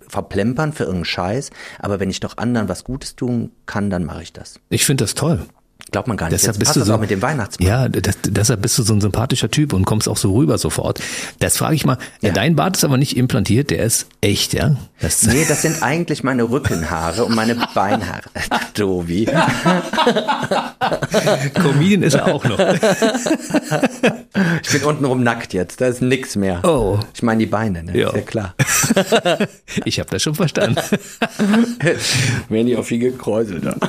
[0.07, 1.51] verplempern für irgendeinen Scheiß,
[1.81, 4.61] aber wenn ich doch anderen was Gutes tun kann, dann mache ich das.
[4.69, 5.45] Ich finde das toll.
[5.91, 6.34] Glaubt man gar nicht.
[6.34, 7.66] Deshalb Jetzt bist passt du das so, auch mit dem Weihnachtsmann.
[7.66, 11.01] Ja, das, deshalb bist du so ein sympathischer Typ und kommst auch so rüber sofort.
[11.39, 11.97] Das frage ich mal.
[12.20, 12.32] Ja.
[12.32, 14.76] Dein Bart ist aber nicht implantiert, der ist echt, ja?
[15.01, 18.22] Das, Nee, das sind eigentlich meine Rückenhaare und meine Beinhaare.
[18.74, 19.26] Dovi.
[21.55, 22.59] Comedian ist er auch noch.
[24.62, 25.80] Ich bin untenrum nackt jetzt.
[25.80, 26.62] Da ist nix mehr.
[26.64, 26.99] Oh.
[27.14, 27.99] Ich meine die Beine, ne?
[27.99, 28.09] Ja.
[28.09, 28.55] Ist ja klar.
[29.84, 30.80] Ich habe das schon verstanden.
[32.49, 33.80] Wenn die auf viel gekräuselt haben.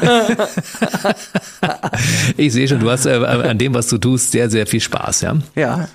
[2.38, 5.22] Ich sehe schon, du hast äh, an dem, was du tust, sehr, sehr viel Spaß,
[5.22, 5.38] ja?
[5.56, 5.88] Ja,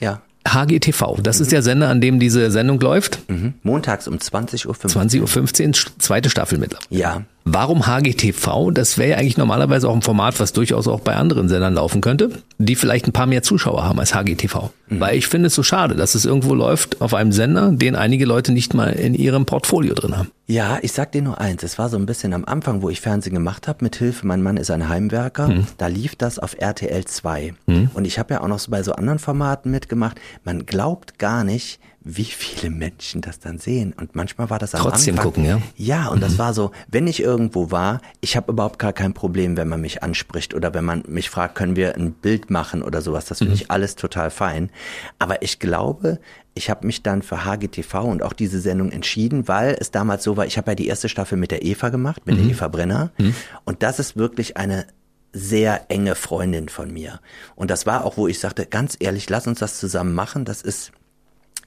[0.00, 0.20] ja.
[0.46, 3.18] HGTV, das ist der Sender, an dem diese Sendung läuft.
[3.30, 3.54] Mhm.
[3.62, 4.74] Montags um 20.15 Uhr.
[4.74, 6.86] 20.15 Uhr, zweite Staffel mittlerweile.
[6.90, 8.70] Ja, Warum HGTV?
[8.72, 12.00] Das wäre ja eigentlich normalerweise auch ein Format, was durchaus auch bei anderen Sendern laufen
[12.00, 14.70] könnte, die vielleicht ein paar mehr Zuschauer haben als HGTV.
[14.88, 15.00] Mhm.
[15.00, 18.26] Weil ich finde es so schade, dass es irgendwo läuft auf einem Sender, den einige
[18.26, 20.30] Leute nicht mal in ihrem Portfolio drin haben.
[20.46, 21.62] Ja, ich sag dir nur eins.
[21.62, 24.42] Es war so ein bisschen am Anfang, wo ich Fernsehen gemacht habe, mit Hilfe, mein
[24.42, 25.48] Mann ist ein Heimwerker.
[25.48, 25.66] Mhm.
[25.78, 27.54] Da lief das auf RTL 2.
[27.66, 27.90] Mhm.
[27.94, 30.20] Und ich habe ja auch noch so bei so anderen Formaten mitgemacht.
[30.44, 33.92] Man glaubt gar nicht, wie viele Menschen das dann sehen.
[33.92, 35.62] Und manchmal war das am Trotzdem Anfang, gucken, ja?
[35.76, 36.22] Ja, und mhm.
[36.22, 39.80] das war so, wenn ich irgendwo war, ich habe überhaupt gar kein Problem, wenn man
[39.80, 43.26] mich anspricht oder wenn man mich fragt, können wir ein Bild machen oder sowas.
[43.26, 43.60] Das finde mhm.
[43.60, 44.70] ich alles total fein.
[45.18, 46.18] Aber ich glaube,
[46.54, 50.36] ich habe mich dann für HGTV und auch diese Sendung entschieden, weil es damals so
[50.36, 52.42] war, ich habe ja die erste Staffel mit der Eva gemacht, mit mhm.
[52.42, 53.12] der Eva Brenner.
[53.18, 53.34] Mhm.
[53.64, 54.86] Und das ist wirklich eine
[55.32, 57.20] sehr enge Freundin von mir.
[57.54, 60.44] Und das war auch, wo ich sagte, ganz ehrlich, lass uns das zusammen machen.
[60.44, 60.92] Das ist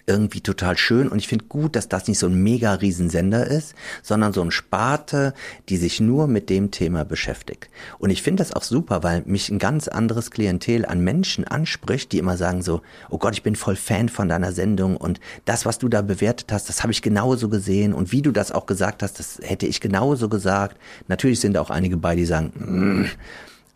[0.07, 3.73] irgendwie total schön und ich finde gut, dass das nicht so ein mega Riesensender ist,
[4.03, 5.33] sondern so ein Sparte,
[5.69, 7.69] die sich nur mit dem Thema beschäftigt.
[7.97, 12.11] Und ich finde das auch super, weil mich ein ganz anderes Klientel an Menschen anspricht,
[12.11, 15.65] die immer sagen so, oh Gott, ich bin voll Fan von deiner Sendung und das,
[15.65, 18.65] was du da bewertet hast, das habe ich genauso gesehen und wie du das auch
[18.65, 20.77] gesagt hast, das hätte ich genauso gesagt.
[21.07, 23.05] Natürlich sind auch einige bei, die sagen, mm,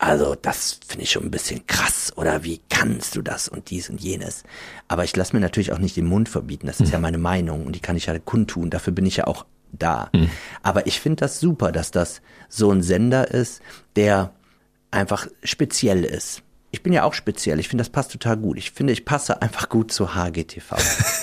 [0.00, 3.90] also das finde ich schon ein bisschen krass oder wie kannst du das und dies
[3.90, 4.44] und jenes.
[4.88, 6.92] Aber ich lasse mir natürlich auch nicht den Mund verbieten, das ist mhm.
[6.94, 10.08] ja meine Meinung und die kann ich ja kundtun, dafür bin ich ja auch da.
[10.14, 10.30] Mhm.
[10.62, 13.60] Aber ich finde das super, dass das so ein Sender ist,
[13.94, 14.32] der
[14.90, 16.42] einfach speziell ist.
[16.72, 17.58] Ich bin ja auch speziell.
[17.58, 18.56] Ich finde, das passt total gut.
[18.56, 20.76] Ich finde, ich passe einfach gut zu HGTV.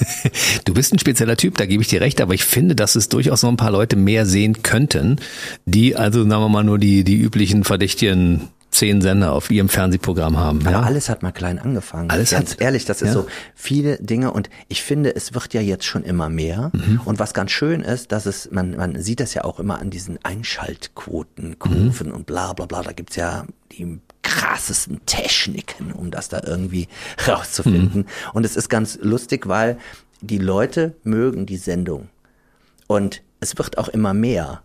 [0.66, 3.10] du bist ein spezieller Typ, da gebe ich dir recht, aber ich finde, dass es
[3.10, 5.16] durchaus noch ein paar Leute mehr sehen könnten,
[5.66, 10.38] die also, sagen wir mal, nur die, die üblichen verdächtigen zehn Sender auf ihrem Fernsehprogramm
[10.38, 10.62] haben.
[10.62, 10.82] Aber ja?
[10.82, 12.10] alles hat mal klein angefangen.
[12.10, 13.14] Alles ganz hat, ehrlich, das ist ja?
[13.14, 16.72] so viele Dinge und ich finde, es wird ja jetzt schon immer mehr.
[16.74, 17.02] Mhm.
[17.06, 19.90] Und was ganz schön ist, dass es, man, man sieht das ja auch immer an
[19.90, 22.14] diesen Einschaltquoten, Kurven mhm.
[22.14, 22.84] und bla bla bla.
[22.84, 26.88] Da gibt's ja die krassesten Techniken, um das da irgendwie
[27.28, 28.02] rauszufinden.
[28.02, 28.32] Mhm.
[28.34, 29.78] Und es ist ganz lustig, weil
[30.22, 32.10] die Leute mögen die Sendung.
[32.88, 34.62] Und es wird auch immer mehr.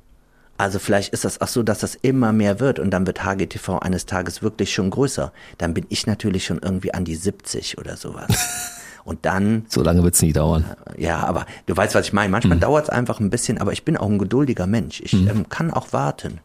[0.58, 3.78] Also vielleicht ist das auch so, dass das immer mehr wird und dann wird HGTV
[3.80, 5.32] eines Tages wirklich schon größer.
[5.58, 8.28] Dann bin ich natürlich schon irgendwie an die 70 oder sowas.
[9.04, 9.66] Und dann.
[9.68, 10.64] So lange wird's nie dauern.
[10.96, 12.30] Ja, aber du weißt, was ich meine.
[12.30, 12.60] Manchmal mhm.
[12.60, 15.00] dauert's einfach ein bisschen, aber ich bin auch ein geduldiger Mensch.
[15.00, 15.28] Ich mhm.
[15.28, 16.38] ähm, kann auch warten.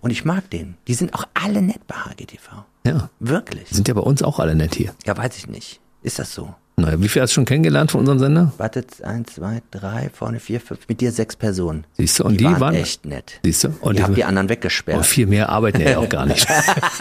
[0.00, 0.76] Und ich mag den.
[0.88, 2.64] Die sind auch alle nett bei HGTV.
[2.86, 3.10] Ja.
[3.18, 3.68] Wirklich.
[3.68, 4.94] Sind ja bei uns auch alle nett hier.
[5.04, 5.80] Ja, weiß ich nicht.
[6.02, 6.54] Ist das so?
[6.80, 8.52] Naja, wie viel hast du schon kennengelernt von unserem Sender?
[8.58, 11.84] Warte, eins, zwei, drei, vorne vier, fünf, mit dir sechs Personen.
[11.96, 13.40] Siehst du, und die, die waren, waren, echt nett.
[13.44, 13.74] Siehst du?
[13.80, 14.98] Und ich habe die anderen weggesperrt.
[14.98, 16.46] Oh, viel mehr arbeiten ja auch gar nicht.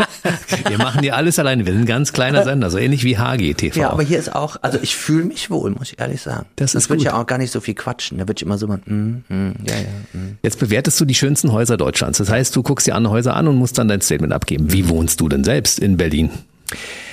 [0.68, 1.66] wir machen ja alles alleine.
[1.66, 3.76] Wir sind ein ganz kleiner Sender, so ähnlich wie HGTV.
[3.76, 6.46] Ja, aber hier ist auch, also ich fühle mich wohl, muss ich ehrlich sagen.
[6.56, 8.18] Das, das wird ja auch gar nicht so viel quatschen.
[8.18, 9.24] Da wird ich immer so, mm, mm,
[9.68, 9.82] ja, ja.
[10.14, 10.38] Mm.
[10.44, 12.18] Jetzt bewertest du die schönsten Häuser Deutschlands.
[12.18, 14.72] Das heißt, du guckst dir andere Häuser an und musst dann dein Statement abgeben.
[14.72, 16.30] Wie wohnst du denn selbst in Berlin?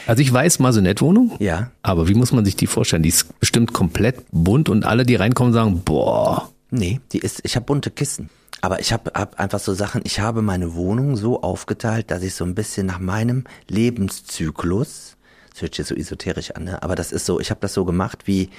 [0.07, 1.33] Also ich weiß Masonettwohnung.
[1.41, 1.71] Ja.
[1.83, 3.03] Aber wie muss man sich die vorstellen?
[3.03, 6.51] Die ist bestimmt komplett bunt und alle, die reinkommen, sagen, boah.
[6.71, 8.31] Nee, die ist, ich habe bunte Kissen.
[8.61, 12.35] Aber ich habe hab einfach so Sachen, ich habe meine Wohnung so aufgeteilt, dass ich
[12.35, 15.17] so ein bisschen nach meinem Lebenszyklus,
[15.53, 16.83] das hört sich so esoterisch an, ne?
[16.83, 18.51] aber das ist so, ich habe das so gemacht, wie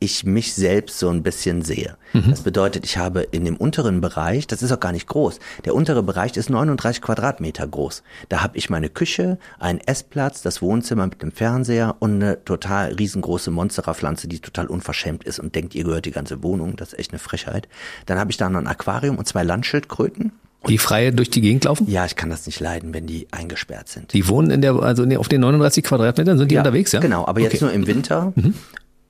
[0.00, 1.96] ich mich selbst so ein bisschen sehe.
[2.14, 2.30] Mhm.
[2.30, 5.74] Das bedeutet, ich habe in dem unteren Bereich, das ist auch gar nicht groß, der
[5.74, 8.02] untere Bereich ist 39 Quadratmeter groß.
[8.30, 12.94] Da habe ich meine Küche, einen Essplatz, das Wohnzimmer mit dem Fernseher und eine total
[12.94, 16.76] riesengroße Monsterpflanze, die total unverschämt ist und denkt, ihr gehört die ganze Wohnung.
[16.76, 17.68] Das ist echt eine Frechheit.
[18.06, 20.32] Dann habe ich da noch ein Aquarium und zwei Landschildkröten.
[20.68, 21.90] Die frei durch die Gegend laufen?
[21.90, 24.12] Ja, ich kann das nicht leiden, wenn die eingesperrt sind.
[24.12, 27.00] Die wohnen in der, also auf den 39 Quadratmetern sind die ja, unterwegs, ja?
[27.00, 28.32] Genau, aber jetzt nur im Winter.
[28.34, 28.54] Mhm.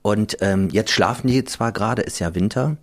[0.01, 2.77] Und ähm, jetzt schlafen die zwar gerade, ist ja Winter,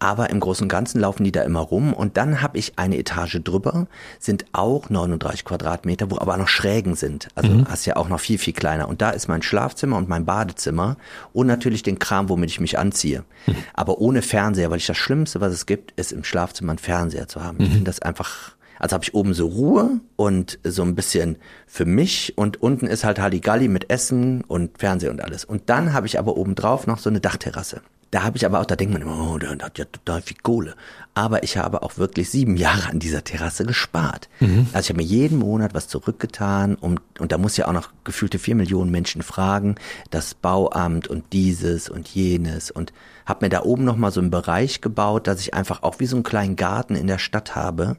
[0.00, 1.94] aber im Großen und Ganzen laufen die da immer rum.
[1.94, 3.86] Und dann habe ich eine Etage drüber,
[4.18, 7.28] sind auch 39 Quadratmeter, wo aber noch Schrägen sind.
[7.36, 7.68] Also mhm.
[7.68, 8.88] hast ja auch noch viel, viel kleiner.
[8.88, 10.96] Und da ist mein Schlafzimmer und mein Badezimmer
[11.32, 13.24] und natürlich den Kram, womit ich mich anziehe.
[13.46, 13.56] Mhm.
[13.72, 17.28] Aber ohne Fernseher, weil ich das Schlimmste, was es gibt, ist im Schlafzimmer einen Fernseher
[17.28, 17.58] zu haben.
[17.60, 17.72] Ich mhm.
[17.72, 22.36] finde das einfach also habe ich oben so Ruhe und so ein bisschen für mich
[22.36, 25.44] und unten ist halt Halligalli mit Essen und Fernsehen und alles.
[25.44, 27.82] Und dann habe ich aber oben drauf noch so eine Dachterrasse.
[28.14, 30.36] Da habe ich aber auch, da denkt man immer, oh, der hat ja total viel
[30.40, 30.76] Kohle.
[31.14, 34.28] Aber ich habe auch wirklich sieben Jahre an dieser Terrasse gespart.
[34.38, 34.68] Mhm.
[34.72, 37.90] Also ich habe mir jeden Monat was zurückgetan und, und da muss ja auch noch
[38.04, 39.74] gefühlte vier Millionen Menschen fragen,
[40.12, 42.92] das Bauamt und dieses und jenes und
[43.26, 46.14] habe mir da oben nochmal so einen Bereich gebaut, dass ich einfach auch wie so
[46.14, 47.96] einen kleinen Garten in der Stadt habe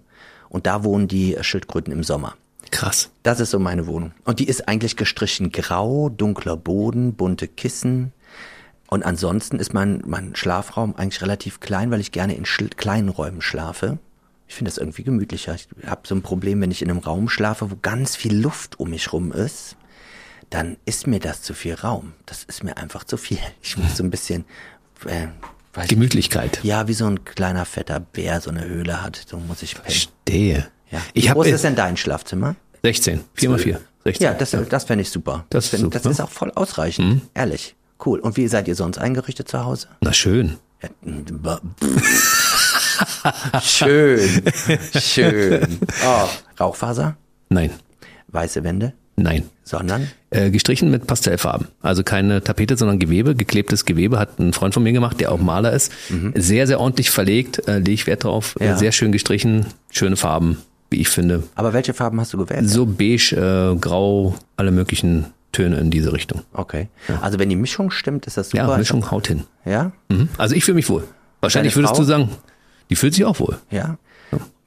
[0.56, 2.38] und da wohnen die Schildkröten im Sommer.
[2.72, 3.10] Krass.
[3.24, 4.14] Das ist so meine Wohnung.
[4.24, 8.14] Und die ist eigentlich gestrichen grau, dunkler Boden, bunte Kissen.
[8.88, 13.42] Und ansonsten ist mein, mein Schlafraum eigentlich relativ klein, weil ich gerne in kleinen Räumen
[13.42, 14.00] schlafe.
[14.48, 15.56] Ich finde das irgendwie gemütlicher.
[15.56, 18.80] Ich habe so ein Problem, wenn ich in einem Raum schlafe, wo ganz viel Luft
[18.80, 19.76] um mich rum ist,
[20.52, 22.14] dann ist mir das zu viel Raum.
[22.26, 23.40] Das ist mir einfach zu viel.
[23.62, 24.46] Ich muss so ein bisschen,
[25.06, 25.28] äh,
[25.76, 26.60] weiß ich- Gemütlichkeit.
[26.64, 29.22] ja, wie so ein kleiner fetter Bär so eine Höhle hat.
[29.28, 29.92] So muss ich pennen.
[29.96, 30.68] Stehe.
[30.92, 31.02] Ja.
[31.14, 32.56] Ich Wie habe groß ist denn dein Schlafzimmer?
[32.84, 33.82] 16, 4 mal 4.
[34.04, 34.24] 16.
[34.26, 35.46] Ja, das, das fände ich super.
[35.50, 35.98] Das ist find, super.
[36.00, 36.04] Mhm.
[36.04, 37.22] das ist auch voll ausreichend.
[37.34, 37.76] Ehrlich.
[38.06, 38.20] Cool.
[38.20, 39.88] Und wie seid ihr sonst eingerichtet zu Hause?
[40.02, 40.58] Na schön.
[40.84, 40.90] Ja,
[43.62, 44.44] Schön.
[45.02, 45.80] Schön.
[46.06, 46.28] Oh,
[46.60, 47.18] Rauchfaser?
[47.50, 47.72] Nein,
[48.28, 48.94] Weiße Wände?
[49.16, 49.44] Nein.
[49.64, 50.10] Sondern?
[50.30, 51.68] Äh, gestrichen mit Pastellfarben.
[51.82, 53.36] Also keine Tapete, sondern Gewebe.
[53.36, 55.92] Geklebtes Gewebe hat ein Freund von mir gemacht, der auch Maler ist.
[56.36, 58.56] Sehr, sehr ordentlich verlegt, äh, lege ich Wert drauf.
[58.60, 58.66] Mhm.
[58.66, 58.78] Ja.
[58.78, 60.60] Sehr schön gestrichen, schöne Farben,
[60.92, 61.44] wie ich finde.
[61.56, 62.70] Aber welche Farben hast du gewählt?
[62.70, 66.42] So beige, äh, grau, alle möglichen Töne in diese Richtung.
[66.54, 66.90] Okay.
[67.22, 68.68] Also wenn die Mischung stimmt, ist das super.
[68.68, 69.46] Ja, Mischung haut hin.
[69.64, 69.94] Ja?
[70.10, 70.30] Mhm.
[70.38, 71.06] Also ich fühle mich wohl.
[71.40, 72.30] Wahrscheinlich würdest du sagen,
[72.90, 73.58] die fühlt sich auch wohl.
[73.72, 73.98] Ja.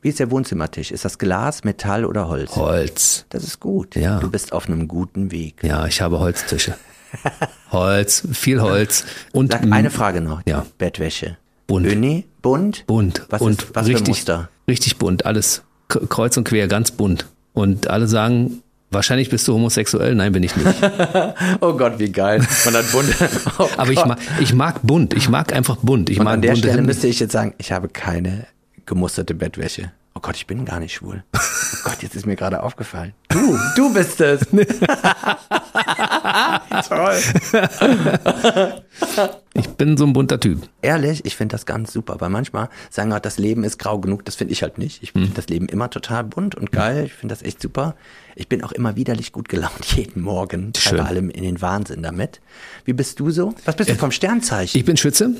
[0.01, 0.93] Wie ist der Wohnzimmertisch?
[0.93, 2.55] Ist das Glas, Metall oder Holz?
[2.55, 3.27] Holz.
[3.31, 3.97] Das ist gut.
[3.97, 4.21] Ja.
[4.21, 5.63] Du bist auf einem guten Weg.
[5.65, 6.75] Ja, ich habe Holztische.
[7.73, 9.05] Holz, viel Holz.
[9.33, 10.43] Und Sag eine Frage noch.
[10.47, 10.67] Ja.
[10.79, 11.37] Bettwäsche.
[11.67, 11.87] Bunt.
[11.87, 12.27] Uni?
[12.43, 12.87] Bunt?
[12.87, 13.27] bunt.
[13.29, 14.25] Was, und ist, was richtig,
[14.69, 15.27] richtig bunt.
[15.27, 17.27] Alles kreuz und quer, ganz bunt.
[17.53, 20.15] Und alle sagen, wahrscheinlich bist du homosexuell.
[20.15, 20.69] Nein, bin ich nicht.
[21.61, 22.47] Oh Gott, wie geil.
[22.65, 23.15] Man hat bunt.
[23.59, 25.13] Oh Aber ich mag, ich mag bunt.
[25.15, 26.09] Ich mag einfach bunt.
[26.09, 26.87] Ich Und mag an der Stelle Hemden.
[26.87, 28.47] müsste ich jetzt sagen, ich habe keine
[28.89, 29.93] gemusterte Bettwäsche.
[30.15, 31.23] Oh Gott, ich bin gar nicht schwul.
[31.71, 33.13] Oh Gott, jetzt ist mir gerade aufgefallen.
[33.29, 34.41] Du, du bist es.
[36.89, 37.19] Toll.
[39.59, 40.69] Ich bin so ein bunter Typ.
[40.83, 44.25] Ehrlich, ich finde das ganz super, weil manchmal sagen wir, das Leben ist grau genug,
[44.25, 45.03] das finde ich halt nicht.
[45.03, 45.23] Ich Hm.
[45.23, 47.05] finde das Leben immer total bunt und geil.
[47.07, 47.95] Ich finde das echt super.
[48.37, 50.73] Ich bin auch immer widerlich gut gelaunt jeden Morgen.
[50.77, 50.97] Schön.
[50.99, 52.41] Treibe allem in den Wahnsinn damit.
[52.85, 53.55] Wie bist du so?
[53.65, 54.79] Was bist du vom Sternzeichen?
[54.79, 55.35] Ich bin Schütze.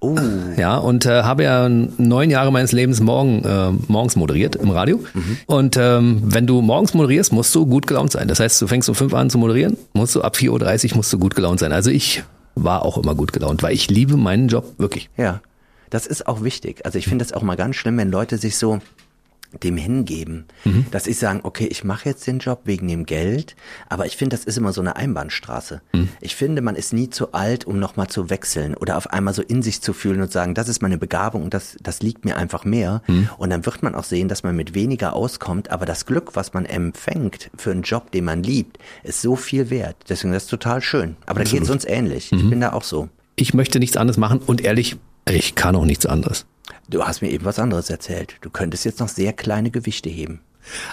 [0.00, 0.16] Oh,
[0.56, 5.02] Ja, und äh, habe ja neun Jahre meines Lebens morgen, äh, morgens moderiert im Radio.
[5.46, 8.28] Und ähm, wenn du morgens moderierst, musst du gut gelaunt sein.
[8.28, 11.12] Das heißt, du fängst um fünf an zu moderieren, musst du ab 4.30 Uhr musst
[11.12, 11.72] du gut gelaunt sein.
[11.72, 12.22] Also ich
[12.54, 15.10] war auch immer gut gelaunt, weil ich liebe meinen Job wirklich.
[15.16, 15.40] Ja,
[15.90, 16.84] das ist auch wichtig.
[16.84, 18.80] Also ich finde das auch mal ganz schlimm, wenn Leute sich so
[19.62, 20.46] dem hingeben,
[20.90, 23.56] dass ich sagen, okay, ich mache jetzt den Job wegen dem Geld,
[23.88, 25.80] aber ich finde, das ist immer so eine Einbahnstraße.
[26.20, 29.42] Ich finde, man ist nie zu alt, um nochmal zu wechseln oder auf einmal so
[29.42, 32.36] in sich zu fühlen und sagen, das ist meine Begabung und das, das liegt mir
[32.36, 33.02] einfach mehr.
[33.38, 36.52] Und dann wird man auch sehen, dass man mit weniger auskommt, aber das Glück, was
[36.52, 39.96] man empfängt für einen Job, den man liebt, ist so viel wert.
[40.08, 41.16] Deswegen das ist total schön.
[41.26, 42.32] Aber da geht es uns ähnlich.
[42.32, 43.08] Ich bin da auch so.
[43.36, 44.96] Ich möchte nichts anderes machen und ehrlich,
[45.28, 46.46] ich kann auch nichts anderes.
[46.88, 48.34] Du hast mir eben was anderes erzählt.
[48.40, 50.40] Du könntest jetzt noch sehr kleine Gewichte heben.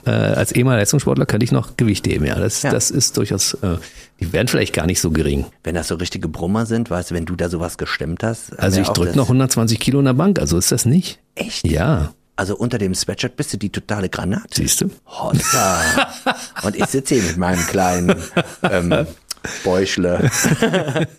[0.05, 2.25] Äh, als ehemaliger Leistungssportler könnte ich noch Gewicht heben.
[2.25, 2.71] Ja, das, Ja.
[2.71, 3.77] das ist durchaus, äh,
[4.19, 5.45] die werden vielleicht gar nicht so gering.
[5.63, 8.57] Wenn das so richtige Brummer sind, weißt du, wenn du da sowas gestemmt hast.
[8.59, 11.19] Also ich drücke noch 120 Kilo in der Bank, also ist das nicht.
[11.36, 11.67] Echt?
[11.67, 14.47] Ja, Also unter dem Sweatshirt bist du die totale Granate.
[14.53, 14.89] siehst du?
[15.05, 15.82] Hossa.
[16.63, 18.15] Und ich sitze hier mit meinem kleinen
[18.63, 19.05] ähm,
[19.63, 20.29] Bäuchle.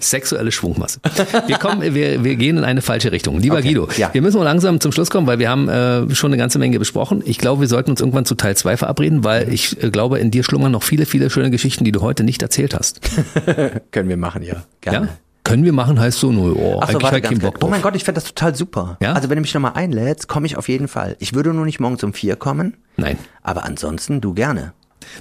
[0.00, 1.00] Sexuelle Schwungmasse.
[1.46, 3.38] Wir kommen, wir, wir gehen in eine falsche Richtung.
[3.40, 4.10] Lieber Okay, Guido, ja.
[4.12, 6.78] wir müssen mal langsam zum Schluss kommen, weil wir haben äh, schon eine ganze Menge
[6.78, 7.22] besprochen.
[7.24, 10.30] Ich glaube, wir sollten uns irgendwann zu Teil 2 verabreden, weil ich äh, glaube, in
[10.30, 13.00] dir schlummern noch viele, viele schöne Geschichten, die du heute nicht erzählt hast.
[13.90, 14.54] Können wir machen, ja.
[14.84, 14.90] Ja?
[14.92, 15.08] Gerne.
[15.44, 17.38] Können wir machen, heißt so, no, oh, Ach so, warte, keinen.
[17.38, 17.70] Bock Oh drauf.
[17.70, 18.96] mein Gott, ich fände das total super.
[19.02, 19.12] Ja?
[19.12, 21.16] Also wenn du mich nochmal einlädst, komme ich auf jeden Fall.
[21.18, 24.72] Ich würde nur nicht morgens um vier kommen, Nein, aber ansonsten du gerne.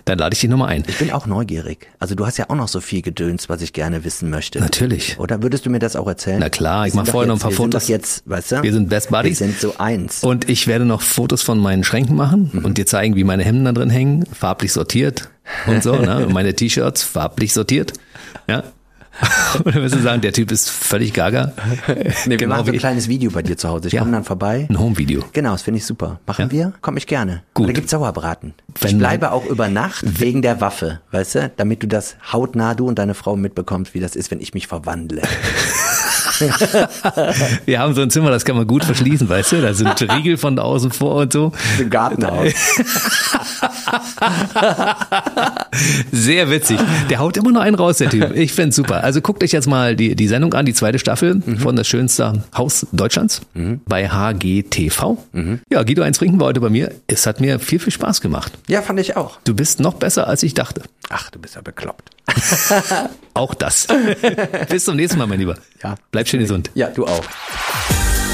[0.06, 0.84] Dann lade ich dich nochmal ein.
[0.88, 1.88] Ich bin auch neugierig.
[2.00, 4.60] Also du hast ja auch noch so viel Gedöns, was ich gerne wissen möchte.
[4.60, 5.20] Natürlich.
[5.20, 6.40] Oder würdest du mir das auch erzählen?
[6.40, 7.86] Na klar, ich Wir mach sind vorher noch ein paar wir Fotos.
[7.88, 8.64] Sind jetzt, weißt du?
[8.64, 9.40] Wir sind Best Buddies.
[9.40, 10.24] Wir sind so eins.
[10.24, 12.66] Und ich werde noch Fotos von meinen Schränken machen Mhm.
[12.66, 15.30] und dir zeigen, wie meine Hemden da drin hängen, farblich sortiert
[15.68, 16.26] und so, ne?
[16.26, 17.94] Und meine T-Shirts farblich sortiert.
[18.48, 18.64] Ja.
[19.64, 21.54] Dann wirst du sagen, der Typ ist völlig gaga.
[22.26, 23.88] Nee, wir genau machen so ein kleines Video bei dir zu Hause.
[23.88, 24.00] Ich Ja.
[24.02, 24.66] komme dann vorbei.
[24.70, 25.24] ein Home-Video.
[25.34, 26.20] Genau, das finde ich super.
[26.26, 26.52] Machen Ja.
[26.52, 26.74] wir?
[26.82, 27.44] Komme ich gerne.
[27.54, 27.64] Gut.
[27.64, 28.54] Und da gibt's Sauerbraten.
[28.76, 31.52] ich Wenn- bleibe auch über Nacht wegen der Waffe, weißt du?
[31.58, 34.68] Damit du das hautnah, du und deine Frau mitbekommst, wie das ist, wenn ich mich
[34.68, 35.22] verwandle.
[37.66, 39.62] Wir haben so ein Zimmer, das kann man gut verschließen, weißt du?
[39.62, 41.52] Da sind Riegel von außen vor und so.
[41.80, 42.54] Im Gartenhaus.
[46.12, 46.80] Sehr witzig.
[47.10, 48.36] Der haut immer noch einen raus, der Typ.
[48.36, 49.04] Ich find's super.
[49.04, 52.44] Also guckt euch jetzt mal die, die Sendung an, die zweite Staffel von das schönste
[52.56, 53.42] Haus Deutschlands
[53.86, 55.18] bei HGTV.
[55.70, 56.92] Ja, Guido 1 Trinken war heute bei mir.
[57.08, 58.54] Es hat mir viel, viel Spaß gemacht.
[58.68, 59.40] Ja, fand ich auch.
[59.44, 60.82] Du bist noch besser, als ich dachte.
[61.10, 62.10] Ach, du bist ja bekloppt.
[63.34, 63.88] Auch das.
[64.70, 65.56] Bis zum nächsten Mal, mein Lieber.
[65.84, 65.96] Ja.
[66.12, 66.70] Bleib schön gesund.
[66.76, 67.24] Ja, du auch.